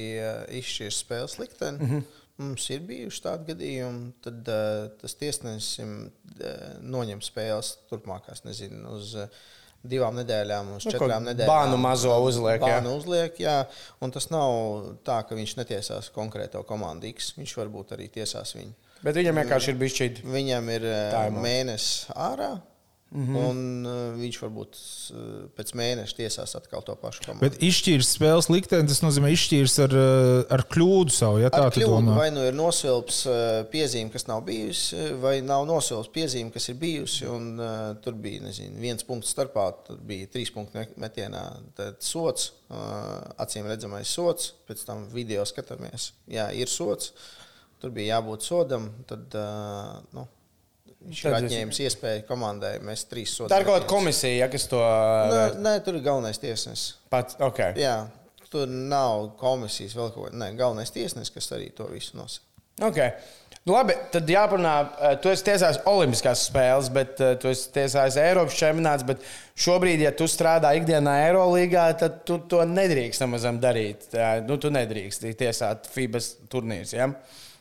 izšķīris 0.60 1.02
spēles 1.02 1.36
likteni, 1.42 1.78
mm 1.78 1.90
-hmm. 1.90 2.24
mums 2.44 2.70
ir 2.70 2.86
bijuši 2.86 3.22
tādi 3.26 3.52
gadījumi, 3.52 4.12
tad 4.22 4.50
uh, 4.54 4.88
tas 5.00 5.14
tiesnesis 5.18 5.78
uh, 5.82 6.00
noņem 6.82 7.22
spēles 7.22 7.76
turpmākās, 7.90 8.46
nezinu, 8.46 8.94
uz. 8.94 9.14
Uh, 9.14 9.46
divām 9.86 10.16
nedēļām, 10.18 10.72
uz 10.76 10.86
nu, 10.86 10.92
četrām 10.94 11.28
nedēļām. 11.30 11.50
Bānu 11.50 11.78
mazo 11.80 12.16
uzliek. 12.24 12.60
Bānu 12.62 12.92
jā. 12.92 12.96
uzliek, 12.98 13.38
jā. 13.42 13.58
Un 14.02 14.14
tas 14.14 14.28
nav 14.32 14.50
tā, 15.06 15.20
ka 15.28 15.38
viņš 15.38 15.54
netiesās 15.60 16.10
konkrēto 16.14 16.64
komandu 16.68 17.10
X. 17.12 17.32
Viņš 17.38 17.54
varbūt 17.60 17.94
arī 17.98 18.08
tiesās 18.18 18.56
viņu. 18.58 18.74
Bet 19.04 19.18
viņam 19.20 19.38
vienkārši 19.38 19.72
ir 19.72 19.78
bijis 19.78 20.00
šī. 20.00 20.08
Viņam 20.26 20.72
ir 20.74 20.88
eh, 20.90 21.18
mēnesis 21.34 22.08
ārā. 22.18 22.56
Mm 23.10 23.26
-hmm. 23.26 23.36
Un 23.48 23.86
uh, 23.86 24.20
viņš 24.20 24.36
varbūt 24.42 24.74
uh, 24.76 25.20
pēc 25.56 25.70
mēneša 25.80 26.16
tiesās 26.16 26.52
atkal 26.58 26.82
to 26.84 26.92
pašu 27.00 27.22
komandu. 27.24 27.40
Bet 27.46 27.62
izšķīrs 27.64 28.10
spēles 28.18 28.50
likteni, 28.52 28.88
tas 28.88 29.00
nozīmē 29.00 29.30
izšķīrs 29.32 29.76
ar, 29.84 29.94
ar 30.52 30.64
kļūdu 30.74 31.14
savu. 31.16 31.38
Ja, 31.40 31.48
ar 31.48 31.72
kļūdu, 31.72 32.12
vai 32.18 32.28
nu 32.30 32.44
ir 32.44 32.52
nosilps 32.52 33.22
uh, 33.26 33.64
piezīme, 33.72 34.12
kas 34.12 34.28
nav 34.28 34.44
bijusi, 34.44 35.14
vai 35.24 35.40
nav 35.40 35.64
nosilps 35.66 36.12
piezīme, 36.12 36.52
kas 36.52 36.68
ir 36.68 36.76
bijusi. 36.76 37.24
Un, 37.32 37.56
uh, 37.56 37.96
tur 38.04 38.12
bija 38.12 38.44
nezinu, 38.44 38.76
viens 38.76 39.04
punkts 39.04 39.32
starpā, 39.32 39.72
tur 39.88 39.96
bija 40.04 40.28
trīs 40.28 40.52
punktu 40.52 40.84
metienā. 41.00 41.48
Tad 41.80 42.04
sots, 42.04 42.52
uh, 42.68 43.24
acīm 43.40 43.72
redzamais 43.72 44.08
sots, 44.08 44.52
pēc 44.68 44.84
tam 44.84 45.08
video 45.08 45.48
skatāmies. 45.48 46.12
Jā, 46.28 46.50
ir 46.52 46.68
sots, 46.68 47.14
tur 47.80 47.90
bija 47.90 48.18
jābūt 48.18 48.44
sodam. 48.44 48.90
Tad, 49.08 49.32
uh, 49.32 49.96
nu, 50.12 50.28
Viņš 51.06 51.20
ir 51.24 51.34
atņēmis 51.36 51.80
iespēju 51.86 52.24
komandai. 52.28 52.74
Mēs 52.84 53.04
trīs 53.10 53.32
sodām. 53.36 53.52
Tā 53.52 53.60
ir 53.62 53.68
kaut 53.68 53.78
kāda 53.78 53.90
komisija, 53.90 54.34
ja, 54.42 54.48
kas 54.50 54.66
to. 54.70 54.80
Nē, 54.82 55.42
nē, 55.62 55.74
tur 55.86 55.98
ir 55.98 56.04
galvenais 56.04 56.40
tiesnesis. 56.42 56.96
Pats, 57.12 57.38
okay. 57.44 57.76
Jā, 57.78 58.00
tur 58.50 58.66
nav 58.68 59.30
komisijas 59.38 59.94
vēl 59.98 60.10
kaut 60.14 60.28
kāda. 60.28 60.40
Nē, 60.42 60.52
galvenais 60.58 60.92
tiesnesis, 60.94 61.32
kas 61.34 61.52
arī 61.54 61.70
to 61.76 61.86
visu 61.92 62.18
nosaka. 62.18 62.44
Okay. 62.90 63.14
Nu, 63.66 63.74
labi, 63.74 63.92
tad 64.12 64.30
jāparunā, 64.30 64.74
eh, 64.96 65.14
tu 65.20 65.28
esi 65.28 65.44
tiesājis 65.44 65.80
Olimpiskās 65.90 66.46
spēles, 66.48 66.88
bet 66.94 67.18
uh, 67.20 67.34
tu 67.40 67.50
esi 67.50 67.66
tiesājis 67.74 68.16
Eiropas 68.22 68.56
čempionāts. 68.56 69.26
Šobrīd, 69.58 70.00
ja 70.06 70.12
tu 70.16 70.24
strādā 70.30 70.70
ikdienā 70.78 71.18
Eirolandā, 71.26 71.88
tad 72.00 72.22
tu 72.28 72.38
to 72.48 72.62
nedrīkst 72.64 73.24
nemaz 73.24 73.44
darīt. 73.60 74.08
Nu, 74.48 74.56
tu 74.62 74.70
nedrīkst 74.72 75.26
tiesāt 75.36 75.90
FIBA 75.92 76.22
turnīrus. 76.48 76.94
Ja? 76.96 77.10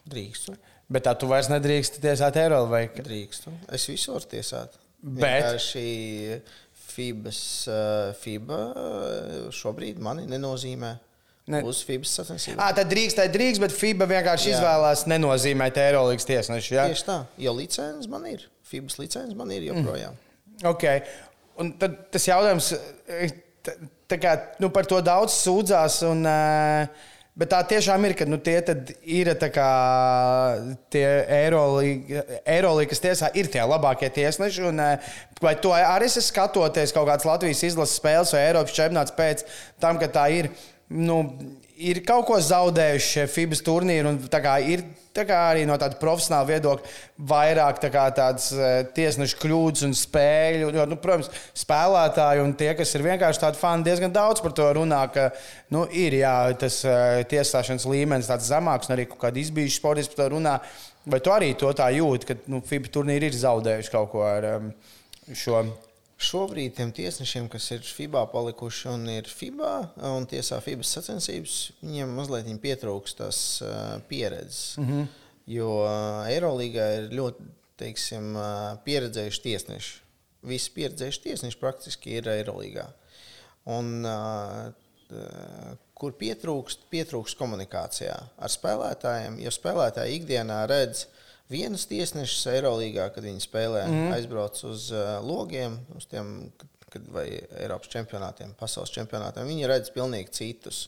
Drīkstu. 0.08 0.56
Bet 0.88 1.04
tā 1.04 1.14
tu 1.20 1.28
vairs 1.28 1.50
nedrīkst 1.52 2.00
tiesāt 2.04 2.38
Eiropu 2.40 2.72
vai 2.72 2.86
kā? 2.92 3.04
Drīkstu. 3.04 3.52
Es 3.76 3.88
visu 3.90 4.14
varu 4.14 4.30
tiesāt. 4.32 4.78
Bet 5.04 5.60
šī 5.62 5.88
FIBAS, 6.98 7.42
eh, 7.70 8.14
FIBA 8.18 8.62
eh, 8.70 9.34
šobrīd 9.54 10.00
mani 10.02 10.26
nenozīmē. 10.32 10.94
Ne. 11.48 11.62
Uz 11.64 11.80
FIBAS 11.88 12.14
sacensībām. 12.20 12.60
Ah, 12.60 12.74
tad 12.76 12.90
drīkst, 12.92 13.20
tad 13.20 13.32
drīkst, 13.36 13.62
bet 13.64 13.76
FIBA 13.76 14.08
vienkārši 14.10 14.50
jā. 14.50 14.58
izvēlās 14.58 15.06
nenozīmēt 15.08 15.80
Eirolandes 15.80 16.28
tiesnešu. 16.28 16.74
Ja? 16.76 16.88
Tieši 16.92 17.06
tā, 17.08 17.20
jo 17.44 17.54
licences 17.56 18.10
man 18.12 18.26
ir. 18.28 18.48
FIBAS 18.68 18.98
licences 19.00 19.38
man 19.38 19.54
ir 19.56 19.70
joprojām. 19.70 20.16
Mm. 20.16 20.66
Okay. 20.74 21.04
Un 21.62 21.72
tad 21.80 22.00
tas 22.14 22.28
jautājums, 22.28 22.72
eh, 23.08 23.38
tā 24.08 24.20
kā, 24.20 24.34
nu, 24.64 24.72
par 24.74 24.90
to 24.90 25.00
daudz 25.04 25.36
sūdzās. 25.38 26.02
Un, 26.10 26.26
uh, 26.28 27.14
Bet 27.38 27.52
tā 27.54 27.60
tiešām 27.70 28.02
ir, 28.08 28.16
ka 28.18 28.26
nu, 28.26 28.40
tie 28.42 28.56
ir 29.06 29.30
tie 30.90 31.06
Eirolandes 31.38 33.04
tiesā, 33.04 33.30
ir 33.38 33.52
tie 33.54 33.62
labākie 33.62 34.10
tiesneši. 34.16 34.64
Un, 34.72 34.82
eh, 34.82 35.12
vai 35.44 35.54
to 35.62 35.70
arī 35.70 36.10
es 36.10 36.18
skatoties 36.32 36.96
kaut 36.96 37.06
kādas 37.06 37.30
Latvijas 37.30 37.62
izlases 37.62 38.00
spēles 38.02 38.34
vai 38.34 38.42
Eiropas 38.48 38.74
čempionāts 38.74 39.14
pēc 39.14 39.46
tam, 39.80 40.00
ka 40.02 40.10
tā 40.10 40.26
ir? 40.34 40.50
Nu, 40.90 41.22
ir 41.78 42.00
kaut 42.06 42.26
ko 42.28 42.38
zaudējuši 42.42 43.08
šie 43.12 43.26
FIBAS 43.30 43.62
turnīri. 43.66 44.14
Ir 44.68 44.84
arī 45.34 45.64
no 45.66 45.78
tāda 45.82 45.98
profesionāla 46.02 46.48
viedokļa 46.50 46.92
vairāk 47.30 47.80
tā 47.82 47.90
tādas 47.90 48.50
uh, 48.54 48.82
tiesnešu 48.94 49.40
kļūdas 49.42 49.86
un 49.88 49.96
spēļu. 49.98 50.72
Jo, 50.76 50.86
nu, 50.90 51.00
protams, 51.02 51.32
spēlētāji 51.58 52.44
un 52.44 52.54
tie, 52.58 52.72
kas 52.78 52.94
ir 52.98 53.06
vienkārši 53.08 53.44
tādi 53.46 53.62
fani, 53.62 53.86
diezgan 53.88 54.14
daudz 54.14 54.44
par 54.46 54.54
to 54.58 54.68
runā. 54.78 55.02
Ka, 55.14 55.30
nu, 55.74 55.88
ir 55.90 56.20
jā, 56.20 56.36
tas 56.62 56.84
uh, 56.86 57.24
tiesāšanas 57.30 57.88
līmenis 57.90 58.30
tāds 58.30 58.52
zemāks, 58.52 58.90
un 58.90 58.98
arī 58.98 59.08
kaut 59.10 59.24
kādi 59.26 59.46
izbijuši 59.46 59.82
sportisti 59.82 60.14
par 60.14 60.28
to 60.28 60.38
runā. 60.38 60.60
Vai 61.08 61.22
tu 61.24 61.32
arī 61.32 61.54
to 61.58 61.72
tā 61.78 61.90
jūti, 61.96 62.30
ka 62.30 62.40
nu, 62.52 62.62
FIBA 62.68 62.94
turnīri 62.94 63.32
ir 63.32 63.42
zaudējuši 63.42 63.94
kaut 63.94 64.12
ko 64.14 64.26
ar 64.28 64.52
um, 64.58 64.72
šo? 65.34 65.64
Šobrīd 66.18 66.74
tiem 66.80 66.92
tiesnešiem, 66.98 67.46
kas 67.54 67.68
ir 67.76 67.84
FIBA 67.86 68.24
palikuši 68.32 68.88
un 68.90 69.06
ir 69.14 69.30
FIBA 69.30 69.74
un 70.10 70.26
tiesā 70.30 70.58
FIBA 70.66 70.86
sacensības, 70.88 71.58
viņiem 71.84 72.16
mazliet 72.18 72.50
pietrūkst 72.64 73.20
tās 73.20 73.42
uh, 73.62 74.00
pieredzes. 74.10 74.78
Mm 74.82 74.88
-hmm. 74.90 75.08
Jo 75.48 75.70
Eirolandā 76.28 76.88
ir 76.98 77.14
ļoti 77.16 77.46
teiksim, 77.80 78.36
pieredzējuši 78.84 79.42
tiesneši. 79.42 79.94
Visi 80.48 80.72
pieredzējuši 80.76 81.22
tiesneši 81.24 81.60
praktiski 81.62 82.18
ir 82.18 82.28
Eirolandā. 82.28 82.90
Un, 83.68 84.04
kur 85.98 86.14
pietrūkst, 86.20 86.88
pietrūkst 86.92 87.38
komunikācijā 87.40 88.16
ar 88.38 88.52
spēlētājiem, 88.54 89.40
jo 89.44 89.54
spēlētāji 89.54 90.20
ikdienā 90.20 90.60
redz 90.70 91.06
vienus 91.52 91.86
tiesnešus 91.90 92.48
Eirolandā, 92.54 93.10
kad 93.16 93.26
viņi 93.26 93.44
spēlē, 93.44 93.86
mm. 93.88 94.10
aizbrauc 94.18 94.64
uz 94.68 94.90
logiem, 95.26 95.80
uz 95.98 96.10
tiem 96.12 96.52
vai 97.14 97.28
Eiropas 97.60 97.92
čempionātiem, 97.92 98.56
pasaules 98.60 98.92
čempionātiem. 98.96 99.48
Viņi 99.48 99.70
redz 99.70 99.94
pilnīgi 99.96 100.34
citus. 100.36 100.88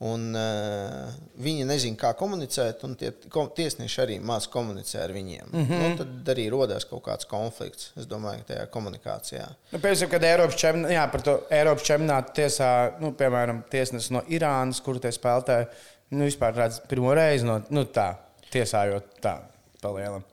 Un, 0.00 0.30
uh, 0.32 1.10
viņi 1.44 1.66
nezina, 1.68 1.98
kā 2.00 2.14
komunicēt, 2.16 2.80
un 2.88 2.94
tie 2.96 3.10
kom, 3.28 3.50
tiesneši 3.52 3.98
arī 4.00 4.14
maz 4.24 4.46
komunicē 4.48 5.02
ar 5.04 5.12
viņiem. 5.12 5.50
Mm 5.52 5.66
-hmm. 5.66 5.82
nu, 5.82 5.98
tad 5.98 6.30
arī 6.32 6.46
rodas 6.50 6.86
kaut 6.88 7.02
kāds 7.04 7.28
konflikts, 7.28 7.90
es 8.00 8.08
domāju, 8.08 8.46
tajā 8.48 8.64
komunikācijā. 8.72 9.44
Nu, 9.72 9.78
piemēram, 9.78 10.10
kad 10.10 10.24
Eiropas 10.24 10.56
čempionātā, 10.56 10.92
jā, 10.92 11.22
to 11.22 11.40
Eiropas 11.50 11.84
čempionātu 11.84 12.32
tiesā, 12.32 13.00
nu, 13.00 13.12
piemēram, 13.12 13.62
tiesnesis 13.70 14.10
no 14.10 14.22
Irānas, 14.28 14.80
kur 14.80 14.98
tie 14.98 15.12
spēlētāji, 15.12 15.66
nu, 16.10 16.24
vispār 16.24 16.56
redz 16.56 16.80
pirmo 16.88 17.14
reizi 17.14 17.44
no 17.44 17.60
nu, 17.68 17.84
tā, 17.84 18.14
tiesājot 18.50 19.20
tā 19.20 19.49
palielam. 19.84 20.24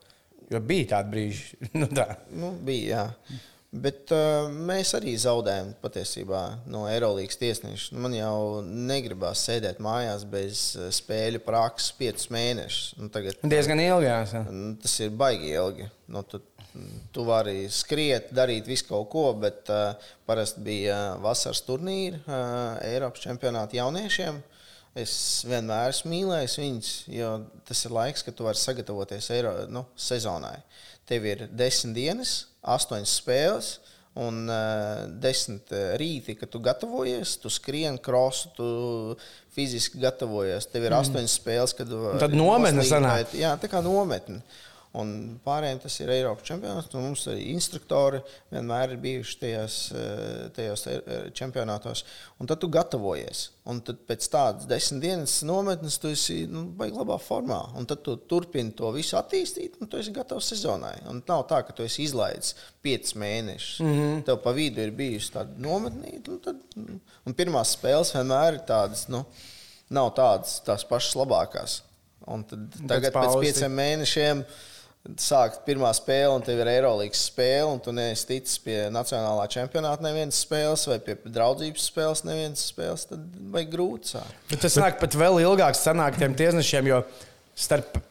Jo 0.51 0.61
bija 0.63 0.93
tādi 0.95 1.15
brīži, 1.15 1.59
nu, 1.79 1.89
tā. 1.91 2.07
Nu, 2.31 2.53
bija, 2.63 2.87
jā. 2.87 3.39
Bet 3.77 4.13
uh, 4.15 4.47
mēs 4.47 4.93
arī 4.95 5.11
zaudējam 5.19 5.73
patiesībā 5.83 6.41
no 6.71 6.85
Eirolandes 6.87 7.35
tiesneša. 7.37 7.97
Man 7.99 8.15
jau 8.15 8.61
negribās 8.63 9.41
sēdēt 9.43 9.81
mājās 9.83 10.23
bez 10.31 10.61
uh, 10.79 10.87
spēļu 10.95 11.41
prakses 11.43 11.91
piecus 11.99 12.29
mēnešus. 12.31 12.93
Nu, 13.01 13.09
tagad, 13.11 13.41
Diezgan 13.43 13.81
ilgi. 13.83 14.07
Jā, 14.07 14.45
tas 14.85 14.95
ir 15.03 15.11
baigi 15.19 15.51
ilgi. 15.51 15.89
Nu, 16.15 16.23
tu, 16.23 16.39
tu 17.11 17.27
vari 17.27 17.67
skriet, 17.73 18.31
darīt 18.35 18.71
visu 18.71 18.87
kaut 18.87 19.11
ko, 19.11 19.25
bet 19.43 19.67
uh, 19.73 20.07
parasti 20.29 20.63
bija 20.63 21.17
vasaras 21.21 21.61
turnīri 21.67 22.23
uh, 22.23 22.79
Eiropas 22.87 23.27
čempionāta 23.27 23.81
jauniešiem. 23.81 24.39
Es 24.97 25.13
vienmēr 25.45 25.91
esmu 25.91 26.13
mīlējis 26.13 26.55
viņus, 26.61 26.93
jo 27.13 27.33
tas 27.67 27.83
ir 27.85 27.93
laiks, 27.93 28.23
kad 28.25 28.37
tu 28.37 28.47
vari 28.47 28.57
sagatavoties 28.57 29.29
Eiro, 29.35 29.53
nu, 29.69 29.85
sezonai. 29.99 30.55
Tev 31.07 31.27
ir 31.29 31.45
desmit 31.53 31.95
dienas, 31.97 32.39
astoņas 32.65 33.19
spēles. 33.21 33.75
Un 34.17 34.47
uh, 34.49 35.03
desmit 35.21 35.69
rīti, 36.01 36.33
kad 36.39 36.49
tu 36.49 36.57
gatavojies, 36.65 37.35
tu 37.37 37.51
skrieni 37.53 38.01
krosu, 38.01 38.49
tu 38.57 38.69
fiziski 39.53 40.01
gatavojies. 40.01 40.65
Tev 40.71 40.87
ir 40.87 40.95
mm. 40.95 41.03
astoņas 41.03 41.35
spēles, 41.37 41.75
kad. 41.77 41.93
Tad 42.23 42.33
nometne 42.33 42.81
sanāk. 42.87 43.35
Jā, 43.37 43.51
tā 43.61 43.69
kā 43.69 43.83
nometne. 43.85 44.41
Uh, 44.41 44.66
Un 44.97 45.39
pārējiem 45.43 45.81
tas 45.83 45.97
ir 45.99 46.09
Eiropas 46.13 46.45
čempionāts. 46.47 46.93
Mums 46.95 47.25
arī 47.29 47.49
instruktori 47.51 48.21
vienmēr 48.53 48.93
ir 48.95 49.01
bijuši 49.03 49.39
tajos, 49.41 49.75
eh, 49.91 50.47
tajos 50.55 50.85
eh, 50.87 51.01
čempionātos. 51.37 52.03
Un 52.39 52.47
tad 52.47 52.61
tu 52.61 52.69
gatavojies. 52.71 53.49
Un 53.67 53.81
tad 53.83 53.99
pēc 54.07 54.29
tādas 54.31 54.67
desmit 54.69 55.03
dienas 55.03 55.41
nometnes 55.43 55.99
tu 55.99 56.07
esi 56.07 56.45
nu, 56.49 56.63
baigts 56.79 56.97
labā 56.97 57.17
formā. 57.21 57.59
Un 57.77 57.85
tad 57.89 58.01
tu 58.05 58.15
turpini 58.31 58.73
to 58.77 58.89
visu 58.95 59.17
attīstīt, 59.19 59.75
un 59.81 59.91
tu 59.91 59.99
esi 59.99 60.13
gatavs 60.15 60.47
sezonai. 60.53 60.95
Un 61.11 61.19
nav 61.27 61.43
tā, 61.51 61.59
ka 61.67 61.75
tu 61.75 61.83
esi 61.83 62.05
izlaidis 62.07 62.55
piecus 62.81 63.13
mēnešus. 63.19 63.81
Mm 63.83 63.93
-hmm. 63.97 64.23
Tev 64.23 64.39
pa 64.43 64.51
vidu 64.51 64.81
ir 64.81 64.91
bijusi 64.91 65.33
tāda 65.33 65.53
nometnīte. 65.57 66.29
Un, 66.29 66.39
tad, 66.39 66.55
un 67.25 67.33
pirmās 67.33 67.75
spēles 67.75 68.15
vienmēr 68.15 68.53
ir 68.53 68.63
tādas, 68.65 69.07
nu, 69.09 69.25
nav 69.89 70.13
tādas 70.15 70.61
tās 70.63 70.87
pašas 70.87 71.15
labākās. 71.15 71.81
Un 72.27 72.43
tad, 72.43 72.59
tagad 72.87 73.13
pēc, 73.13 73.39
pieciem 73.39 73.71
mēnešiem 73.71 74.43
sākt 75.21 75.61
pirmā 75.67 75.89
spēle, 75.95 76.33
un 76.35 76.43
tev 76.45 76.59
ir 76.61 76.69
Eirolandes 76.71 77.21
spēle, 77.29 77.69
un 77.71 77.79
tu 77.83 77.93
neesi 77.95 78.27
ticis 78.29 78.59
pie 78.63 78.75
Nacionālā 78.93 79.45
čempionāta 79.51 80.03
nevienas 80.05 80.41
spēles, 80.43 80.83
vai 80.89 80.97
pie 81.03 81.15
draudzības 81.23 81.87
spēles 81.91 82.23
nevienas 82.27 82.65
spēles, 82.71 83.07
tad 83.11 83.23
vajag 83.53 83.71
grūti 83.73 84.13
sākt. 84.15 84.35
Bet 84.51 84.63
tas 84.65 84.77
nāk 84.81 84.99
pat 85.01 85.17
vēl 85.17 85.41
ilgāk 85.45 85.79
sanāk 85.79 86.19
tiem 86.19 86.35
tiesnešiem, 86.37 86.91
jo 86.91 87.01
starp. 87.57 88.01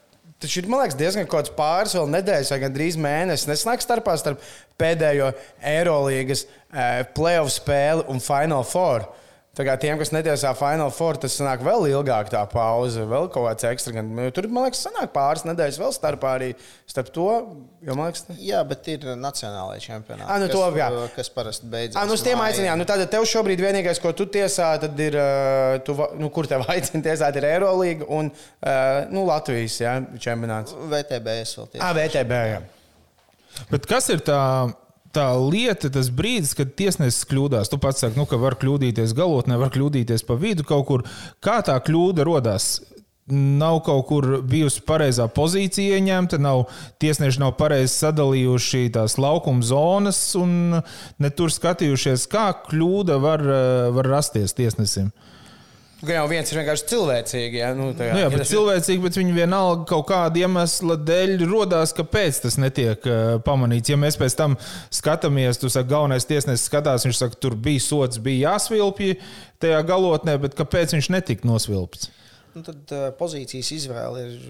Taču 0.40 0.60
ir 0.60 0.66
liekas, 0.68 0.96
diezgan 1.00 1.24
kaut 1.24 1.46
kāds 1.46 1.54
pāris 1.56 1.94
vēl 1.96 2.10
nedēļas, 2.12 2.50
vai 2.52 2.58
gandrīz 2.60 2.98
mēnesis. 3.00 3.48
Nesnāk 3.48 3.80
starpā 3.80 4.18
starp 4.20 4.42
pēdējo 4.76 5.30
Eirolandes 5.64 6.44
eh, 6.44 7.06
playoff 7.16 7.54
spēli 7.54 8.04
un 8.12 8.20
Final 8.20 8.66
Four. 8.68 9.06
Uh, 9.06 9.25
Tā 9.56 9.64
kā 9.64 9.72
tiem, 9.80 9.96
kas 9.96 10.10
netiesā 10.12 10.50
Final 10.52 10.90
Four, 10.92 11.16
tas 11.20 11.32
sanāk 11.38 11.62
vēl 11.64 11.86
ilgāk 11.88 12.28
tā 12.28 12.42
pauze, 12.50 13.06
vēl 13.08 13.30
kaut 13.32 13.46
kāds 13.48 13.64
ekstra. 13.70 13.94
Gan, 13.96 14.10
tur, 14.36 14.50
man 14.52 14.66
liekas, 14.66 14.82
sanāk 14.84 15.14
pāris 15.14 15.46
nedēļas 15.48 15.78
vēl 15.80 15.94
starpā 15.96 16.34
arī 16.36 16.50
starp 16.84 17.08
to. 17.14 17.24
Jo, 17.86 17.96
liekas, 17.96 18.26
ne... 18.28 18.36
Jā, 18.44 18.60
bet 18.68 18.90
ir 18.92 19.08
nacionālajie 19.16 19.86
čempionāti. 19.86 20.28
Ah, 20.28 20.42
nu 20.42 20.50
kas, 20.50 20.58
to, 20.58 20.68
jā. 20.76 20.90
kas 21.16 21.32
parasti 21.32 21.70
beidzas. 21.72 21.96
Ah, 21.96 22.04
nu, 22.04 22.18
uz 22.18 22.26
tiem 22.26 22.44
aicinājām. 22.44 22.82
Nu, 22.82 22.88
tad 22.92 23.06
tev 23.16 23.24
šobrīd 23.32 23.64
vienīgais, 23.64 24.02
ko 24.04 24.12
tu 24.16 24.28
tiesā, 24.28 24.74
tad 24.82 25.00
ir, 25.00 25.16
tu, 25.88 25.96
nu, 26.20 26.28
kur 26.36 26.52
tev 26.52 26.68
aicina 26.76 27.06
tiesāt, 27.08 27.40
ir 27.40 27.48
Eirolandes 27.54 28.04
un 28.12 28.28
nu, 29.08 29.24
Latvijas 29.24 29.80
jā, 29.80 29.98
čempionāts. 30.20 30.76
VTBS 30.92 31.62
vēl 31.62 31.72
tiesā. 31.72 31.86
Ah, 31.86 31.96
VTB, 31.96 32.42
jā. 32.52 32.64
Bet 33.72 33.88
kas 33.88 34.12
ir 34.12 34.20
tā? 34.20 34.42
Tā 35.16 35.28
lieta, 35.40 35.90
tas 35.92 36.10
brīdis, 36.12 36.54
kad 36.58 36.74
tiesnesis 36.78 37.26
kļūdās. 37.30 37.70
Tu 37.72 37.78
pats 37.82 38.04
saki, 38.04 38.18
nu, 38.20 38.26
ka 38.28 38.38
var 38.40 38.58
kļūdīties 38.60 39.16
galotnē, 39.16 39.58
var 39.60 39.72
kļūdīties 39.74 40.26
pa 40.28 40.36
vidu 40.40 40.66
kaut 40.68 40.86
kur. 40.90 41.06
Kā 41.44 41.62
tā 41.66 41.78
kļūda 41.82 42.26
radās? 42.28 42.76
Nav 43.26 43.80
kaut 43.82 44.04
kur 44.06 44.26
bijusi 44.46 44.84
pareizā 44.86 45.24
pozīcija 45.34 45.96
ieņemta, 45.98 46.38
nav 46.38 46.68
tiesneši 47.02 47.42
nav 47.42 47.56
pareizi 47.58 47.90
sadalījuši 47.96 48.92
tās 48.94 49.16
laukuma 49.18 49.66
zonas 49.66 50.20
un 50.38 50.76
ne 50.78 51.30
tur 51.34 51.50
skatījušies, 51.50 52.28
kā 52.30 52.52
kļūda 52.68 53.18
var, 53.24 53.42
var 53.96 54.14
rasties 54.14 54.54
tiesnesim. 54.54 55.10
Uh, 55.10 55.35
jau 56.04 56.24
viens 56.28 56.50
ir 56.50 56.58
vienkārši 56.60 56.86
cilvēcīgi. 56.90 57.60
Ja? 57.62 57.70
Nu, 57.76 57.88
tajā, 57.96 58.12
nu 58.16 58.20
jā, 58.20 58.28
bet 58.32 58.42
ja 58.42 58.48
cilvēcīgi, 58.50 59.02
bet 59.04 59.16
viņi 59.16 59.36
vienalga 59.36 59.86
kaut 59.88 60.06
kāda 60.10 60.42
iemesla 60.42 60.98
dēļ 61.00 61.46
rodās, 61.48 61.94
kāpēc 61.96 62.42
tas 62.44 62.58
netiek 62.60 63.08
uh, 63.08 63.38
pamanīts. 63.46 63.92
Ja 63.92 63.98
mēs 64.00 64.18
pēc 64.20 64.36
tam 64.38 64.58
skatāmies, 64.94 65.60
tu 65.62 65.70
saki, 65.72 65.90
galvenais 65.94 66.28
tiesnesis 66.28 66.68
skatās, 66.68 67.06
viņš 67.08 67.22
saka, 67.22 67.40
tur 67.40 67.56
bija 67.56 67.84
sots, 67.84 68.20
bija 68.22 68.52
jāsvilpj 68.52 69.16
tajā 69.62 69.82
galotnē, 69.88 70.36
bet 70.42 70.56
kāpēc 70.58 70.96
viņš 70.98 71.10
netika 71.16 71.48
nosvilpts? 71.48 72.10
Nu, 72.56 72.64
tad 72.66 72.96
uh, 72.96 73.10
pozīcijas 73.16 73.72
izvēle 73.80 74.26
ir 74.28 74.48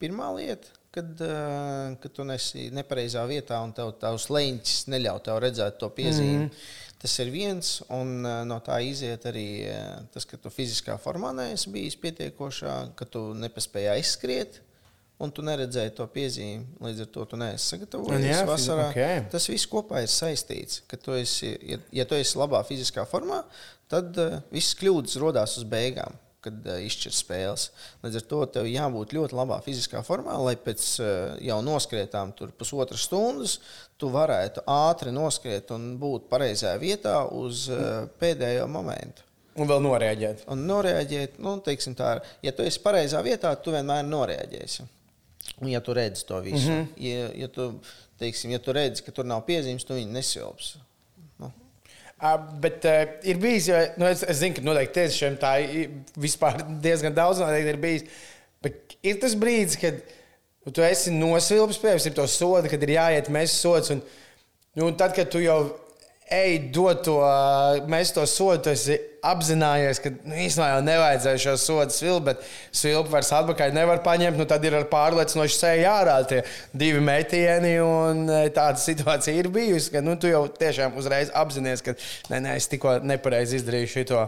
pirmā 0.00 0.32
lieta. 0.36 0.76
Kad, 0.90 1.20
uh, 1.22 1.92
kad 2.02 2.10
tu 2.10 2.24
nesi 2.26 2.64
nepareizā 2.74 3.22
vietā 3.30 3.60
un 3.62 3.70
tev 3.70 3.92
tavs 4.00 4.24
leņķis 4.26 4.88
neļauj 4.90 5.20
tev 5.28 5.36
redzēt 5.44 5.76
to 5.78 5.86
piezīmi. 5.94 6.48
Mm. 6.48 6.88
Tas 7.00 7.14
ir 7.22 7.30
viens, 7.32 7.68
un 7.96 8.18
uh, 8.26 8.40
no 8.44 8.58
tā 8.64 8.76
iziet 8.84 9.24
arī 9.28 9.46
uh, 9.64 10.02
tas, 10.12 10.26
ka 10.28 10.36
tu 10.40 10.52
fiziskā 10.52 10.98
formā 11.00 11.30
neesi 11.36 11.72
bijis 11.72 11.96
pietiekošā, 12.00 12.74
ka 12.98 13.08
tu 13.08 13.30
nepaspēji 13.40 13.94
aizskriet. 13.94 14.60
Un 15.20 15.28
tu 15.36 15.44
neredzēji 15.44 15.92
to 15.98 16.06
piezīmi, 16.08 16.78
līdz 16.80 17.02
ar 17.04 17.08
to 17.12 17.24
tu 17.28 17.36
neesi 17.40 17.74
sagatavojies 17.74 18.24
jā, 18.24 18.44
vasarā. 18.48 18.86
Okay. 18.88 19.18
Tas 19.32 19.48
viss 19.50 19.68
kopā 19.68 20.00
ir 20.00 20.08
saistīts. 20.08 20.80
Tu 20.88 21.16
esi, 21.18 21.50
ja, 21.68 21.76
ja 21.98 22.06
tu 22.08 22.16
esi 22.16 22.40
labā 22.40 22.62
fiziskā 22.64 23.04
formā, 23.08 23.42
tad 23.92 24.16
uh, 24.16 24.38
viss 24.52 24.76
kļūdas 24.80 25.20
radās 25.20 25.58
uz 25.60 25.68
beigām 25.68 26.16
kad 26.44 26.66
uh, 26.66 26.80
izšķir 26.86 27.14
spēles. 27.14 27.68
Līdz 28.04 28.20
ar 28.20 28.26
to 28.32 28.40
tev 28.56 28.68
jābūt 28.70 29.14
ļoti 29.16 29.36
labā 29.36 29.60
fiziskā 29.64 30.02
formā, 30.06 30.36
lai 30.40 30.56
pēc 30.60 30.86
uh, 31.00 31.08
jau 31.44 31.60
noskrietām 31.64 32.34
pusotras 32.58 33.06
stundas 33.08 33.58
tu 34.00 34.08
varētu 34.12 34.64
ātri 34.70 35.12
noskriet 35.12 35.70
un 35.76 35.92
būt 36.00 36.30
pareizajā 36.30 36.76
vietā 36.80 37.16
uz 37.36 37.66
uh, 37.72 38.06
pēdējo 38.20 38.68
momentu. 38.70 39.26
Un 39.60 39.68
vēl 39.68 39.82
noreaģēt. 39.84 40.44
Un 40.52 40.62
noreaģēt, 40.68 41.40
nu, 41.42 41.56
teiksim 41.64 41.96
tā, 41.98 42.14
ja 42.44 42.52
tu 42.56 42.64
esi 42.64 42.80
pareizā 42.84 43.20
vietā, 43.26 43.52
tu 43.60 43.74
vienmēr 43.74 44.06
noreaģēsi. 44.08 44.86
Ja 45.68 45.80
tu 45.84 45.94
redzi 45.96 46.24
to 46.28 46.38
visu, 46.44 46.70
mm 46.70 46.76
-hmm. 46.76 46.86
ja, 47.04 47.30
ja, 47.42 47.48
tu, 47.48 47.72
teiksim, 48.20 48.52
ja 48.54 48.58
tu 48.58 48.72
redzi, 48.72 49.02
ka 49.02 49.12
tur 49.12 49.24
nav 49.24 49.42
piezīmes, 49.48 49.84
tu 49.84 49.96
viņu 49.96 50.12
nesilps. 50.12 50.76
Uh, 52.20 52.36
bet 52.60 52.84
uh, 52.84 53.02
ir 53.24 53.38
bijis, 53.40 53.70
jo 53.70 53.78
nu, 53.96 54.04
es, 54.04 54.20
es 54.28 54.42
zinu, 54.42 54.58
ka 54.58 54.64
noteikti 54.64 54.98
tiešām 54.98 55.38
tā 55.40 55.54
vispār 56.20 56.58
diezgan 56.84 57.14
daudz 57.16 57.40
ir 57.40 57.78
bijis. 57.80 58.04
Bet 58.60 58.96
ir 59.00 59.16
tas 59.22 59.36
brīdis, 59.40 59.78
kad 59.80 60.02
tu 60.68 60.84
esi 60.84 61.14
nosilpis, 61.14 61.80
piemēram, 61.80 62.16
to 62.18 62.26
sodu, 62.28 62.68
kad 62.68 62.82
ir 62.84 62.92
jāiet 62.98 63.30
mēs 63.32 63.54
sods. 63.62 63.94
Un, 63.94 64.02
nu, 64.76 64.90
un 64.90 64.98
tad, 65.00 65.14
kad 65.16 65.32
tu 65.32 65.40
jau 65.40 65.62
ej, 66.30 66.58
dod 66.74 67.00
to, 67.08 67.16
mēs 67.90 68.12
to 68.14 68.26
sodu, 68.28 68.66
tu 68.66 68.74
esi 68.74 68.98
apzinājies, 69.26 70.00
ka 70.02 70.12
nu, 70.14 70.36
īstenībā 70.44 70.68
jau 70.72 70.82
nevajadzēja 70.86 71.42
šo 71.44 71.54
sodu 71.60 71.94
svilpt, 71.94 72.26
bet 72.28 72.44
svilpt 72.82 73.12
vairs 73.12 73.32
atpakaļ 73.36 73.74
nevar 73.76 74.02
paņemt. 74.04 74.38
Nu, 74.40 74.46
tad 74.48 74.64
ir 74.66 74.76
ar 74.78 74.86
pārliecinošu 74.92 75.56
seju 75.56 75.82
jārāda 75.84 76.28
tie 76.30 76.40
divi 76.84 77.02
metieni. 77.04 77.74
Tāda 78.56 78.80
situācija 78.80 79.36
ir 79.36 79.50
bijusi, 79.52 79.92
ka 79.94 80.04
nu, 80.04 80.16
tu 80.20 80.30
jau 80.30 80.44
tiešām 80.60 80.96
uzreiz 81.00 81.32
apzinājies, 81.36 81.84
ka 81.86 81.96
nē, 82.32 82.40
nē, 82.46 82.56
es 82.60 82.70
tikko 82.72 82.98
nepareizi 83.04 83.60
izdarīju 83.60 83.92
šo, 84.10 84.24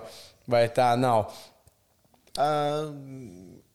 vai 0.50 0.66
tā 0.74 0.92
nav. 1.00 1.32
Uh, 2.32 2.92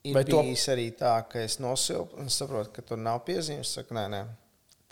Ir 0.08 0.16
Vai 0.16 0.24
bijis 0.24 0.64
to... 0.64 0.72
arī 0.72 0.88
tā, 0.96 1.14
ka 1.28 1.42
es 1.44 1.58
nosilpu 1.60 2.22
un 2.22 2.30
saprotu, 2.32 2.72
ka 2.76 2.84
tur 2.86 3.00
nav 3.02 3.24
piezīmes. 3.28 3.68
Es 3.68 3.80
saku, 3.80 3.96
nē, 3.98 4.06
nē, 4.14 4.22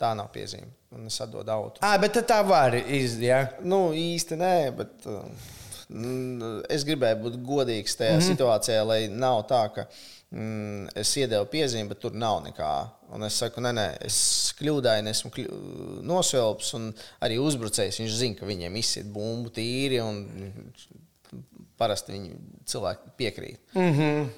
tā 0.00 0.10
nav 0.18 0.28
piezīme. 0.34 0.68
Un 0.96 1.08
es 1.08 1.16
atdodu 1.24 1.52
auto. 1.54 1.80
Ah, 1.84 1.96
bet 2.00 2.18
tā 2.28 2.40
var 2.46 2.76
izdarīt. 2.76 3.24
Ja? 3.24 3.38
Nu, 3.64 3.80
īsti 3.96 4.36
nē, 4.40 4.52
bet 4.76 5.08
uh, 5.08 5.54
es 5.88 6.84
gribēju 6.86 7.22
būt 7.22 7.40
godīgs 7.46 7.96
tajā 7.98 8.16
mm 8.16 8.20
-hmm. 8.20 8.30
situācijā, 8.32 8.84
lai 8.86 9.00
nav 9.08 9.44
tā, 9.46 9.62
ka 9.74 9.86
mm, 10.30 10.88
es 10.94 11.16
iedevu 11.16 11.46
piezīmi, 11.52 11.88
bet 11.88 12.00
tur 12.02 12.12
nav 12.14 12.42
nekā. 12.44 12.72
Un 13.14 13.22
es 13.22 13.38
saku, 13.38 13.60
nē, 13.60 13.72
nē, 13.72 13.86
es 14.06 14.52
kļūdaini, 14.58 15.10
esmu 15.10 15.30
kļu... 15.30 15.60
nosilps, 16.02 16.74
un 16.74 16.92
arī 17.22 17.38
uzbrucējs. 17.38 18.00
Viņš 18.02 18.18
zina, 18.18 18.38
ka 18.40 18.46
viņiem 18.46 18.76
izsit 18.76 19.06
bumbu 19.06 19.50
tīri, 19.54 20.00
un 20.02 20.24
parasti 21.76 22.16
viņi 22.16 22.34
cilvēki 22.66 23.14
piekrīt. 23.16 23.60
Mm 23.74 23.92
-hmm. 23.92 24.28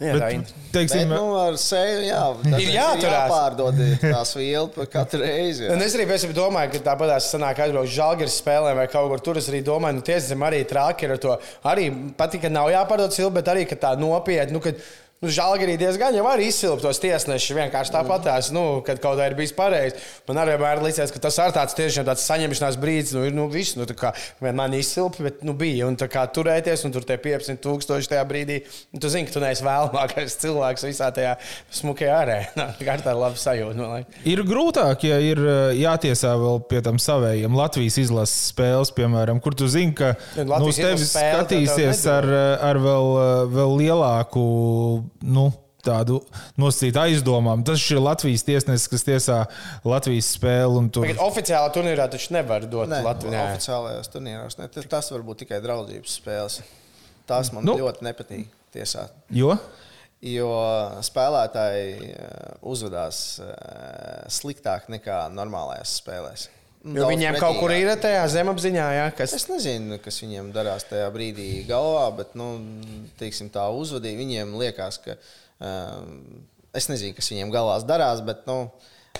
Jā, 0.00 0.14
bet, 0.16 0.52
teiksim, 0.72 1.10
bet, 1.10 1.12
nu, 1.12 1.34
ar 1.36 1.56
seju 1.60 2.04
jā, 2.06 2.20
ir 2.62 2.70
jāpārdod 2.72 3.82
tās 4.00 4.32
vielas 4.38 4.88
katru 4.88 5.20
reizi. 5.20 5.66
Jā. 5.66 5.74
Un 5.74 5.84
es 5.84 5.96
arī 5.98 6.32
domāju, 6.36 6.72
ka 6.72 6.80
tāpat 6.86 7.12
tās 7.12 7.28
sanāk 7.34 7.60
aizbraukt 7.66 7.90
uz 7.90 7.96
žāģeru 7.98 8.32
spēlēm 8.32 8.80
vai 8.80 8.86
kaut 8.88 9.10
kur 9.12 9.24
tur. 9.26 9.40
Es 9.42 9.50
arī 9.52 9.60
domāju, 9.66 9.98
nu, 9.98 10.06
tiesam 10.06 10.46
arī 10.48 10.62
trāki 10.68 11.04
ir 11.04 11.14
ar 11.18 11.20
to. 11.20 11.36
Arī 11.68 11.90
patīk, 12.16 12.46
ka 12.46 12.52
nav 12.52 12.72
jāpārdod 12.72 13.12
silti, 13.12 13.34
bet 13.36 13.52
arī, 13.52 13.66
ka 13.68 13.76
tā 13.82 13.92
nopietni. 14.00 14.56
Nu, 14.56 14.64
kad, 14.64 14.80
Nu, 15.20 15.28
Žēlgārī 15.28 15.74
diezgan 15.76 16.14
jau 16.16 16.22
var 16.24 16.40
izsilpt 16.40 16.80
tos 16.80 16.96
tiesnešus. 16.96 17.52
Vienkārši 17.52 17.92
tāpatās, 17.92 18.46
nu, 18.56 18.80
kad 18.80 19.02
kaut 19.04 19.18
kā 19.20 19.26
ir 19.28 19.34
bijis 19.36 19.50
pareizi. 19.52 19.98
Man 20.24 20.38
arī 20.40 20.54
vienmēr 20.54 20.78
liekas, 20.80 21.10
ka 21.12 21.20
tas 21.20 21.36
ir 21.36 21.52
tāds 21.52 21.76
tiešām 21.76 22.06
tāds 22.08 22.22
saņemšanās 22.24 22.78
brīdis. 22.80 23.12
Nu, 23.12 23.26
ir 23.28 23.36
nu, 23.36 23.44
viss, 23.52 23.76
nu, 23.76 23.84
kā 24.00 24.14
man 24.40 24.72
izsilpa, 24.78 25.26
bet 25.26 25.42
nu, 25.44 25.52
bija. 25.52 25.90
Un 25.90 25.98
kā 26.00 26.22
turēties, 26.24 26.86
un 26.88 26.94
tur 26.94 27.04
tie 27.04 27.18
500 27.20 27.60
tūkstoši 27.60 28.08
tajā 28.14 28.22
brīdī. 28.30 28.62
Nu, 28.94 29.02
tu 29.04 29.10
zini, 29.12 29.28
ka 29.28 29.36
tu 29.36 29.42
neesi 29.44 29.66
vēlamākais 29.66 30.38
cilvēks 30.40 30.86
visā 30.88 31.10
tajā 31.12 31.36
smukajā 31.82 32.16
arēnā. 32.22 32.66
Tā 32.80 32.96
ir 32.96 33.20
laba 33.20 33.36
sajūta. 33.44 33.76
No, 33.76 33.90
ir 34.24 34.44
grūtāk, 34.48 35.04
ja 35.10 35.20
ir 35.20 35.44
jātiesā 35.82 36.32
vēl 36.40 36.64
pie 36.72 36.80
tam 36.88 36.96
savējiem 36.96 37.60
Latvijas 37.60 38.00
izlases 38.06 38.54
spēles, 38.54 38.96
piemēram, 38.96 39.44
kur 39.44 39.52
tu 39.52 39.68
zini, 39.68 39.92
ka 40.00 40.14
nu, 40.40 40.64
uz 40.72 40.80
tevi 40.80 41.04
skatīsies 41.04 42.08
ar, 42.08 42.32
ar 42.72 42.84
vēl, 42.88 43.16
vēl 43.52 43.80
lielāku 43.84 44.48
nu, 45.22 45.48
tādu 45.84 46.20
nosacītu 46.60 47.00
aizdomām. 47.02 47.64
Tas 47.66 47.82
ir 47.92 48.00
Latvijas 48.02 48.44
tiesnesis, 48.46 48.88
kas 48.92 49.06
tiesā 49.06 49.38
Latvijas 49.86 50.30
spēli. 50.36 50.84
Tur... 50.92 51.06
Tagad 51.06 51.24
oficiālā 51.24 51.72
turnīrā 51.74 52.08
taču 52.12 52.34
nevar 52.36 52.66
dot 52.70 52.90
ne, 52.92 53.02
Latvijā. 53.06 53.46
Oficiālajās 53.54 54.12
turnīrās 54.12 54.58
ne. 54.60 54.68
Tas 54.70 55.12
var 55.14 55.26
būt 55.26 55.44
tikai 55.44 55.60
draudzības 55.64 56.16
spēles. 56.20 56.60
Tās 57.30 57.52
man 57.54 57.66
nu. 57.66 57.76
ļoti 57.80 58.06
nepatīk 58.06 58.50
tiesāt. 58.74 59.14
Jo? 59.34 59.54
Jo 60.20 60.50
spēlētāji 61.06 62.10
eh, 62.12 62.24
uzvedās 62.68 63.40
eh, 63.40 64.24
sliktāk 64.32 64.90
nekā 64.92 65.22
normālajās 65.32 65.94
spēlēs. 66.02 66.50
Jo 66.80 67.10
viņiem 67.10 67.34
pretī, 67.34 67.42
kaut 67.44 67.58
kur 67.60 67.74
ir 67.74 67.90
tajā 68.00 68.22
zemapziņā, 68.32 68.84
jā, 68.96 69.08
kas. 69.18 69.34
Es 69.36 69.44
nezinu, 69.50 69.98
kas 70.00 70.16
viņiem 70.22 70.48
darās 70.54 70.86
tajā 70.88 71.10
brīdī 71.12 71.48
galvā, 71.68 72.06
bet 72.22 72.32
nu, 72.38 72.54
teiksim, 73.20 73.50
tā 73.52 73.66
uzvedība 73.76 74.22
viņiem 74.22 74.54
liekas, 74.62 75.00
ka. 75.04 75.18
Um, 75.60 76.40
es 76.72 76.88
nezinu, 76.88 77.12
kas 77.18 77.28
viņiem 77.34 77.52
galvās 77.52 77.84
darās, 77.88 78.24
bet. 78.24 78.46
Nu, 78.48 78.70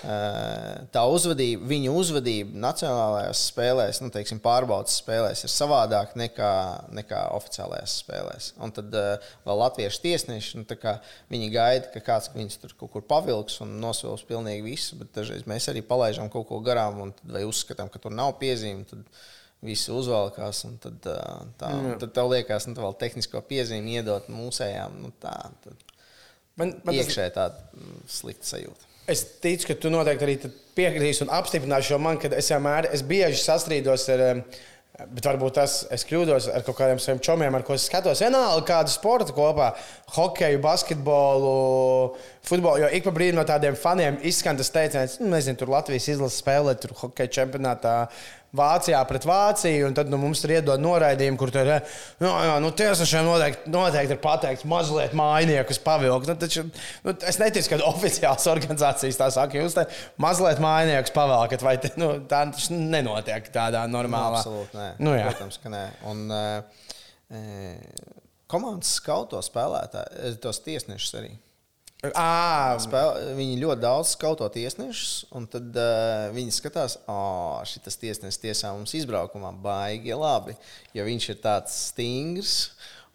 tā 0.01 1.03
uzvedība, 1.12 1.66
viņu 1.68 1.93
uzvedība 2.01 2.57
nacionālajās 2.62 3.43
spēlēs, 3.51 4.01
nu, 4.01 4.09
teiksim, 4.14 4.41
pārbaudas 4.41 4.97
spēlēs, 5.03 5.43
ir 5.45 5.53
savādāka 5.53 6.16
nekā, 6.20 6.53
nekā 6.97 7.24
oficiālajās 7.36 7.99
spēlēs. 8.05 8.47
Un 8.64 8.72
tad 8.76 8.97
uh, 8.97 9.32
vēl 9.45 9.61
latviešu 9.61 10.01
tiesneši, 10.07 10.62
nu, 10.62 10.95
viņi 11.32 11.51
gaida, 11.53 11.91
ka 11.93 12.05
kāds 12.07 12.30
viņus 12.32 12.62
tur 12.62 12.74
kaut 12.80 12.95
kur 12.95 13.05
pavilks 13.11 13.61
un 13.64 13.76
nosvils 13.82 14.24
pilnīgi 14.28 14.64
visu, 14.64 14.97
bet 15.03 15.12
dažreiz 15.18 15.45
mēs 15.51 15.68
arī 15.72 15.84
palaižam 15.84 16.32
kaut 16.32 16.49
ko 16.49 16.62
garām, 16.64 17.03
un 17.05 17.14
vai 17.28 17.45
uzskatām, 17.49 17.93
ka 17.93 18.01
tur 18.03 18.16
nav 18.16 18.38
piezīme. 18.41 18.88
Tad, 18.91 19.05
Visi 19.61 19.91
uzvalkās, 19.93 20.62
un 20.64 20.78
tad, 20.80 21.05
tā, 21.05 21.68
mm. 21.68 21.99
tad 22.01 22.14
tev 22.16 22.30
liekas, 22.32 22.64
ka 22.64 22.72
nu, 22.72 22.80
vēl 22.80 22.95
tehnisko 23.03 23.43
piezīmi 23.45 23.99
iedot 23.99 24.30
mūsējām. 24.32 24.95
Nu, 25.03 25.11
tā, 25.20 25.34
tad 25.61 25.84
man, 26.57 26.78
man 26.80 26.97
iekšē 26.97 27.26
tas... 27.34 27.59
tāda 27.61 28.07
slikta 28.09 28.55
sajūta. 28.55 28.89
Es 29.11 29.25
ticu, 29.43 29.71
ka 29.71 29.79
tu 29.83 29.91
noteikti 29.91 30.27
arī 30.27 30.37
piekritīsi 30.79 31.25
un 31.25 31.33
apstiprināsi 31.35 31.91
šo 31.91 31.99
man, 32.03 32.19
kad 32.21 32.35
es 32.37 32.51
vienmēr, 32.53 32.91
es 32.95 33.03
bieži 33.07 33.41
sastrīdos 33.43 34.05
ar, 34.15 34.23
bet 35.01 35.27
varbūt 35.27 35.57
tas 35.57 35.77
es 35.95 36.05
kļūdos 36.07 36.49
ar 36.53 36.65
kaut 36.67 36.77
kādiem 36.79 37.01
saviem 37.03 37.23
čomiem, 37.25 37.57
ar 37.57 37.65
ko 37.67 37.75
es 37.75 37.87
skatos. 37.89 38.23
Vienalga 38.23 38.67
kādu 38.69 38.93
sportu 38.93 39.35
kopā, 39.35 39.71
hokeju, 40.15 40.61
basketbolu, 40.63 41.55
futbolu. 42.47 42.85
Jo 42.85 42.91
ik 42.95 43.07
pa 43.07 43.15
brīdim 43.17 43.41
no 43.41 43.47
tādiem 43.49 43.79
faniem 43.79 44.21
izskan 44.31 44.61
tas 44.61 44.71
teiciens, 44.75 45.19
nu, 45.23 45.33
nezinu, 45.35 45.59
tur 45.59 45.73
Latvijas 45.73 46.11
izlases 46.13 46.43
spēlē, 46.45 46.77
tur 46.79 46.95
hokeja 47.01 47.35
čempionātā 47.41 47.97
Vācijā 48.57 48.98
pret 49.07 49.22
Vāciju, 49.28 49.86
un 49.86 49.94
tad 49.94 50.09
nu, 50.11 50.18
mums 50.18 50.40
ir 50.42 50.57
iedod 50.57 50.82
noraidījumi, 50.82 51.38
kur 51.38 51.53
tur 51.55 51.68
ir. 51.68 51.84
Nu, 52.18 52.32
jā, 52.32 52.57
nu, 52.62 52.72
tiesnešiem 52.74 53.28
noteikti, 53.28 53.70
noteikti 53.70 54.16
ir 54.16 54.20
pateikts, 54.22 54.66
mazliet 54.70 55.14
mainiekus 55.18 55.78
pavilkt. 55.84 56.26
Nu, 56.26 56.34
taču, 56.40 56.64
nu, 57.07 57.14
es 57.30 57.38
neticu, 57.38 57.70
ka 57.70 57.78
oficiāls 57.92 58.48
organizācijas 58.55 59.20
tā 59.20 59.28
saka, 59.36 59.61
jūs 59.61 59.78
te 59.78 59.86
mazliet 60.22 60.62
mainiekus 60.62 61.14
pavelkat, 61.14 61.62
vai 61.66 61.76
te, 61.82 61.92
nu, 62.01 62.16
tā 62.30 62.42
nenotiek 62.74 63.53
tādā 63.55 63.84
normālā. 63.90 64.40
Nu, 64.40 64.42
absolūti, 64.42 64.80
nē. 64.80 64.88
Nu, 64.98 65.14
jā. 65.14 65.28
Protams, 65.30 65.61
ka 65.62 65.70
nē. 65.70 65.84
Un, 66.11 66.26
e, 66.34 67.38
komandas 68.51 68.96
skauto 68.98 69.38
spēlētāji, 69.46 70.34
tos 70.42 70.59
tiesnešus 70.66 71.20
arī. 71.22 71.36
À, 72.01 72.78
Spēl, 72.80 73.11
viņi 73.36 73.59
ļoti 73.61 73.82
daudz 73.82 74.14
skauto 74.14 74.46
tiesnešus, 74.53 75.26
un 75.36 75.44
tad 75.53 75.74
uh, 75.76 76.30
viņi 76.32 76.55
skatās, 76.57 76.96
ka 77.05 77.12
oh, 77.12 77.59
šis 77.68 78.01
tiesnesis 78.01 78.40
tiesā 78.40 78.70
mums 78.72 78.94
izbraukumā 78.96 79.51
baigi 79.61 80.16
labi, 80.16 80.55
jo 80.96 81.05
viņš 81.05 81.26
ir 81.34 81.42
tāds 81.44 81.76
stingrs, 81.90 82.55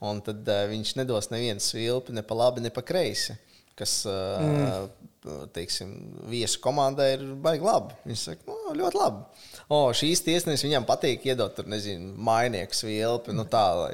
un 0.05 0.21
tad 0.25 0.45
uh, 0.45 0.67
viņš 0.69 0.93
nedos 0.99 1.31
nevienu 1.33 1.63
svilpi 1.65 2.13
ne 2.13 2.21
pa 2.21 2.37
labi, 2.37 2.61
ne 2.61 2.69
pa 2.73 2.85
kreisi. 2.85 3.33
Kas 3.75 4.03
uh, 4.05 4.45
mm. 4.45 5.09
Teiksim, 5.55 5.91
viesu 6.29 6.59
komandai 6.63 7.11
ir 7.15 7.25
baigi 7.41 7.65
labi. 7.65 7.95
Viņš 8.05 8.27
saka, 8.29 8.45
no, 8.49 8.75
ļoti 8.77 8.99
labi. 8.99 9.43
O, 9.65 9.79
šīs 9.97 10.21
tiesnesis 10.25 10.67
viņam 10.67 10.87
patīk 10.87 11.25
iedot, 11.29 11.55
tur, 11.57 11.67
nezinu, 11.71 12.13
mainieku 12.27 12.77
svilpi. 12.77 13.35
Nu, 13.35 13.47
tā, 13.49 13.65
lai, 13.79 13.91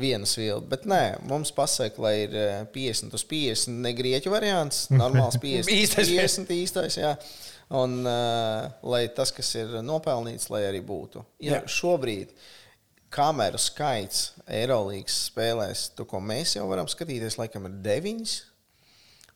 vienas 0.00 0.34
vielas. 0.38 0.64
Bet 0.70 0.86
nē, 0.88 1.02
mums 1.28 1.52
pasaka, 1.56 2.02
lai 2.02 2.14
ir 2.24 2.36
50 2.74 3.16
uz 3.16 3.26
50, 3.30 3.80
ne 3.84 3.94
grieķu 3.96 4.32
variants, 4.32 4.86
normāls 4.94 5.38
50. 5.42 5.72
īstais, 5.76 6.12
50 6.14 6.54
īstais, 6.56 7.00
jā. 7.00 7.14
Un 7.70 8.00
uh, 8.02 8.66
lai 8.90 9.04
tas, 9.14 9.30
kas 9.30 9.52
ir 9.54 9.76
nopelnīts, 9.86 10.48
lai 10.50 10.64
arī 10.66 10.80
būtu. 10.82 11.22
Ja 11.44 11.60
jā. 11.60 11.66
šobrīd 11.70 12.32
kameru 13.14 13.58
skaits 13.58 14.32
Eirolandes 14.50 15.26
spēlēs, 15.28 15.88
to, 15.94 16.06
ko 16.08 16.22
mēs 16.22 16.56
jau 16.56 16.66
varam 16.70 16.90
skatīties, 16.90 17.38
laikam 17.38 17.68
ir 17.68 17.76
deviņas. 17.84 18.36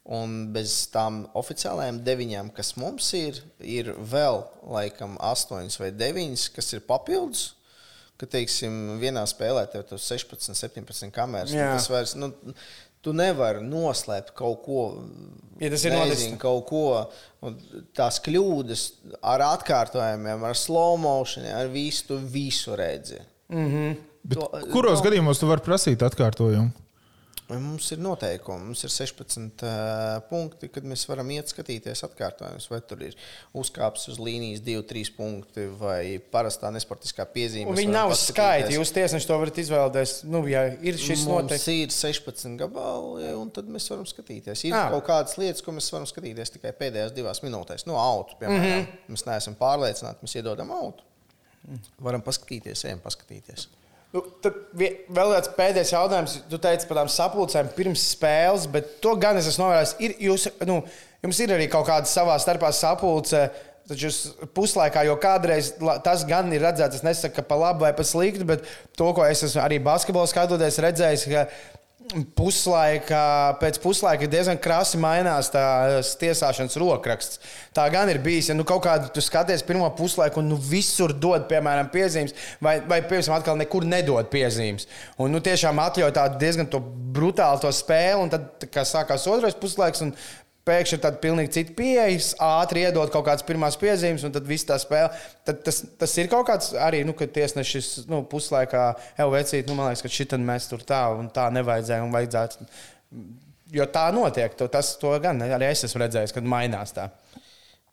Un 0.04 0.52
bez 0.52 0.82
tām 0.92 1.22
oficiālajām 1.32 2.02
deviņām, 2.04 2.50
kas 2.52 2.74
mums 2.76 3.06
ir, 3.16 3.38
ir 3.60 3.94
vēl 3.96 4.42
laikam 4.68 5.14
astoņas 5.32 5.78
vai 5.80 5.88
deviņas, 5.96 6.50
kas 6.52 6.74
ir 6.76 6.82
papildus 6.84 7.54
ka, 8.20 8.28
teiksim, 8.30 8.96
vienā 9.02 9.24
spēlē 9.28 9.66
tev 9.70 9.84
ir 9.84 10.00
16, 10.00 10.54
17 10.54 11.14
kameras. 11.14 11.54
Nu, 11.54 11.62
tas 11.74 11.88
vairs, 11.90 12.14
nu, 12.18 12.30
tu 13.04 13.14
nevari 13.16 13.62
noslēpt 13.66 14.34
kaut 14.38 14.62
ko. 14.64 14.84
Ja 15.62 15.70
tas 15.72 15.84
ir 15.86 15.94
noticis, 15.94 16.32
kaut 16.42 16.64
ko, 16.70 16.84
tās 17.96 18.20
kļūdas 18.24 18.86
ar 19.34 19.44
atkārtojumiem, 19.50 20.46
ar 20.46 20.58
slow 20.58 20.96
motion, 21.00 21.46
ar 21.52 21.70
visu, 21.72 22.08
tu 22.10 22.18
visu 22.18 22.76
redzi. 22.78 23.20
Mm 23.52 23.68
-hmm. 23.70 23.96
to, 24.34 24.48
kuros 24.72 25.02
to... 25.02 25.08
gadījumos 25.08 25.40
tu 25.40 25.50
vari 25.50 25.62
prasīt 25.62 26.02
atkārtojumu? 26.02 26.72
Mums 27.52 27.90
ir 27.92 28.00
noteikumi, 28.00 28.70
mums 28.70 28.80
ir 28.86 28.92
16 28.92 29.64
uh, 29.66 30.22
punkti, 30.30 30.70
kad 30.72 30.86
mēs 30.88 31.02
varam 31.10 31.28
iet 31.34 31.50
skatīties 31.52 32.00
atkārtojumus. 32.06 32.70
Vai 32.72 32.78
tur 32.88 33.02
ir 33.04 33.18
uzkāpis 33.60 34.08
uz 34.14 34.20
līnijas 34.22 34.62
2-3 34.64 35.12
punkti 35.12 35.66
vai 35.76 36.16
parastā 36.32 36.70
nesportiskā 36.72 37.26
piezīme. 37.34 37.76
Viņi 37.76 37.92
nav 37.92 38.14
skaiti. 38.16 38.72
Jūs 38.78 38.94
tiesneši 38.96 39.28
to 39.28 39.38
varat 39.42 39.60
izvēlēties. 39.60 40.16
Nu, 40.32 40.40
ja 40.48 40.64
ir 40.72 40.96
šis 41.00 41.26
noteikums, 41.28 41.68
ir 41.74 41.92
16 41.92 42.56
gabali, 42.64 43.28
un 43.36 43.52
tad 43.52 43.68
mēs 43.68 43.92
varam 43.92 44.08
skatīties. 44.08 44.64
Ir 44.70 44.80
à. 44.80 44.88
kaut 44.96 45.04
kādas 45.12 45.36
lietas, 45.40 45.60
ko 45.66 45.76
mēs 45.76 45.92
varam 45.92 46.08
skatīties 46.08 46.56
tikai 46.56 46.72
pēdējās 46.80 47.12
divās 47.12 47.44
minūtēs. 47.44 47.84
Nu, 47.90 48.00
auto, 48.00 48.40
piemēram, 48.40 48.64
mm 48.64 48.88
-hmm. 48.88 49.16
mēs 49.18 49.28
neesam 49.28 49.60
pārliecināti, 49.60 50.24
mēs 50.24 50.40
iedodam 50.40 50.72
auto. 50.72 51.04
Varam 52.00 52.24
paskatīties, 52.24 52.88
ejam 52.88 53.04
paskatīties. 53.04 53.68
Nu, 54.14 54.22
tad 54.44 54.60
vēl 54.78 55.32
viens 55.32 55.48
pēdējais 55.56 55.90
jautājums. 55.90 56.36
Tu 56.46 56.58
teici 56.62 56.86
par 56.86 57.00
tām 57.00 57.08
sapulcēm 57.10 57.72
pirms 57.74 58.04
spēles, 58.12 58.68
bet 58.70 59.00
to 59.02 59.16
gan 59.18 59.40
es 59.40 59.48
esmu 59.50 59.64
novērojis. 59.64 59.94
Ir, 60.06 60.14
jūs, 60.28 60.44
nu, 60.70 60.76
jums 61.24 61.40
ir 61.42 61.54
arī 61.56 61.66
kaut 61.72 61.88
kāda 61.88 62.06
savā 62.06 62.36
starpā 62.42 62.70
sapulce. 62.74 63.48
Taču 63.84 64.08
puslaikā, 64.56 65.02
jo 65.04 65.18
kādreiz 65.20 65.74
tas 66.06 66.22
gan 66.24 66.46
ir 66.56 66.62
redzēts, 66.64 67.02
es 67.02 67.04
nesaku, 67.04 67.34
ka 67.36 67.42
pa 67.50 67.58
labi 67.60 67.84
vai 67.84 67.90
pa 67.92 68.06
sliktu, 68.06 68.46
bet 68.48 68.62
to, 68.96 69.10
ko 69.12 69.26
es 69.28 69.42
esmu 69.44 69.60
arī 69.60 69.76
basketbolā 69.84 70.30
skatoties, 70.30 70.78
redzējis, 70.80 71.24
ka 71.28 71.42
puslaika, 72.36 73.56
pēc 73.60 73.78
puslaika 73.82 74.26
diezgan 74.30 74.58
krasi 74.60 74.98
mainās 75.00 75.48
tās 75.52 76.12
tiesāšanas 76.20 76.76
rokraksts. 76.80 77.40
Tā 77.74 77.86
gan 77.92 78.10
ir 78.12 78.20
bijis, 78.22 78.50
ja 78.50 78.56
nu 78.56 78.66
kaut 78.68 78.84
kādu 78.84 79.08
tu 79.14 79.22
skaties 79.24 79.64
pirmo 79.66 79.88
puslaiku 79.96 80.42
un 80.42 80.50
nu 80.52 80.58
visur 80.60 81.14
dod, 81.16 81.46
piemēram, 81.50 81.88
piezīmes, 81.94 82.36
vai, 82.62 82.76
vai 82.84 83.00
piemēram, 83.06 83.38
atkal 83.38 83.58
nekur 83.60 83.86
nedod 83.88 84.28
piezīmes. 84.32 84.88
Un 85.18 85.32
nu 85.34 85.40
tiešām 85.44 85.80
atļauj 85.86 86.14
tādu 86.18 86.40
diezgan 86.42 86.70
brutālu 87.14 87.62
to 87.64 87.72
spēli, 87.72 88.20
un 88.20 88.32
tad, 88.34 88.68
kā 88.74 88.84
sākās 88.88 89.26
otrais 89.30 89.56
puslaiks, 89.58 90.04
un 90.04 90.12
pēkšņi 90.64 90.96
ir 90.96 91.02
tāda 91.04 91.20
pilnīgi 91.20 91.52
cita 91.58 91.74
pieeja, 91.76 92.06
ātri 92.46 92.84
iedod 92.86 93.12
kaut 93.12 93.26
kādas 93.26 93.44
pirmās 93.46 93.76
piezīmes, 93.80 94.24
un 94.24 94.32
tad 94.34 94.46
viss 94.48 94.66
tā 94.68 94.78
spēle. 94.80 95.10
Tad 95.46 95.60
tas, 95.66 95.82
tas 96.00 96.16
ir 96.20 96.30
kaut 96.32 96.48
kāds 96.48 96.72
arī, 96.80 97.02
nu, 97.06 97.14
kad 97.18 97.32
tiesnešis 97.34 98.06
nu, 98.10 98.22
puslaikā 98.30 98.86
jau 99.18 99.28
vecīt, 99.34 99.68
nu, 99.68 99.76
man 99.78 99.90
liekas, 99.90 100.04
ka 100.04 100.12
šitam 100.12 100.46
mēs 100.48 100.70
tur 100.70 100.84
tā 100.86 101.02
un 101.12 101.28
tā 101.34 101.50
nevajadzēja 101.54 102.06
un 102.06 102.16
vajadzētu. 102.16 102.68
Jo 103.74 103.88
tā 103.92 104.08
notiek, 104.14 104.56
to, 104.56 104.68
tas 104.72 104.94
to 105.00 105.12
gan 105.22 105.40
arī 105.44 105.68
es 105.70 105.84
esmu 105.86 106.04
redzējis, 106.04 106.34
kad 106.36 106.48
mainās 106.48 106.96
tā. 106.96 107.08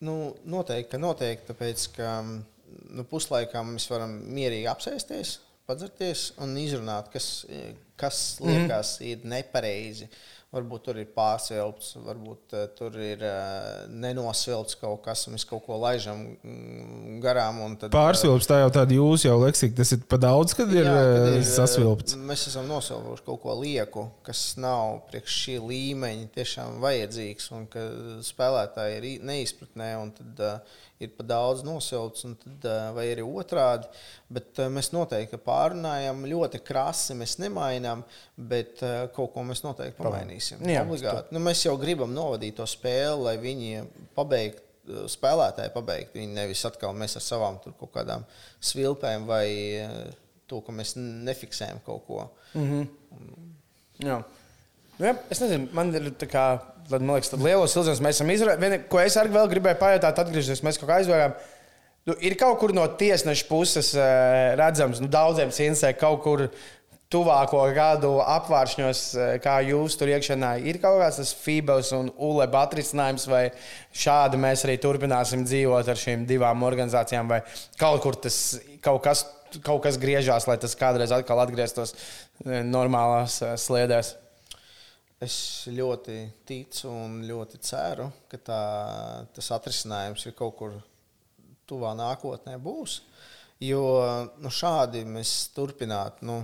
Nu, 0.01 0.33
noteikti, 0.49 0.93
ka 0.93 1.01
noteikti, 1.01 1.51
tāpēc, 1.51 1.87
ka 1.97 2.17
nu, 2.25 3.05
puslaikā 3.07 3.61
mēs 3.67 3.87
varam 3.91 4.15
mierīgi 4.31 4.69
apsēsties, 4.71 5.37
padzerties 5.69 6.31
un 6.41 6.55
izrunāt, 6.59 7.11
kas, 7.13 7.31
kas 7.99 8.39
liekas 8.41 8.99
mm 8.99 9.05
-hmm. 9.05 9.09
ir 9.11 9.33
nepareizi. 9.35 10.07
Uh, 10.07 10.30
Varbūt 10.51 10.81
tur 10.83 10.97
ir 10.99 11.07
pārsvilpts, 11.15 11.93
varbūt 12.03 12.55
uh, 12.57 12.65
tur 12.75 12.95
ir 12.99 13.21
uh, 13.23 13.85
nenosvilpts 13.87 14.75
kaut 14.81 14.99
kas, 15.05 15.21
mēs 15.31 15.45
kaut 15.47 15.63
ko 15.63 15.77
laižam 15.79 16.25
mm, 16.33 17.21
garām. 17.23 17.61
Tad, 17.79 17.93
Pārsvilpts 17.95 18.49
tā 18.49 18.57
jau 18.59 18.73
tāda 18.75 18.97
jūsu 18.97 19.29
jau 19.29 19.37
leksika, 19.45 19.77
tas 19.77 19.93
ir 19.95 20.01
pa 20.11 20.19
daudz, 20.19 20.51
kad 20.59 20.73
ir, 20.75 20.83
jā, 20.83 20.97
kad 21.07 21.37
ir 21.37 21.47
sasvilpts. 21.47 22.17
Mēs 22.27 22.43
esam 22.51 22.67
nosilpuši 22.67 23.23
kaut 23.29 23.39
ko 23.45 23.55
lieku, 23.61 24.09
kas 24.27 24.43
nav 24.59 25.05
priekš 25.07 25.39
šī 25.45 25.57
līmeņa 25.69 26.27
tiešām 26.35 26.83
vajadzīgs, 26.83 27.47
un 27.55 27.65
ka 27.71 27.87
spēlētāji 28.27 28.99
ir 28.99 29.27
neizpratnē, 29.31 29.93
un 30.03 30.11
tad 30.19 30.43
uh, 30.49 30.79
ir 31.01 31.11
pa 31.17 31.25
daudz 31.27 31.63
nosilpts, 31.65 32.25
tad, 32.43 32.67
vai 32.95 33.07
arī 33.11 33.25
otrādi. 33.25 33.89
Bet 34.31 34.61
mēs 34.71 34.91
noteikti 34.95 35.39
pārunājam, 35.41 36.25
ļoti 36.31 36.61
krasi 36.65 37.17
mēs 37.19 37.37
nemainām, 37.41 38.03
bet 38.37 38.81
kaut 39.15 39.33
ko 39.35 39.45
mēs 39.47 39.63
noteikti 39.65 39.99
pamainīsim. 39.99 40.63
Jā, 40.69 40.85
nu, 41.33 41.43
mēs 41.43 41.65
jau 41.65 41.77
gribam 41.81 42.13
novadīt 42.15 42.57
to 42.59 42.67
spēli, 42.69 43.21
lai 43.27 43.37
viņi 43.41 43.87
pabeigtu. 44.17 44.67
Spēlētāji 45.11 45.69
pabeigt. 45.75 46.15
Viņi 46.17 46.33
nevis 46.33 46.65
atkal 46.65 46.95
mēs 46.97 47.13
ar 47.15 47.21
savām 47.23 47.59
kaut 47.61 47.91
kādām 47.93 48.23
svilpēm 48.65 49.27
vai 49.29 49.45
to, 50.49 50.59
ka 50.65 50.73
mēs 50.75 50.95
nefiksējam 50.97 51.79
kaut 51.85 52.01
ko. 52.07 52.23
Mm 52.57 52.65
-hmm. 52.71 53.51
Jā. 54.07 54.17
Nu, 54.97 55.05
jā, 55.07 55.15
es 55.33 55.39
nezinu, 55.41 55.69
man 55.73 55.93
ir 55.95 56.11
tā 56.21 56.27
kā 56.29 56.45
Tad, 56.89 56.99
man 57.01 57.17
liekas, 57.17 57.31
tad 57.31 57.43
lielos 57.45 57.75
ilgos 57.77 58.01
mēs 58.03 58.19
esam 58.19 58.31
izrādījuši. 58.33 58.83
Ko 58.91 58.99
es 59.03 59.17
arī 59.19 59.45
gribēju 59.53 59.79
pajautāt, 59.79 60.21
atgriežoties, 60.23 60.63
mēs 60.65 60.79
kaut 60.81 60.89
kā 60.89 60.99
aizvērām. 61.01 61.35
Nu, 62.09 62.15
ir 62.25 62.33
kaut 62.39 62.57
kur 62.57 62.73
no 62.73 62.87
tiesneša 62.97 63.45
puses 63.45 63.91
eh, 63.93 64.53
redzams, 64.57 65.01
nu, 65.03 65.09
daudziem 65.11 65.51
cienījumiem 65.53 65.99
kaut 66.01 66.23
kur 66.23 66.47
tuvāko 67.11 67.61
gadu 67.75 68.15
apvāršņos, 68.23 69.01
eh, 69.13 69.33
kā 69.43 69.59
jūs 69.67 69.99
tur 69.99 70.09
iekšienā, 70.09 70.55
ir 70.65 70.79
kaut 70.81 70.97
kāds 71.03 71.19
tas 71.21 71.35
FIBAS 71.43 71.91
un 71.97 72.09
ULEB 72.17 72.57
atrisinājums, 72.63 73.27
vai 73.29 73.43
šādi 73.93 74.39
mēs 74.41 74.65
arī 74.65 74.79
turpināsim 74.81 75.45
dzīvot 75.45 75.93
ar 75.93 76.01
šīm 76.01 76.25
divām 76.29 76.65
organizācijām, 76.65 77.29
vai 77.29 77.43
kaut 77.77 78.01
kur 78.07 78.17
tas 78.25 78.39
kaut 78.81 79.03
kas, 79.05 79.25
kaut 79.61 79.83
kas 79.85 80.01
griežās, 80.01 80.49
lai 80.49 80.57
tas 80.57 80.73
kādreiz 80.79 81.13
atkal 81.13 81.43
atgrieztos 81.45 81.93
eh, 81.93 82.63
normālās 82.65 83.43
sliedēs. 83.61 84.15
Es 85.21 85.35
ļoti 85.69 86.15
ticu 86.49 86.89
un 86.89 87.19
ļoti 87.27 87.59
ceru, 87.61 88.07
ka 88.31 88.39
tā, 88.41 88.61
tas 89.35 89.51
atrisinājums 89.53 90.25
ir 90.25 90.33
kaut 90.37 90.55
kur 90.57 90.79
tuvā 91.69 91.91
nākotnē 91.97 92.55
būs. 92.61 93.01
Jo 93.61 93.83
nu, 94.41 94.49
šādi 94.49 95.03
mēs 95.05 95.51
turpināt, 95.53 96.23
nu, 96.25 96.39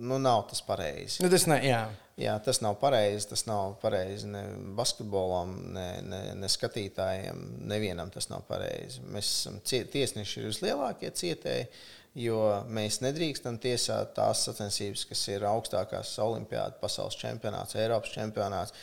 nu 0.00 0.16
nav 0.22 0.46
tas 0.48 0.64
pareizi. 0.64 1.20
Nu, 1.20 1.28
tas, 1.32 1.44
ne, 1.50 1.60
jā. 1.66 1.82
Jā, 2.20 2.38
tas 2.44 2.62
nav 2.64 2.78
pareizi. 2.80 3.28
Tas 3.30 3.44
nav 3.48 3.76
pareizi 3.82 4.28
ne 4.32 4.42
basketbolam, 4.76 5.54
ne, 5.76 5.86
ne, 6.04 6.22
ne 6.38 6.50
skatītājiem. 6.50 7.42
Nevienam 7.68 8.12
tas 8.12 8.28
nav 8.32 8.46
pareizi. 8.48 9.04
Mēs 9.12 9.28
esam 9.28 9.60
tiesneši, 9.64 10.40
ir 10.40 10.48
vislielākie 10.48 11.12
cietēji 11.20 11.68
jo 12.18 12.40
mēs 12.68 13.00
nedrīkstam 13.04 13.58
tiesāt 13.62 14.14
tās 14.18 14.44
sacensības, 14.48 15.06
kas 15.08 15.22
ir 15.32 15.46
augstākās 15.48 16.12
olimpiāda, 16.22 16.76
pasaules 16.82 17.16
čempionāts, 17.20 17.78
Eiropas 17.80 18.12
čempionāts. 18.14 18.76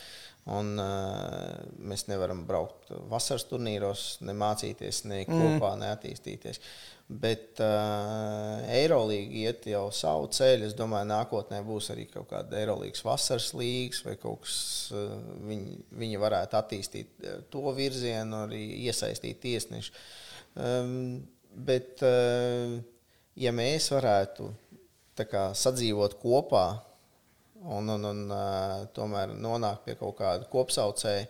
Un, 0.49 0.71
uh, 0.81 1.59
mēs 1.85 2.07
nevaram 2.09 2.39
braukt 2.47 2.87
vasaras 3.11 3.43
turnīros, 3.45 4.15
ne 4.25 4.33
mācīties, 4.33 5.03
ne 5.05 5.19
mm. 5.19 5.27
kopā, 5.35 5.75
mm. 5.75 5.83
neattīstīties. 5.83 6.61
Bet 7.09 7.59
uh, 7.61 8.63
Eirolandā 8.73 9.19
iet 9.43 9.67
jau 9.69 9.83
savu 9.93 10.29
ceļu. 10.33 10.65
Es 10.69 10.75
domāju, 10.77 11.09
nākotnē 11.11 11.59
būs 11.65 11.91
arī 11.93 12.07
kaut 12.09 12.31
kāda 12.31 12.57
Eirolandes 12.57 13.05
vasaras 13.05 13.51
līnijas, 13.57 14.01
vai 14.07 14.15
kaut 14.21 14.47
kas 14.47 14.57
uh, 14.95 15.11
viņi, 15.45 15.83
viņi 16.01 16.21
varētu 16.23 16.57
attīstīt 16.63 17.27
to 17.53 17.75
virzienu, 17.77 18.45
arī 18.47 18.63
iesaistīt 18.87 19.43
tiesnešu. 19.45 19.93
Um, 20.57 21.19
bet 21.53 22.01
uh, 22.05 22.79
ja 23.39 23.53
mēs 23.55 23.89
varētu 23.93 24.49
kā, 25.29 25.49
sadzīvot 25.57 26.17
kopā 26.21 26.65
un, 27.59 27.89
un, 27.91 28.05
un 28.07 28.25
uh, 28.31 28.83
tomēr 28.95 29.33
nonākt 29.35 29.85
pie 29.87 29.95
kaut 29.99 30.15
kāda 30.19 30.47
kopsaucēja, 30.51 31.25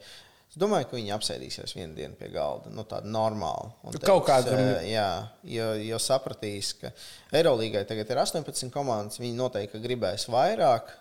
es 0.49 0.59
domāju, 0.61 0.89
ka 0.89 0.97
viņi 0.97 1.13
apsēdīsies 1.15 1.73
vienu 1.77 1.97
dienu 1.97 2.17
pie 2.19 2.29
galda. 2.33 2.69
Nu, 2.73 2.85
tāda 2.89 3.09
normāla. 3.09 3.71
Un 3.81 3.95
nu, 3.95 4.01
kaut 4.03 4.27
kāda. 4.29 4.53
Uh, 4.53 4.71
jā, 4.85 5.09
jo, 5.55 5.71
jo 5.89 5.99
sapratīs, 6.01 6.75
ka 6.81 6.93
Eirolandā 7.33 7.85
tagad 7.89 8.13
ir 8.13 8.21
18 8.25 8.73
komandas, 8.73 9.21
viņi 9.21 9.37
noteikti 9.39 9.81
gribēs 9.81 10.27
vairāk. 10.29 10.93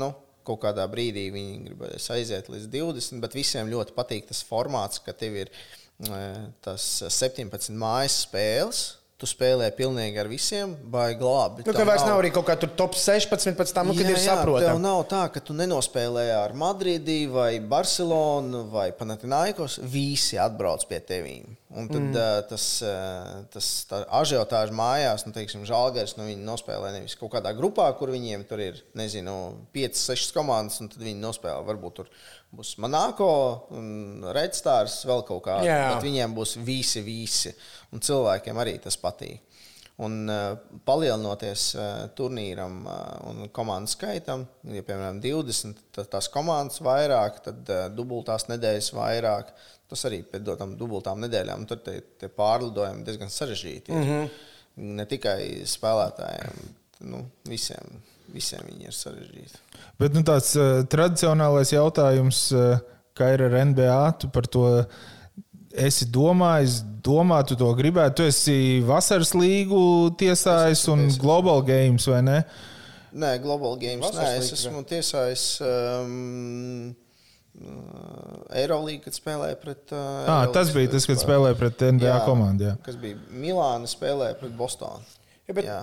Nu, 0.00 0.10
kaut 0.44 0.60
kādā 0.66 0.88
brīdī 0.90 1.28
viņi 1.32 1.62
gribēs 1.68 2.10
aiziet 2.12 2.50
līdz 2.52 2.66
20, 2.74 3.22
bet 3.22 3.38
visiem 3.38 3.70
ļoti 3.70 3.94
patīk 3.96 4.26
tas 4.28 4.42
formāts, 4.46 5.00
ka 5.06 5.14
tev 5.16 5.38
ir 5.44 5.54
uh, 5.54 6.50
tas 6.66 6.90
17 7.14 7.78
mājas 7.78 8.24
spēles 8.26 8.84
Tu 9.24 9.30
spēlē 9.30 9.70
pilnīgi 9.72 10.18
ar 10.20 10.28
visiem, 10.28 10.74
baigi 10.92 11.24
labi. 11.24 11.62
Nu, 11.64 11.72
ka 11.72 11.86
vairs 11.88 12.02
nav 12.04 12.18
arī 12.20 12.28
kaut 12.34 12.44
kā 12.44 12.58
tur 12.60 12.68
top 12.76 12.92
16 13.00 13.56
pēc 13.56 13.70
tam, 13.72 13.88
nu, 13.88 13.94
kad 13.96 14.04
jā, 14.04 14.12
ir 14.12 14.20
saprotami. 14.20 14.66
Tev 14.68 14.80
nav 14.82 15.00
tā, 15.08 15.22
ka 15.32 15.40
tu 15.40 15.56
nenospēlēji 15.56 16.34
ar 16.36 16.52
Madridi 16.60 17.22
vai 17.32 17.54
Barcelonu 17.64 18.66
vai 18.74 18.90
Panathinaikos. 18.92 19.78
Visi 19.88 20.36
atbrauc 20.36 20.84
pie 20.90 21.00
tevīm. 21.08 21.54
Un 21.74 21.88
tad 21.90 22.04
mm. 22.04 22.14
uh, 22.14 22.36
tas, 22.46 22.64
uh, 22.86 23.40
tas 23.50 23.68
ažiotāžs 24.14 24.70
mājās, 24.78 25.24
nu, 25.26 25.32
teiksim, 25.34 25.64
žālgars, 25.66 26.14
nu, 26.14 26.28
viņi 26.28 26.46
nospēlē 26.46 26.92
nevis 26.94 27.16
kaut 27.18 27.32
kādā 27.32 27.50
grupā, 27.58 27.88
kur 27.98 28.12
viņiem 28.14 28.44
tur 28.46 28.62
ir, 28.62 28.78
nezinu, 28.94 29.34
5, 29.74 29.98
6 30.14 30.36
komandas, 30.36 30.78
un 30.84 30.92
tad 30.92 31.02
viņi 31.02 31.18
nospēlē 31.18 31.64
varbūt 31.66 31.96
tur 31.98 32.12
būs 32.54 32.76
Monako, 32.82 33.30
Redstārs, 34.36 35.00
vēl 35.08 35.24
kaut 35.26 35.42
kāda. 35.48 35.66
Bet 35.96 36.06
viņiem 36.06 36.36
būs 36.36 36.54
visi, 36.62 37.02
visi. 37.02 37.50
Un 37.90 38.02
cilvēkiem 38.04 38.62
arī 38.62 38.78
tas 38.84 38.98
patīk. 39.00 39.42
Un 40.02 40.24
uh, 40.26 40.56
palielinoties 40.82 41.64
uh, 41.78 41.84
turnīram 42.18 42.80
uh, 42.82 42.94
un 43.30 43.44
komandu 43.54 43.92
skaitam, 43.92 44.42
ja 44.74 44.82
piemēram 44.82 45.20
20, 45.22 45.84
tad 45.94 46.08
tās 46.10 46.26
komandas 46.34 46.82
vairāk, 46.82 47.38
tad 47.44 47.70
dubultās 47.94 48.48
nedēļas 48.50 48.90
vairāk. 48.96 49.52
Tas 49.86 50.02
arī 50.08 50.24
pēc 50.26 50.50
tam 50.58 50.74
dubultām 50.80 51.22
nedēļām, 51.22 51.68
tur 51.70 51.78
tie, 51.86 52.00
tie 52.18 52.26
pārlidojumi 52.32 53.06
diezgan 53.06 53.30
sarežģīti. 53.30 53.94
Mm 53.94 54.08
-hmm. 54.08 54.28
Ne 54.98 55.06
tikai 55.06 55.62
spēlētājiem, 55.70 56.64
nu, 57.12 57.20
visiem, 57.46 58.02
visiem 58.34 58.66
viņi 58.66 58.90
ir 58.90 58.96
sarežģīti. 58.98 59.60
Bet 59.98 60.16
nu, 60.16 60.24
tāds 60.26 60.56
uh, 60.58 60.82
tradicionālais 60.90 61.70
jautājums, 61.70 62.48
uh, 62.50 62.80
kā 63.14 63.30
ir 63.36 63.46
ar 63.46 63.60
NBA, 63.70 64.00
tu 64.18 64.28
par 64.34 64.50
to 64.50 64.66
esi 65.74 66.06
domājis, 66.12 66.80
domā, 67.04 67.40
tu 67.46 67.56
to 67.58 67.70
gribētu. 67.76 68.22
Tu 68.22 68.28
esi 68.30 68.58
vasaras 68.86 69.34
līgu 69.36 70.14
tiesājis 70.20 70.86
un 70.92 71.08
Global 71.20 71.64
Games, 71.66 72.06
vai 72.10 72.20
ne? 72.26 72.38
Nē, 73.14 73.36
Global 73.42 73.76
Games. 73.78 74.02
Vasaras 74.04 74.30
nē, 74.30 74.42
es 74.42 74.54
esmu 74.56 74.84
tiesājis. 74.90 75.48
Um, 75.64 76.94
Eirolandā, 78.54 78.96
kad 79.04 79.14
spēlēja 79.14 79.58
pret. 79.60 79.84
Uh, 79.92 80.30
ah, 80.30 80.46
tas 80.54 80.72
bija 80.74 80.90
tas, 80.96 81.06
kad 81.06 81.20
spēlēja 81.20 81.58
pret 81.58 81.84
NBA 81.94 82.16
komandu. 82.26 82.72
Jā. 82.72 82.78
Kas 82.86 82.98
bija 82.98 83.20
Milāna, 83.30 83.90
spēlēja 83.90 84.38
pret 84.40 84.56
Bostonu. 84.58 85.04
Ja, 85.46 85.54
bet... 85.54 85.68
Jā. 85.68 85.82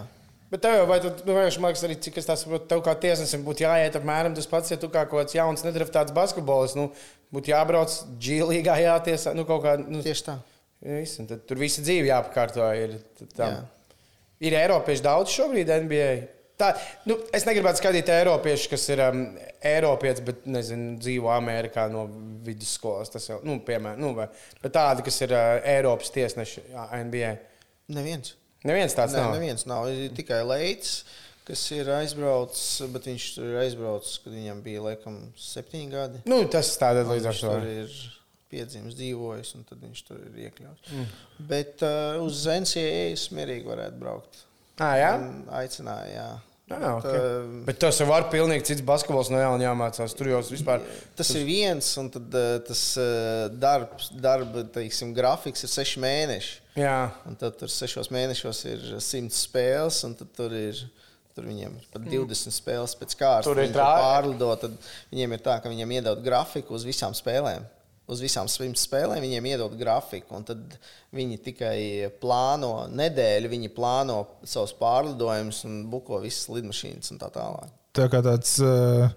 Bet 0.52 0.60
tev 0.66 0.74
jau, 0.76 0.88
vai 0.90 0.98
tu, 1.00 1.08
nu, 1.24 1.32
vienkārši, 1.32 1.62
man 1.64 1.72
liekas, 1.72 1.82
arī 1.88 1.96
cik 2.04 2.18
es 2.20 2.26
tā 2.28 2.36
saprotu, 2.36 2.66
tev 2.68 2.82
kā 2.84 2.92
tiesnesim 3.00 3.46
būtu 3.46 3.64
jāiet 3.64 3.96
apmēram 3.96 4.34
tas 4.36 4.50
pats, 4.52 4.74
ja 4.74 4.76
tu 4.76 4.90
kā 4.92 5.06
kaut 5.08 5.22
kāds 5.22 5.38
jauns, 5.38 5.64
nedraftāts 5.64 6.12
basketbols, 6.12 6.74
nu, 6.76 6.90
būtu 7.34 7.54
jābrauc 7.54 7.96
G-līgā, 8.22 8.78
jātiesā, 8.86 9.36
nu, 9.38 9.46
kā. 9.48 9.78
Nu, 9.82 10.04
Tieši 10.06 10.28
tā. 10.28 10.38
Visu, 10.82 11.28
tad 11.30 11.44
tur 11.46 11.60
visa 11.62 11.84
dzīve 11.86 12.10
jāpakārto. 12.10 12.66
Ir. 12.74 12.96
Jā. 13.38 13.50
ir 14.42 14.56
Eiropieši 14.58 15.06
daudz 15.06 15.34
šobrīd 15.36 15.70
NBA. 15.86 16.10
tā, 16.62 16.72
nu, 17.10 17.18
es 17.34 17.46
negribētu 17.46 17.82
skatīt 17.82 18.10
Eiropiešus, 18.14 18.70
kas 18.72 18.88
ir 18.94 19.04
um, 19.06 19.22
Eiropietis, 19.66 20.24
bet 20.26 20.44
nezinu, 20.50 20.96
dzīvo 21.02 21.30
Amerikā 21.34 21.88
no 21.94 22.08
vidusskolas. 22.46 23.14
Tas 23.14 23.30
jau, 23.30 23.40
nu, 23.46 23.60
piemēram, 23.66 24.02
nu, 24.02 24.14
vai, 24.18 24.28
bet 24.62 24.76
tādi, 24.78 25.06
kas 25.06 25.22
ir 25.26 25.34
uh, 25.38 25.56
Eiropas 25.76 26.14
tiesneši 26.14 26.66
NBA. 27.06 27.34
Neviens. 27.94 28.36
Neviens 28.66 28.98
tāds 28.98 29.16
Nē, 29.16 29.26
nav. 29.26 29.36
Neviens 29.38 29.66
nav. 29.70 29.90
Ir 29.90 30.14
tikai 30.18 30.42
Leits, 30.46 31.04
kas 31.52 31.66
ir 31.76 31.92
aizbraucis, 31.92 32.82
bet 32.94 33.12
viņš 33.12 33.28
tur 33.36 33.50
ir 33.52 33.60
aizbraucis, 33.66 34.22
kad 34.24 34.32
viņam 34.32 34.64
bija 34.64 34.86
laikam 34.88 35.20
septiņi 35.36 35.92
gadi. 35.92 36.24
Nu, 36.32 36.42
tas 36.52 36.72
tādā 36.80 37.04
līdz 37.10 37.28
ar 37.34 37.40
to. 37.42 37.56
ir 37.68 37.98
piedzimis, 38.52 38.96
dzīvojis, 39.00 39.56
un 39.58 39.66
tad 39.68 39.84
viņš 39.84 40.06
tur 40.08 40.22
ir 40.28 40.46
iekļauts. 40.48 40.94
Mm. 40.94 41.18
Bet 41.50 41.84
uh, 41.88 42.22
uz 42.24 42.46
es 42.52 43.28
mierīgi 43.36 43.68
varētu 43.68 44.00
braukt. 44.00 44.46
Ah, 44.82 44.96
jā? 45.00 45.12
Aicināja, 45.60 46.08
jā. 46.16 46.30
Ah, 46.72 46.80
Bet, 46.80 46.88
okay. 47.04 47.20
uh, 47.20 47.54
Bet 47.68 47.80
tas 47.84 48.00
var 48.08 48.30
pilnīgi 48.32 48.70
cits 48.70 48.84
basketbols 48.88 49.28
no 49.34 49.42
jauna 49.42 49.66
jāmācās. 49.66 50.16
Tur 50.16 50.32
jau 50.32 50.40
vispār. 50.48 50.84
Tas 51.20 51.32
ir 51.36 51.44
viens, 51.48 51.92
un 52.00 52.08
tad, 52.14 52.32
uh, 52.32 52.56
tas 52.64 52.86
uh, 53.00 53.52
darbs, 53.52 54.08
darba 54.24 54.64
teiksim, 54.72 55.12
grafiks 55.18 55.68
ir 55.68 55.74
seši 55.74 56.04
mēneši. 56.04 56.58
Jā. 56.80 56.98
Un 57.28 57.36
tad 57.40 57.60
tur 57.60 57.72
sešos 57.72 58.08
mēnešos 58.16 58.64
ir 58.72 58.90
simts 59.04 59.44
spēles, 59.50 60.00
un 60.08 60.16
tad 60.20 60.32
tur 60.38 60.56
ir. 60.56 60.80
Tur 61.36 61.46
viņiem 61.48 61.76
ir 61.80 61.86
pat 61.94 62.08
20 62.12 62.52
spēles 62.56 62.96
pēc 63.00 63.14
kārtas. 63.20 63.48
Tur 63.48 63.60
ir 63.62 63.68
Viņi 63.70 63.76
trā- 63.78 63.92
pārlidot. 64.02 64.64
Tad 64.66 64.74
viņiem 65.14 65.36
ir 65.38 65.44
tā, 65.46 65.60
ka 65.64 65.70
viņiem 65.72 65.94
iedod 66.00 66.24
grafiku 66.26 66.76
uz 66.76 66.84
visām 66.88 67.16
spēlēm. 67.18 67.64
Uz 68.12 68.20
visām 68.20 68.50
simts 68.52 68.84
spēlēm 68.88 69.22
viņiem 69.24 69.46
iedod 69.54 69.76
grafiku, 69.80 70.36
un 70.36 70.44
tad 70.44 70.60
viņi 71.16 71.38
tikai 71.46 71.78
plāno 72.20 72.90
nedēļu, 72.92 73.52
viņi 73.54 73.70
plāno 73.72 74.18
savus 74.44 74.74
pārlidojumus 74.76 75.62
un 75.70 75.78
buko 75.94 76.20
visas 76.20 76.50
lidmašīnas 76.52 77.14
un 77.14 77.22
tā 77.22 77.30
tālāk. 77.32 77.70
Tā 77.96 78.10
kā 78.12 78.20
tāds 78.26 78.58
uh, 78.64 79.08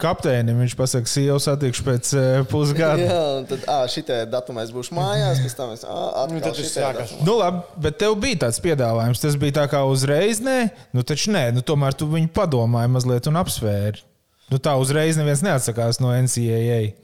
kapteinim 0.00 0.58
viņš 0.62 0.74
pasakā, 0.78 1.08
ka 1.10 1.22
jau 1.24 1.38
satikšu 1.42 1.84
pēc 1.86 2.10
uh, 2.16 2.26
pusgada. 2.50 3.02
Jā, 3.02 3.20
un 3.38 3.48
tad 3.50 3.64
šitā 3.92 4.20
datumā 4.30 4.64
es 4.66 4.72
būšu 4.74 4.94
mājās, 4.96 5.40
pēc 5.44 5.56
tam 5.58 5.72
es 5.74 5.84
Nu, 5.86 5.96
atkal 6.22 6.54
šitajā 6.56 6.72
sākās. 6.72 7.12
datumā. 7.14 7.26
Nu, 7.26 7.36
labi, 7.40 7.62
bet 7.86 7.98
tev 8.02 8.14
bija 8.22 8.42
tāds 8.46 8.60
piedāvājums. 8.64 9.22
Tas 9.24 9.38
bija 9.40 9.56
tā 9.60 9.66
kā 9.72 9.82
uzreiz, 9.88 10.42
nē, 10.44 10.58
nu, 10.96 11.04
taču 11.06 11.34
nē, 11.34 11.48
nu, 11.56 11.64
tomēr 11.66 11.96
tu 11.98 12.08
viņu 12.10 12.30
padomāji 12.36 12.94
mazliet 12.94 13.30
un 13.30 13.40
apsvēri. 13.42 14.04
Nu, 14.48 14.60
tā 14.62 14.76
uzreiz 14.80 15.18
neviens 15.20 15.42
neatsakās 15.44 15.98
no 16.00 16.14
NCAA. 16.14 16.94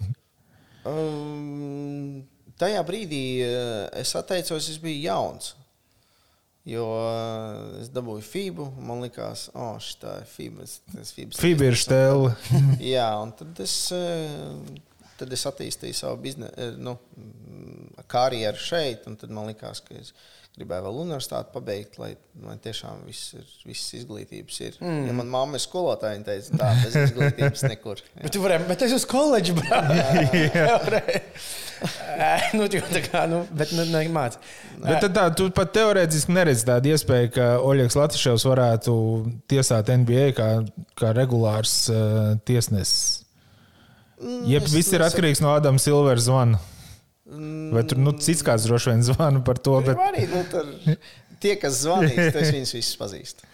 Um, 0.88 2.22
tajā 2.60 2.80
brīdī 2.86 3.24
uh, 3.44 3.84
es 4.00 4.14
atteicos, 4.16 4.70
es 4.72 4.80
biju 4.80 5.02
jauns. 5.08 5.52
Jo 6.64 6.84
uh, 6.96 7.80
es 7.82 7.90
dabūju 7.92 8.24
FIBU, 8.24 8.66
un 8.80 8.86
man 8.88 9.02
liekas, 9.04 9.50
oh, 9.52 9.74
šī 9.84 9.98
ir 10.08 10.28
FIBA. 10.30 10.68
FIBA 11.36 11.66
ir 11.68 11.76
stela. 11.76 12.30
Jā, 12.94 13.10
un 13.20 13.34
tad 13.36 13.60
es, 13.60 13.74
uh, 13.92 15.10
tad 15.20 15.34
es 15.36 15.44
attīstīju 15.50 15.98
savu 15.98 16.22
biznesu, 16.24 16.70
nu, 16.80 16.96
mm, 17.20 18.06
karjeru 18.08 18.64
šeit, 18.64 19.04
un 19.10 19.20
tad 19.20 19.34
man 19.36 19.50
liekas, 19.52 19.84
ka 19.84 19.98
es 20.00 20.14
gribēju 20.54 20.84
vēl 20.86 20.98
universitāti 21.02 21.50
pabeigt, 21.50 21.96
lai 21.98 22.12
man 22.44 22.60
tiešām 22.62 23.00
viss 23.08 23.34
ir, 23.34 23.46
visas 23.66 23.96
izglītības 23.98 24.60
ir. 24.62 24.76
Mm. 24.78 25.00
Ja 25.08 25.16
man 25.18 25.32
mamma 25.32 25.58
ir 25.58 25.64
skolotāja, 25.64 26.14
viņa 26.14 26.28
teica, 26.28 26.58
tā, 26.60 26.68
bez 26.84 26.98
izglītības 27.00 27.64
nekur. 27.72 28.02
Jā. 28.12 28.20
Bet 28.24 28.34
tu 28.36 28.42
vari, 28.44 28.58
bet 28.68 28.84
es 28.86 28.94
uz 28.94 29.06
koledžu 29.10 29.56
braucu. 29.58 31.00
nu, 32.58 32.68
tā 32.70 33.02
kā, 33.04 33.24
nu, 33.30 33.42
bet 33.50 33.72
nu, 33.74 33.84
nemāc. 33.90 34.38
Bet 34.78 35.02
tad 35.04 35.16
tā, 35.16 35.24
tu 35.36 35.48
pat 35.54 35.72
teorētiski 35.74 36.34
neredzi 36.34 36.68
tādu 36.68 36.92
iespēju, 36.94 37.32
ka 37.34 37.48
Oļegs 37.64 37.98
Latvijas 37.98 38.46
varētu 38.48 38.94
tiesāt 39.50 39.90
NBA 39.90 40.30
kā, 40.38 40.48
kā 40.98 41.12
regulārs 41.16 41.76
uh, 41.92 42.34
tiesnesis. 42.46 43.24
Jeb 44.48 44.64
es 44.64 44.72
viss 44.72 44.94
ir 44.94 45.02
atkarīgs 45.04 45.42
no 45.44 45.50
Adama 45.52 45.82
Silvera 45.82 46.22
zvana. 46.22 46.62
Vai 47.24 47.82
tur 47.88 48.00
nu, 48.02 48.12
cits 48.20 48.44
kāds 48.44 48.66
droši 48.68 48.92
vien 48.92 49.02
zvana 49.06 49.40
par 49.44 49.56
to? 49.56 49.78
Bet... 49.86 49.96
Arī, 50.10 50.26
nu, 50.28 50.42
tur, 50.50 50.68
tie, 51.40 51.54
kas 51.60 51.80
zvanīja, 51.86 52.30
tas 52.36 52.52
viņus 52.52 52.76
visus 52.76 53.00
pazīst. 53.00 53.44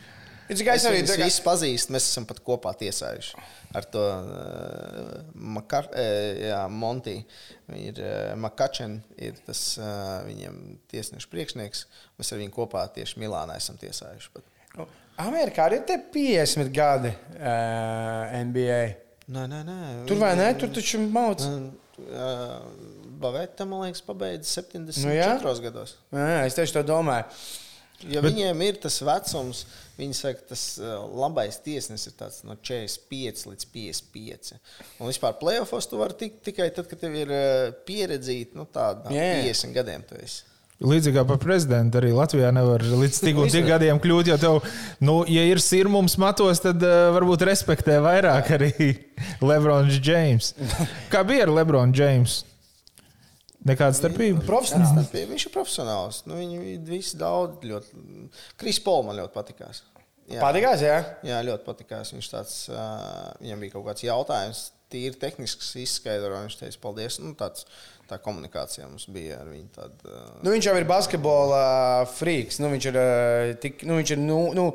Es 0.51 0.59
es 0.59 0.85
arī 0.89 1.05
kā- 1.07 1.21
visus 1.23 1.43
pazīstu, 1.45 1.95
mēs 1.95 2.09
esam 2.11 2.27
pat 2.27 2.41
kopā 2.43 2.73
tiesājuši 2.81 3.39
ar 3.73 3.85
to 3.85 4.03
uh, 4.03 5.21
Makar, 5.35 5.87
uh, 5.95 6.41
jā, 6.43 6.61
Monti. 6.69 7.17
Ir 7.79 8.01
uh, 8.03 8.33
Makačen, 8.41 8.99
ir 9.15 9.39
tas 9.47 9.63
uh, 9.79 10.25
viņiem 10.27 10.57
tiesnešu 10.91 11.31
priekšnieks. 11.31 11.85
Mēs 12.19 12.33
ar 12.35 12.41
viņu 12.43 12.55
kopā 12.57 12.87
tieši 12.95 13.23
Milānā 13.23 13.61
esam 13.61 13.79
tiesājuši. 13.81 14.33
Bet... 14.35 14.89
Amerikā 15.21 15.69
arī 15.69 15.83
ir 15.85 16.03
50 16.15 16.73
gadi 16.75 17.13
uh, 17.13 18.35
NBA. 18.51 18.83
Nē, 19.31 19.47
nē, 19.47 19.61
nē. 19.69 19.81
Tur 20.11 20.19
vai 20.19 20.33
ne? 20.39 20.51
Tur 20.59 20.73
taču 20.75 20.99
mauc. 21.05 21.45
Baveta, 23.21 23.67
man 23.69 23.85
liekas, 23.85 24.05
pabeidza 24.05 24.63
74 24.63 25.05
Nu, 25.05 25.17
jā. 25.17 25.33
gados. 25.67 25.97
Jā, 26.15 26.45
es 26.49 26.57
tieši 26.57 26.79
to 26.79 26.87
domāju. 26.95 27.29
Ja 28.09 28.23
Bet... 28.25 28.33
viņiem 28.33 28.63
ir 28.65 28.79
tas 28.81 28.97
vecums, 29.05 29.65
viņi 29.99 30.17
saka, 30.17 30.45
tas 30.55 30.63
uh, 30.81 31.03
labais 31.21 31.59
tiesnesis 31.61 32.09
ir 32.09 32.15
tāds 32.17 32.39
no 32.49 32.57
45 32.57 33.51
līdz 33.51 33.67
55. 33.75 34.55
Un 35.01 35.11
vispār 35.11 35.37
plēsofos 35.41 35.91
tu 35.91 36.01
vari 36.01 36.17
tikt 36.23 36.41
tikai 36.49 36.71
tad, 36.73 36.89
kad 36.89 37.03
tev 37.03 37.19
ir 37.21 37.35
uh, 37.35 37.75
pieredzīta 37.85 38.57
nu, 38.57 38.65
tāda 38.73 39.13
jā. 39.13 39.35
50 39.45 39.77
gadiem. 39.77 40.07
Līdzīgi 40.81 41.19
kā 41.19 41.27
par 41.29 41.37
prezidentu, 41.43 42.01
arī 42.01 42.15
Latvijā 42.17 42.49
nevar 42.57 42.81
līdz 42.81 43.19
tik 43.21 43.37
un 43.43 43.51
tik 43.53 43.67
gadiem 43.69 44.01
kļūt. 44.01 44.31
Jo 44.33 44.39
tev, 44.41 44.61
nu, 45.05 45.19
ja 45.29 45.45
ir 45.45 45.61
sirmums 45.61 46.17
matos, 46.21 46.63
tad 46.65 46.81
uh, 46.81 47.11
varbūt 47.19 47.45
respektē 47.51 47.99
vairāk 48.01 48.55
arī 48.57 48.73
Lebrons 49.51 50.01
James. 50.01 50.55
Kā 51.13 51.21
bija 51.29 51.45
ar 51.45 51.53
Lebronu 51.61 51.93
James? 51.93 52.47
Nekāda 53.69 53.93
starpība. 53.97 54.41
Profesionāli. 54.47 54.95
Tas 55.03 55.11
bija- 55.13 55.29
Viņš 55.29 55.47
ir 55.47 55.53
profesionāls. 55.53 56.23
Nu, 56.27 56.35
viņi 56.41 56.79
visi 56.87 57.17
daudz 57.21 57.61
ļoti. 57.61 58.29
Kris 58.57 58.79
Pols 58.81 59.05
man 59.07 59.17
ļoti 59.19 59.33
patikās. 59.35 59.83
Jā. 60.31 60.41
Patīkās, 60.41 60.81
jā. 60.81 60.99
Jā, 61.27 61.41
ļoti 61.45 61.65
patīkās. 61.67 62.13
Viņš 62.15 62.29
tāds, 62.31 62.55
uh, 62.71 63.35
viņam 63.43 63.61
bija 63.61 63.73
kaut 63.73 63.87
kāds 63.91 64.05
jautājums, 64.07 64.71
tīri 64.91 65.19
tehnisks, 65.19 65.75
izskaidrojums. 65.77 66.55
Viņš 66.55 66.59
teica, 66.63 66.79
paldies. 66.81 67.19
Nu, 67.21 67.35
tāds, 67.35 67.67
tā 68.11 68.19
komunikācija 68.23 68.89
mums 68.89 69.07
bija 69.13 69.41
ar 69.41 69.51
viņu. 69.51 69.69
Tād, 69.77 69.95
uh, 70.07 70.25
Nu, 70.43 70.53
viņš 70.53 70.69
jau 70.71 70.75
ir 70.79 70.89
basketbola 70.89 71.61
frīks. 72.17 72.59
Nu, 72.63 72.73
viņš 72.75 72.89
ir, 72.91 72.99
uh, 72.99 73.53
tik, 73.63 73.85
nu, 73.89 74.01
viņš 74.01 74.13
ir 74.17 74.21
nu, 74.23 74.41
nu, 74.57 74.67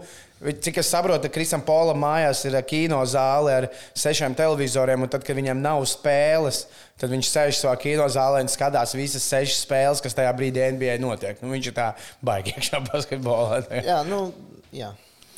cik 0.65 0.79
es 0.81 0.89
saprotu, 0.91 1.31
Krisam 1.33 1.63
Polam 1.67 1.99
mājās 2.03 2.45
ir 2.47 2.57
uh, 2.57 2.63
kino 2.67 3.01
zāle 3.09 3.59
ar 3.59 3.69
sešiem 3.97 4.37
televizoriem. 4.37 5.05
un 5.05 5.11
Tad, 5.11 5.27
kad 5.27 5.37
viņam 5.37 5.63
nav 5.63 5.85
spēles, 5.91 6.65
tad 7.01 7.13
viņš 7.13 7.31
sēž 7.31 7.61
savā 7.61 7.77
kino 7.83 8.07
zālē 8.11 8.43
un 8.45 8.51
skatās 8.51 8.95
visas 8.97 9.27
sešas 9.27 9.63
spēles, 9.67 10.03
kas 10.05 10.17
tajā 10.17 10.31
brīdī 10.37 10.65
NBA 10.75 10.99
notiek. 11.03 11.41
Nu, 11.43 11.51
viņš 11.55 11.71
ir 11.71 11.79
tā 11.79 11.91
baigi 12.25 12.55
iekšā 12.55 12.83
basketbolā. 12.91 13.65
jā, 13.83 14.03
nu, 14.09 14.29
jā. 14.75 14.95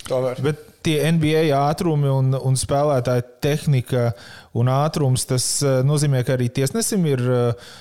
Bet 0.07 0.61
tie 0.85 1.01
NBA 1.11 1.49
ātrumi 1.55 2.09
un, 2.11 2.31
un 2.35 2.57
spēlētāja 2.57 3.25
tehnika 3.43 4.11
un 4.57 4.71
ātrums, 4.71 5.25
tas 5.27 5.45
eh, 5.65 5.81
nozīmē, 5.87 6.23
ka 6.25 6.37
arī 6.37 6.49
tiesnesim 6.53 7.03
ir 7.09 7.23
eh, 7.27 7.73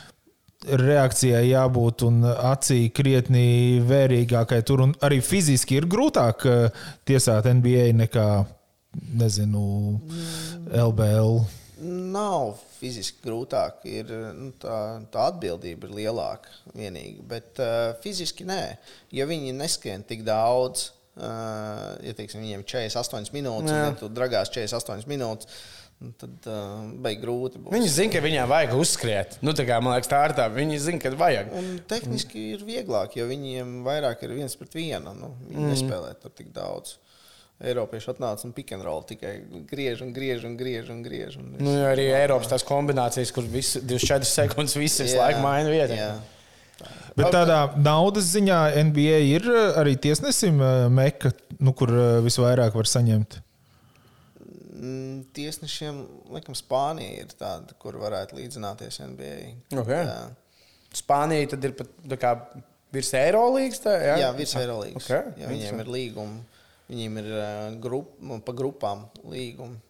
reakcijai 0.67 1.45
jābūt 1.51 2.07
un 2.07 2.23
acī 2.27 2.87
krietni 2.95 3.83
vērīgākai. 3.87 4.63
Tur 4.67 4.85
arī 5.07 5.21
fiziski 5.25 5.81
ir 5.81 5.89
grūtāk 5.91 6.47
eh, 6.51 6.83
tiesāt 7.09 7.49
NBA 7.51 7.91
nekā, 8.03 8.29
nezinu, 9.21 9.67
LBL. 10.73 11.39
Nav 11.87 12.57
fiziski 12.79 13.21
grūtāk, 13.25 13.85
ir, 13.89 14.11
nu, 14.37 14.51
tā, 14.61 14.77
tā 15.13 15.27
atbildība 15.31 15.89
ir 15.89 15.97
lielāka. 16.01 16.53
Vienīgi, 16.77 17.21
bet 17.29 17.61
uh, 17.61 17.93
fiziski 18.01 18.47
nē, 18.49 18.61
jo 19.17 19.27
viņi 19.29 19.53
neskrien 19.57 20.05
tik 20.09 20.25
daudz. 20.27 20.91
Uh, 21.17 21.95
ja 22.05 22.13
teiksim, 22.13 22.43
viņiem 22.45 22.61
ir 22.61 22.69
48 22.69 23.33
minūtes, 23.33 23.73
Jā. 23.73 23.77
un 23.77 23.87
ja 23.87 23.93
tu 23.97 24.09
dragās 24.13 24.51
48 24.53 25.09
minūtes, 25.09 25.49
nu, 26.05 26.11
tad 26.21 26.49
uh, 26.53 26.83
beigas 27.01 27.23
grūti. 27.23 27.63
Būs. 27.63 27.73
Viņi 27.73 27.89
zina, 27.95 28.13
ka 28.13 28.21
viņiem 28.27 28.51
vajag 28.51 28.75
uzskriet. 28.77 29.39
Nu, 29.41 29.55
tā 29.57 29.65
kā, 29.65 29.79
man 29.81 29.97
liekas, 29.97 30.11
tā 30.13 30.21
ir 30.29 30.37
tā. 30.37 30.51
Viņi 30.53 30.83
zina, 30.91 31.01
ka 31.01 31.15
vajag. 31.17 31.49
Un 31.57 31.73
tehniski 31.89 32.51
ir 32.59 32.67
vieglāk, 32.69 33.17
jo 33.17 33.25
viņiem 33.31 33.81
vairāk 33.87 34.27
ir 34.29 34.37
viens 34.37 34.59
pret 34.61 34.77
vienu. 34.77 35.17
Nu, 35.17 35.33
viņi 35.49 35.65
mm. 35.65 35.73
nespēlē 35.73 36.13
tur 36.21 36.37
tik 36.37 36.53
daudz. 36.53 36.99
Eiropieši 37.65 38.13
atnāca 38.13 38.45
un 38.45 38.53
pick 38.53 38.77
and 38.77 38.85
roll 38.85 39.01
tikai 39.09 39.39
griež 39.71 40.03
un 40.05 40.13
griež 40.13 40.45
un 40.45 40.59
griež 40.61 40.93
un 40.93 41.01
griež. 41.01 41.39
Un 41.41 41.55
Nu, 41.57 41.73
jo 41.73 41.87
arī 41.89 42.11
Eiropas 42.13 42.53
tās 42.53 42.65
kombinācijas, 42.69 43.33
kur 43.33 43.49
visu, 43.49 43.81
24 43.81 44.29
sekundes 44.29 44.77
viss 44.77 45.01
visu 45.01 45.17
laiku 45.17 45.41
maina 45.41 45.73
vietu. 45.73 45.97
Jā. 46.77 46.93
Bet 47.17 47.33
tādā 47.33 47.59
naudas 47.81 48.29
ziņā 48.35 48.61
NBA 48.91 49.21
ir 49.31 49.49
eh, 49.49 49.79
arī 49.81 49.97
tiesnesim 50.01 50.61
eh, 50.61 50.87
meka, 50.93 51.33
nu, 51.57 51.73
kur 51.77 51.93
eh, 51.93 52.19
visvairāk 52.25 52.77
var 52.77 52.91
saņemt. 52.91 53.39
Mm, 54.77 55.23
Tiesnešiem, 55.37 56.03
laikam, 56.35 56.57
Spānija 56.59 57.25
ir 57.25 57.33
tāda, 57.33 57.73
kur 57.81 57.97
varētu 58.01 58.37
līdzināties 58.37 59.01
NBA. 59.09 59.39
Okay. 59.73 60.03
Jā, 60.05 60.19
Spānija 60.97 61.55
tad 61.55 61.65
ir 61.65 61.73
pat 61.79 62.19
kā 62.21 62.35
virs 62.93 63.15
Eirolandes. 63.17 63.81
jā. 63.81 63.97
Jā, 64.11 64.21
jā 64.27 64.29
virs 64.37 64.55
Eirolandes. 64.61 65.09
Okay. 65.09 65.33
Ja 65.41 65.49
viņiem 65.53 65.83
ir 65.85 65.93
līgumi. 65.97 66.45
Viņiem 66.87 67.17
ir 67.19 67.29
grup, 67.83 68.13
pa 68.47 68.53
grupām 68.55 69.09
līgumi. 69.27 69.81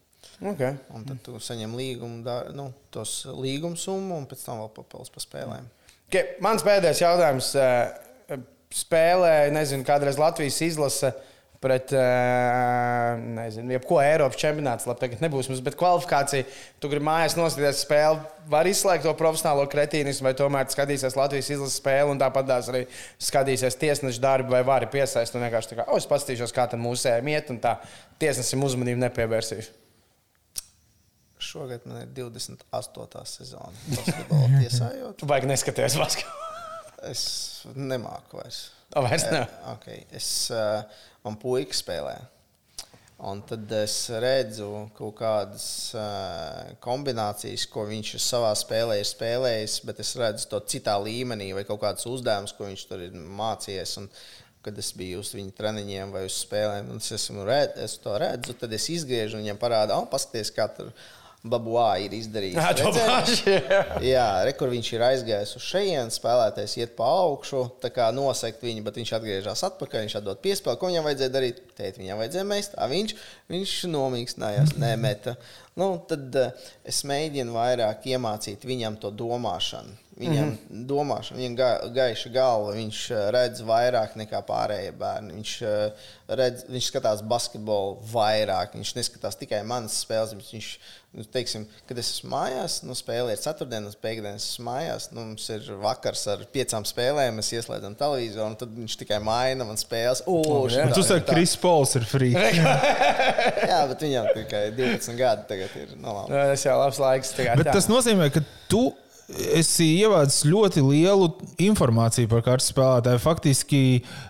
Okay. 0.41 0.79
Un 0.95 1.05
tad 1.05 1.19
tu 1.25 1.37
saņem 1.41 1.75
līgumu, 1.77 2.23
nu, 2.57 2.71
tos 2.93 3.25
līgumu 3.29 3.77
summu 3.81 4.17
un 4.21 4.27
pēc 4.29 4.47
tam 4.47 4.63
vēl 4.63 4.71
papildus 4.79 5.13
pa 5.13 5.23
spēlēm. 5.23 5.69
Okay. 6.07 6.37
Mans 6.45 6.63
pēdējais 6.67 7.03
jautājums. 7.03 7.55
Spēlē, 8.77 9.49
nezinu, 9.55 9.87
kādreiz 9.87 10.19
Latvijas 10.21 10.59
izlase 10.61 11.15
pret, 11.63 11.93
nezinu, 13.37 13.73
jebko 13.73 13.99
Eiropas 14.03 14.39
čempionāts, 14.41 14.85
labi, 14.87 15.01
tagad 15.01 15.23
nebūs 15.25 15.49
mums, 15.49 15.63
bet 15.65 15.79
kvalifikācija. 15.79 16.45
Tu 16.83 16.91
gribi 16.93 17.07
mājās 17.09 17.39
noskatīties 17.39 17.81
spēli, 17.87 18.21
var 18.53 18.69
izslēgt 18.69 19.07
to 19.07 19.15
profesionālo 19.19 19.65
kretīnismu, 19.73 20.29
vai 20.29 20.35
tomēr 20.39 20.69
skatīsies 20.75 21.17
Latvijas 21.17 21.49
izlases 21.55 21.79
spēli 21.81 22.13
un 22.13 22.21
tāpat 22.21 22.53
arī 22.59 22.85
skatīsies 23.31 23.81
tiesneša 23.81 24.23
darbu, 24.27 24.53
vai 24.59 24.63
vari 24.67 24.91
piesaistīt 24.93 25.39
un 25.39 25.47
vienkārši 25.47 25.73
tā 25.73 25.81
kā, 25.81 25.89
oh, 25.89 25.99
es 26.03 26.11
paskatīšos, 26.11 26.55
kā 26.55 26.69
tam 26.71 26.85
mūsējiem 26.87 27.33
iet, 27.33 27.51
un 27.55 27.63
tā 27.65 27.79
tiesnesim 28.21 28.63
uzmanību 28.67 29.07
nepievērsīšu. 29.07 29.86
Šogad 31.39 31.85
man 31.85 32.03
ir 32.03 32.13
28. 32.17 33.25
sezona. 33.29 33.73
Tiesājot. 34.63 35.25
Vajag 35.29 35.49
neskaties 35.51 35.99
basketbolu. 36.01 36.47
es 37.11 37.27
nemāku 37.77 38.41
vairs. 38.41 38.63
O, 38.95 39.03
vairs 39.05 39.27
ne. 39.33 39.43
Okay. 39.75 40.07
Es, 40.15 40.31
uh, 40.55 40.81
man 41.27 41.37
puika 41.41 41.77
spēlē. 41.77 42.17
Un 43.27 43.41
tad 43.49 43.71
es 43.73 43.95
redzu 44.21 44.69
kaut 44.97 45.15
kādas 45.17 45.67
uh, 45.97 46.75
kombinācijas, 46.85 47.65
ko 47.73 47.87
viņš 47.89 48.17
savā 48.21 48.51
spēlē 48.57 48.99
ir 49.01 49.09
spēlējis, 49.09 49.79
bet 49.89 50.03
es 50.05 50.11
redzu 50.21 50.51
to 50.51 50.61
citā 50.69 50.99
līmenī, 51.01 51.49
vai 51.57 51.65
kaut 51.69 51.81
kādas 51.85 52.05
uzdevumus, 52.11 52.53
ko 52.57 52.69
viņš 52.69 52.85
tur 52.91 53.07
ir 53.07 53.17
mācījies. 53.17 53.97
Un, 54.03 54.11
kad 54.67 54.77
es 54.83 54.91
biju 54.99 55.21
uz 55.23 55.31
viņa 55.37 55.55
treniņiem 55.57 56.13
vai 56.13 56.25
uz 56.27 56.41
spēlēm, 56.43 56.89
un 56.91 56.99
es, 56.99 57.13
esmu 57.15 57.45
red, 57.47 57.77
es 57.79 57.95
to 58.03 58.17
redzu, 58.19 58.57
tad 58.59 58.73
es 58.75 58.89
izgriežu 58.91 59.39
un 59.39 59.45
viņam 59.45 59.61
parādu, 59.63 59.95
oh, 59.95 60.09
paskatieties, 60.11 60.51
kā 60.57 60.67
tur 60.75 60.91
ir 60.91 61.05
Babuā 61.53 61.89
ir 62.05 62.15
izdarījis. 62.17 62.57
Jā, 62.59 62.71
to 62.79 62.93
pašu. 62.95 63.55
Jā, 64.05 64.27
re, 64.47 64.55
kur 64.59 64.73
viņš 64.73 64.91
ir 64.97 65.05
aizgājis 65.07 65.57
uz 65.59 65.67
šejienes, 65.67 66.19
spēlētājs 66.21 66.77
iet 66.81 66.97
pa 66.99 67.09
augšu, 67.25 67.67
tā 67.83 67.91
kā 67.95 68.09
nosegt 68.15 68.65
viņu, 68.65 68.85
bet 68.87 68.99
viņš 69.01 69.15
atgriežas 69.19 69.67
atpakaļ, 69.71 70.07
viņš 70.07 70.19
atdod 70.21 70.43
piespēli. 70.45 70.81
Ko 70.81 70.91
viņam 70.91 71.07
vajadzēja 71.11 71.35
darīt? 71.37 71.63
Tēt, 71.77 72.01
viņam 72.01 72.23
vajadzēja 72.23 72.49
mest, 72.49 72.77
a 72.79 72.89
viņš, 72.91 73.15
viņš 73.53 73.77
nomīkstinājās, 73.93 74.77
nemeta. 74.81 75.37
Nu, 75.77 75.91
tad 76.09 76.33
uh, 76.41 76.69
es 76.89 77.03
mēģinu 77.05 77.53
vairāk 77.53 78.07
iemācīt 78.09 78.65
viņam 78.65 78.97
to 79.03 79.11
domāšanu. 79.13 79.93
Viņam 80.17 80.47
mm 80.47 80.53
-hmm. 80.57 80.85
domāšana, 80.89 81.37
viņam 81.37 81.57
ga, 81.57 81.71
gaiša 81.93 82.31
galva, 82.33 82.71
viņš 82.73 83.01
uh, 83.13 83.25
redz 83.35 83.61
vairāk 83.61 84.15
nekā 84.17 84.41
pārējie 84.49 84.95
bērni. 84.97 85.35
Viņš, 85.37 85.51
uh, 85.69 86.07
redz, 86.41 86.65
viņš 86.73 86.87
skatās 86.89 87.21
basketbolu 87.21 87.99
vairāk. 88.13 88.73
Viņš 88.79 88.95
neskatās 88.97 89.37
tikai 89.37 89.61
manas 89.69 89.99
spēles. 90.01 90.33
Viņš, 90.33 90.69
nu, 91.13 91.25
teiksim, 91.25 91.67
kad 91.89 91.99
es 92.01 92.15
esmu 92.15 92.31
mājās, 92.33 92.79
nu, 92.89 92.97
spēle 92.97 93.33
ir 93.33 93.43
ceturtdienas, 93.43 93.99
pēkdienas 94.01 94.49
esmu 94.55 94.71
mājās. 94.71 95.11
Nu, 95.13 95.21
mums 95.21 95.51
ir 95.53 95.69
vakars 95.83 96.25
ar 96.33 96.47
piecām 96.53 96.89
spēlēm, 96.89 97.37
mēs 97.37 97.53
ieslēdzam 97.53 97.95
televizoru, 98.01 98.49
un 98.55 98.57
tad 98.57 98.73
viņš 98.73 98.97
tikai 99.05 99.21
maina 99.21 99.69
man 99.69 99.77
spēles. 99.77 100.25
Oh, 100.25 100.65
jā, 100.73 100.89
tu 100.97 101.05
saki, 101.05 101.29
Kris 101.29 101.57
Pols 101.61 101.93
ir 102.01 102.09
free. 102.09 102.33
jā, 103.73 103.85
bet 103.93 104.01
viņam 104.01 104.33
tikai 104.33 104.71
12 104.73 105.21
gadi 105.21 105.45
tagad 105.53 105.66
ir. 105.81 105.97
No, 105.97 106.23
nu, 106.27 106.37
tas 106.37 106.65
jau 106.67 106.77
labs 106.81 107.01
laiks. 107.03 107.35
Tagad, 107.37 107.61
bet 107.61 107.71
tā. 107.71 107.77
tas 107.79 107.91
nozīmē, 107.91 108.31
ka 108.35 108.45
tu 108.71 108.89
esi 109.27 109.89
ievācis 109.99 110.45
ļoti 110.47 110.83
lielu 110.87 111.29
informāciju 111.67 112.31
par 112.31 112.45
katru 112.47 112.67
spēlētāju. 112.67 113.23
Faktiski 113.23 113.81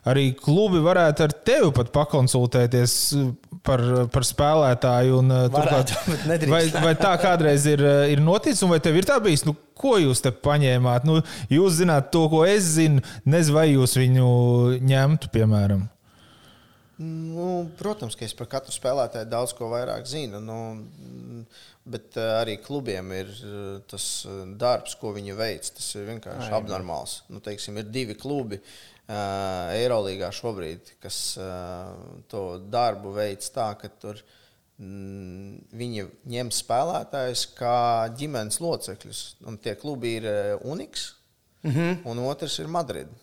arī 0.09 0.31
klubi 0.39 0.81
varētu 0.85 1.27
ar 1.27 1.35
tevi 1.47 1.69
pat 1.77 1.91
pakonsultēties 1.95 2.95
par, 3.67 3.83
par 4.13 4.27
spēlētāju. 4.27 5.19
Un, 5.21 5.35
uh, 5.35 5.49
varētu, 5.53 5.99
turklāt, 6.07 6.47
vai, 6.53 6.63
vai 6.89 6.95
tā 7.01 7.13
kādreiz 7.21 7.67
ir, 7.69 7.85
uh, 7.85 8.07
ir 8.13 8.23
noticis, 8.25 8.63
un 8.65 8.73
vai 8.73 8.81
tev 8.85 8.97
ir 8.97 9.09
tā 9.09 9.19
bijis? 9.23 9.45
Nu, 9.49 9.57
ko 9.77 9.99
jūs 10.01 10.25
te 10.25 10.33
paņēmāt? 10.33 11.05
Nu, 11.09 11.21
jūs 11.53 11.83
zināt 11.83 12.09
to, 12.15 12.25
ko 12.33 12.47
es 12.49 12.73
zinu. 12.79 13.05
Nezinu, 13.29 13.59
vai 13.59 13.69
jūs 13.75 13.99
viņu 14.01 14.31
ņemtu, 14.87 15.33
piemēram. 15.35 15.85
Nu, 16.97 17.69
protams, 17.77 18.17
ka 18.17 18.25
es 18.25 18.33
par 18.37 18.49
katru 18.49 18.73
spēlētāju 18.73 19.29
daudz 19.29 19.53
ko 19.57 19.69
vairāk 19.69 20.07
zinu. 20.09 20.41
Nu, 20.41 20.59
Bet 21.87 22.17
uh, 22.19 22.41
arī 22.41 22.57
klubiem 22.59 23.13
ir 23.15 23.29
uh, 23.47 23.77
tas 23.87 24.05
uh, 24.27 24.41
darbs, 24.59 24.97
ko 24.99 25.13
viņi 25.15 25.37
veic. 25.39 25.69
Tas 25.77 25.87
ir 25.95 26.09
vienkārši 26.09 26.49
Ai, 26.49 26.57
abnormāls. 26.59 27.21
Nu, 27.31 27.39
teiksim, 27.43 27.79
ir 27.79 27.87
divi 27.95 28.17
klubi 28.19 28.59
uh, 28.59 29.71
Eirolandā 29.71 30.33
šobrīd, 30.35 30.97
kas 31.03 31.21
uh, 31.39 31.93
to 32.33 32.59
darbu 32.75 33.15
veic 33.15 33.47
tā, 33.55 33.69
ka 33.79 33.93
tur 34.03 34.19
mm, 34.83 35.77
viņi 35.79 36.09
ņem 36.35 36.51
spēlētājus 36.59 37.47
kā 37.55 37.77
ģimenes 38.19 38.59
locekļus. 38.65 39.23
Un 39.47 39.61
tie 39.63 39.77
klubi 39.79 40.17
ir 40.19 40.27
Uniks, 40.67 41.13
mm 41.63 41.71
-hmm. 41.71 42.03
un 42.11 42.25
otrs 42.27 42.59
ir 42.59 42.67
Madrid. 42.67 43.15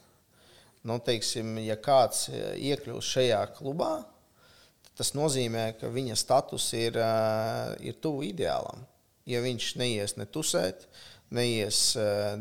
Nu, 0.84 0.98
teiksim, 1.00 1.56
ja 1.64 1.78
kāds 1.80 2.26
iekļūst 2.34 3.16
šajā 3.16 3.40
klubā, 3.56 3.94
tas 5.00 5.14
nozīmē, 5.16 5.70
ka 5.80 5.88
viņa 5.94 6.18
status 6.20 6.68
ir, 6.76 7.00
ir 7.80 8.00
tuvu 8.04 8.26
ideālam. 8.28 8.84
Ja 9.30 9.40
viņš 9.40 9.70
neies 9.80 10.18
ne 10.20 10.28
tusēt, 10.28 10.84
neies 11.34 11.94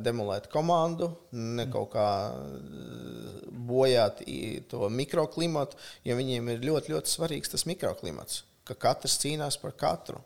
demolēt 0.03 0.49
komandu, 0.53 1.13
ne 1.33 1.69
kaut 1.71 1.93
kā 1.95 2.09
bojāt 3.71 4.25
to 4.73 4.91
mikroklimatu, 4.91 5.79
jo 6.03 6.19
viņiem 6.19 6.51
ir 6.53 6.67
ļoti, 6.67 6.97
ļoti 6.97 7.15
svarīgs 7.15 7.55
tas 7.55 7.65
mikroklimats, 7.71 8.43
ka 8.67 8.75
katrs 8.89 9.21
cīnās 9.23 9.61
par 9.63 9.79
katru. 9.79 10.19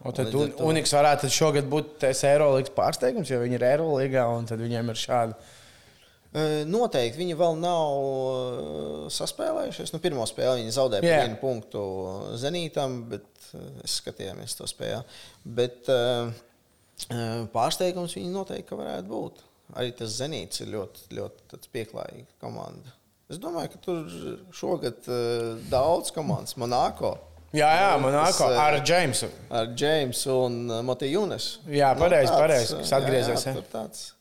Un 0.00 0.16
tad 0.16 0.34
un, 0.34 0.52
Uniks 0.64 0.94
varētu 0.96 1.28
šogad 1.30 1.66
būt 1.70 1.98
tas 2.02 2.24
Eirolandes 2.26 2.72
pārsteigums, 2.74 3.30
jo 3.30 3.38
viņi 3.42 3.58
ir 3.60 3.66
Eirolandā 3.68 4.26
un 4.32 4.46
tad 4.48 4.62
viņiem 4.64 4.90
ir 4.90 5.00
šādi 5.00 5.38
Noteikti 6.30 7.18
viņi 7.18 7.34
vēl 7.34 7.56
nav 7.58 9.08
saspēlējušies. 9.10 9.90
Nu, 9.90 9.98
pirmo 10.02 10.22
spēli 10.30 10.62
viņi 10.62 10.74
zaudēja 10.76 11.02
yeah. 11.02 11.24
vienu 11.24 11.40
punktu 11.40 11.80
Zenītam, 12.38 13.00
bet 13.10 13.48
es 13.82 13.96
skatījāmies 13.98 14.54
to 14.54 14.68
spēlē. 14.70 15.02
Bet 15.42 15.90
pārsteigums 17.54 18.14
viņi 18.14 18.30
noteikti 18.34 18.78
varētu 18.78 19.10
būt. 19.10 19.42
Arī 19.80 19.90
tas 19.98 20.14
Zenīts 20.20 20.62
ir 20.62 20.70
ļoti, 20.76 21.08
ļoti 21.18 21.72
pieklājīga 21.74 22.38
komanda. 22.42 22.94
Es 23.30 23.38
domāju, 23.42 23.74
ka 23.74 23.82
tur 23.82 24.06
šogad 24.54 25.10
daudz 25.70 26.14
komandas, 26.14 26.54
Monako. 26.58 27.16
Jā, 27.54 27.66
jā, 27.74 27.90
Monako 28.02 28.46
ar 28.54 28.78
Džeimsu. 28.86 29.26
Ar 29.50 29.74
Džeimsu 29.74 30.34
un 30.46 30.62
Matiju 30.86 31.24
Junes. 31.24 31.52
Jā, 31.66 31.90
pareizi, 31.98 32.30
pareizi, 32.30 32.78
kas 32.84 32.94
atgriezies. 33.00 33.46
Jā, 33.50 33.54
jā, 33.58 34.19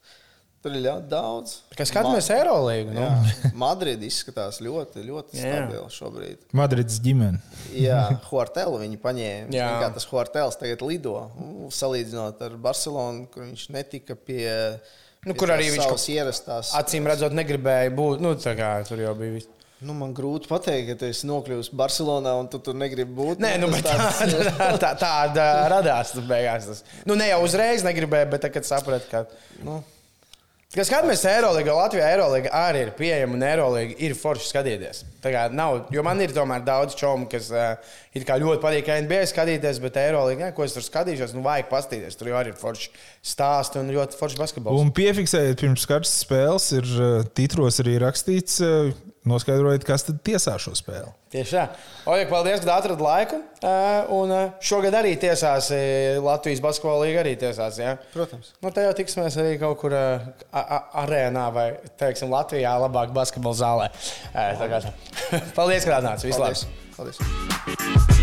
tur 0.63 0.75
ir 0.75 0.83
ļoti 0.83 1.09
daudz. 1.11 1.55
Kas 1.77 1.91
skatāmies 1.91 2.29
Ma 2.29 2.37
Eirolandā? 2.37 3.09
Nu? 3.17 3.51
Madrid 3.61 4.03
izskatās 4.05 4.59
ļoti, 4.63 5.03
ļoti 5.07 5.39
stabili 5.39 5.83
šobrīd. 5.95 6.47
Madrids 6.57 6.99
ģimene. 7.03 7.41
jā, 7.75 8.01
Hortelu 8.29 8.81
viņi 8.83 9.01
paņēma. 9.03 9.53
Jā. 9.55 9.69
Kā 9.83 9.91
tas 9.95 10.07
Hortels 10.11 10.59
tagad 10.59 10.83
lido, 10.85 11.15
salīdzinot 11.75 12.41
ar 12.47 12.57
Barcelonu, 12.61 13.29
kur 13.33 13.47
viņš 13.47 13.69
netika 13.75 14.17
pie. 14.19 14.49
Nu, 15.27 15.35
kur 15.35 15.51
arī 15.51 15.71
viņš 15.73 15.87
kaut 15.87 16.09
ierastās. 16.11 16.73
Acīm 16.79 17.07
redzot, 17.07 17.35
negribēja 17.35 17.91
būt. 17.95 18.21
Nu, 18.23 18.35
kā, 18.39 18.73
tur 18.87 19.01
jau 19.03 19.15
bija. 19.19 19.39
Viss. 19.39 19.55
Nu, 19.79 19.93
man 19.95 20.11
grūti 20.11 20.49
pateikt, 20.51 20.89
ka 20.89 20.95
tu 20.99 21.07
esi 21.07 21.27
nokļuvis 21.29 21.69
Barcelonā 21.79 22.33
un 22.41 22.49
tu 22.51 22.59
tur 22.63 22.75
negribi 22.75 23.13
būt. 23.15 23.39
Nē, 23.43 23.53
nu, 23.61 23.69
tāds... 23.79 24.19
tā, 24.59 24.73
tā, 24.81 24.89
tāda 24.99 25.45
radās. 25.71 26.11
Tas. 26.11 26.83
Nu, 27.07 27.15
ne 27.19 27.29
jau 27.29 27.39
uzreiz 27.45 27.85
negribēju, 27.87 28.27
bet 28.33 28.43
tagad 28.43 28.67
sapratu, 28.67 29.07
ka. 29.11 29.23
Nu. 29.63 29.77
Kad 30.69 30.85
skatāmies 30.85 31.23
Eirolandā, 31.25 31.73
Latvijā 31.73 32.07
Eirolandā 32.13 32.49
arī 32.53 32.83
ir 32.83 32.89
pieejama 32.93 33.33
un 33.33 33.41
Eirolandā 33.41 33.95
ir 34.05 34.13
forši 34.13 34.51
skatīties. 34.51 34.99
Nav, 35.57 35.87
jo 35.89 36.03
man 36.05 36.21
ir 36.21 36.29
tomēr 36.35 36.61
daudz 36.61 36.93
čomu, 36.99 37.25
kas 37.31 37.47
uh, 37.49 37.95
ļoti 38.13 38.61
patīk 38.61 38.91
NBA 39.07 39.23
skatīties, 39.31 39.79
bet 39.81 39.97
Eirolandā, 39.97 40.51
ko 40.53 40.67
es 40.67 40.77
tur 40.77 40.85
skatīšos, 40.85 41.33
nu 41.33 41.41
vajag 41.47 41.71
paskatīties. 41.71 42.19
Tur 42.19 42.29
jau 42.29 42.37
arī 42.37 42.53
ir 42.53 42.61
forši 42.61 42.93
stāsti 43.31 43.81
un 43.81 43.89
ļoti 43.95 44.21
forši 44.21 44.37
basketbols. 44.43 44.83
Un 44.85 44.93
piefiksējiet, 44.93 45.57
pirms 45.57 45.89
karstas 45.89 46.21
spēles 46.27 46.69
ir 46.77 46.93
uh, 46.99 47.25
titros 47.33 47.81
arī 47.81 47.97
rakstīts. 48.05 48.61
Uh, 48.61 48.93
noskaidrojiet, 49.27 49.83
kas 49.87 50.05
tad 50.07 50.21
tiesā 50.25 50.55
šo 50.61 50.75
spēli. 50.77 51.11
Tieši 51.33 51.55
tā. 51.55 51.65
Oļeg, 52.09 52.29
paldies, 52.31 52.63
ka 52.63 52.77
atradāt 52.79 53.03
laiku. 53.03 53.41
Un 54.15 54.33
šogad 54.65 54.95
arī 55.01 55.13
tiesās 55.21 55.69
Latvijas 56.23 56.63
basketbola 56.63 57.03
līnija. 57.03 57.23
Arī 57.25 57.35
tiesās, 57.41 57.79
ja? 57.81 57.97
Protams. 58.13 58.53
Nu, 58.63 58.71
te 58.73 58.85
jau 58.87 58.93
tiksimies 58.97 59.37
arī 59.41 59.57
kaut 59.61 59.81
kur 59.83 59.93
arēnā 59.93 61.47
vai, 61.55 61.67
teiksim, 62.01 62.31
Latvijā 62.33 62.77
labāk 62.85 63.13
basketbola 63.15 63.59
zālē. 63.59 63.89
Paldies, 65.57 65.85
ka 65.85 65.99
atnācāt. 65.99 66.29
Vislabāk! 66.29 66.63
Paldies! 66.63 66.89
paldies. 66.99 68.18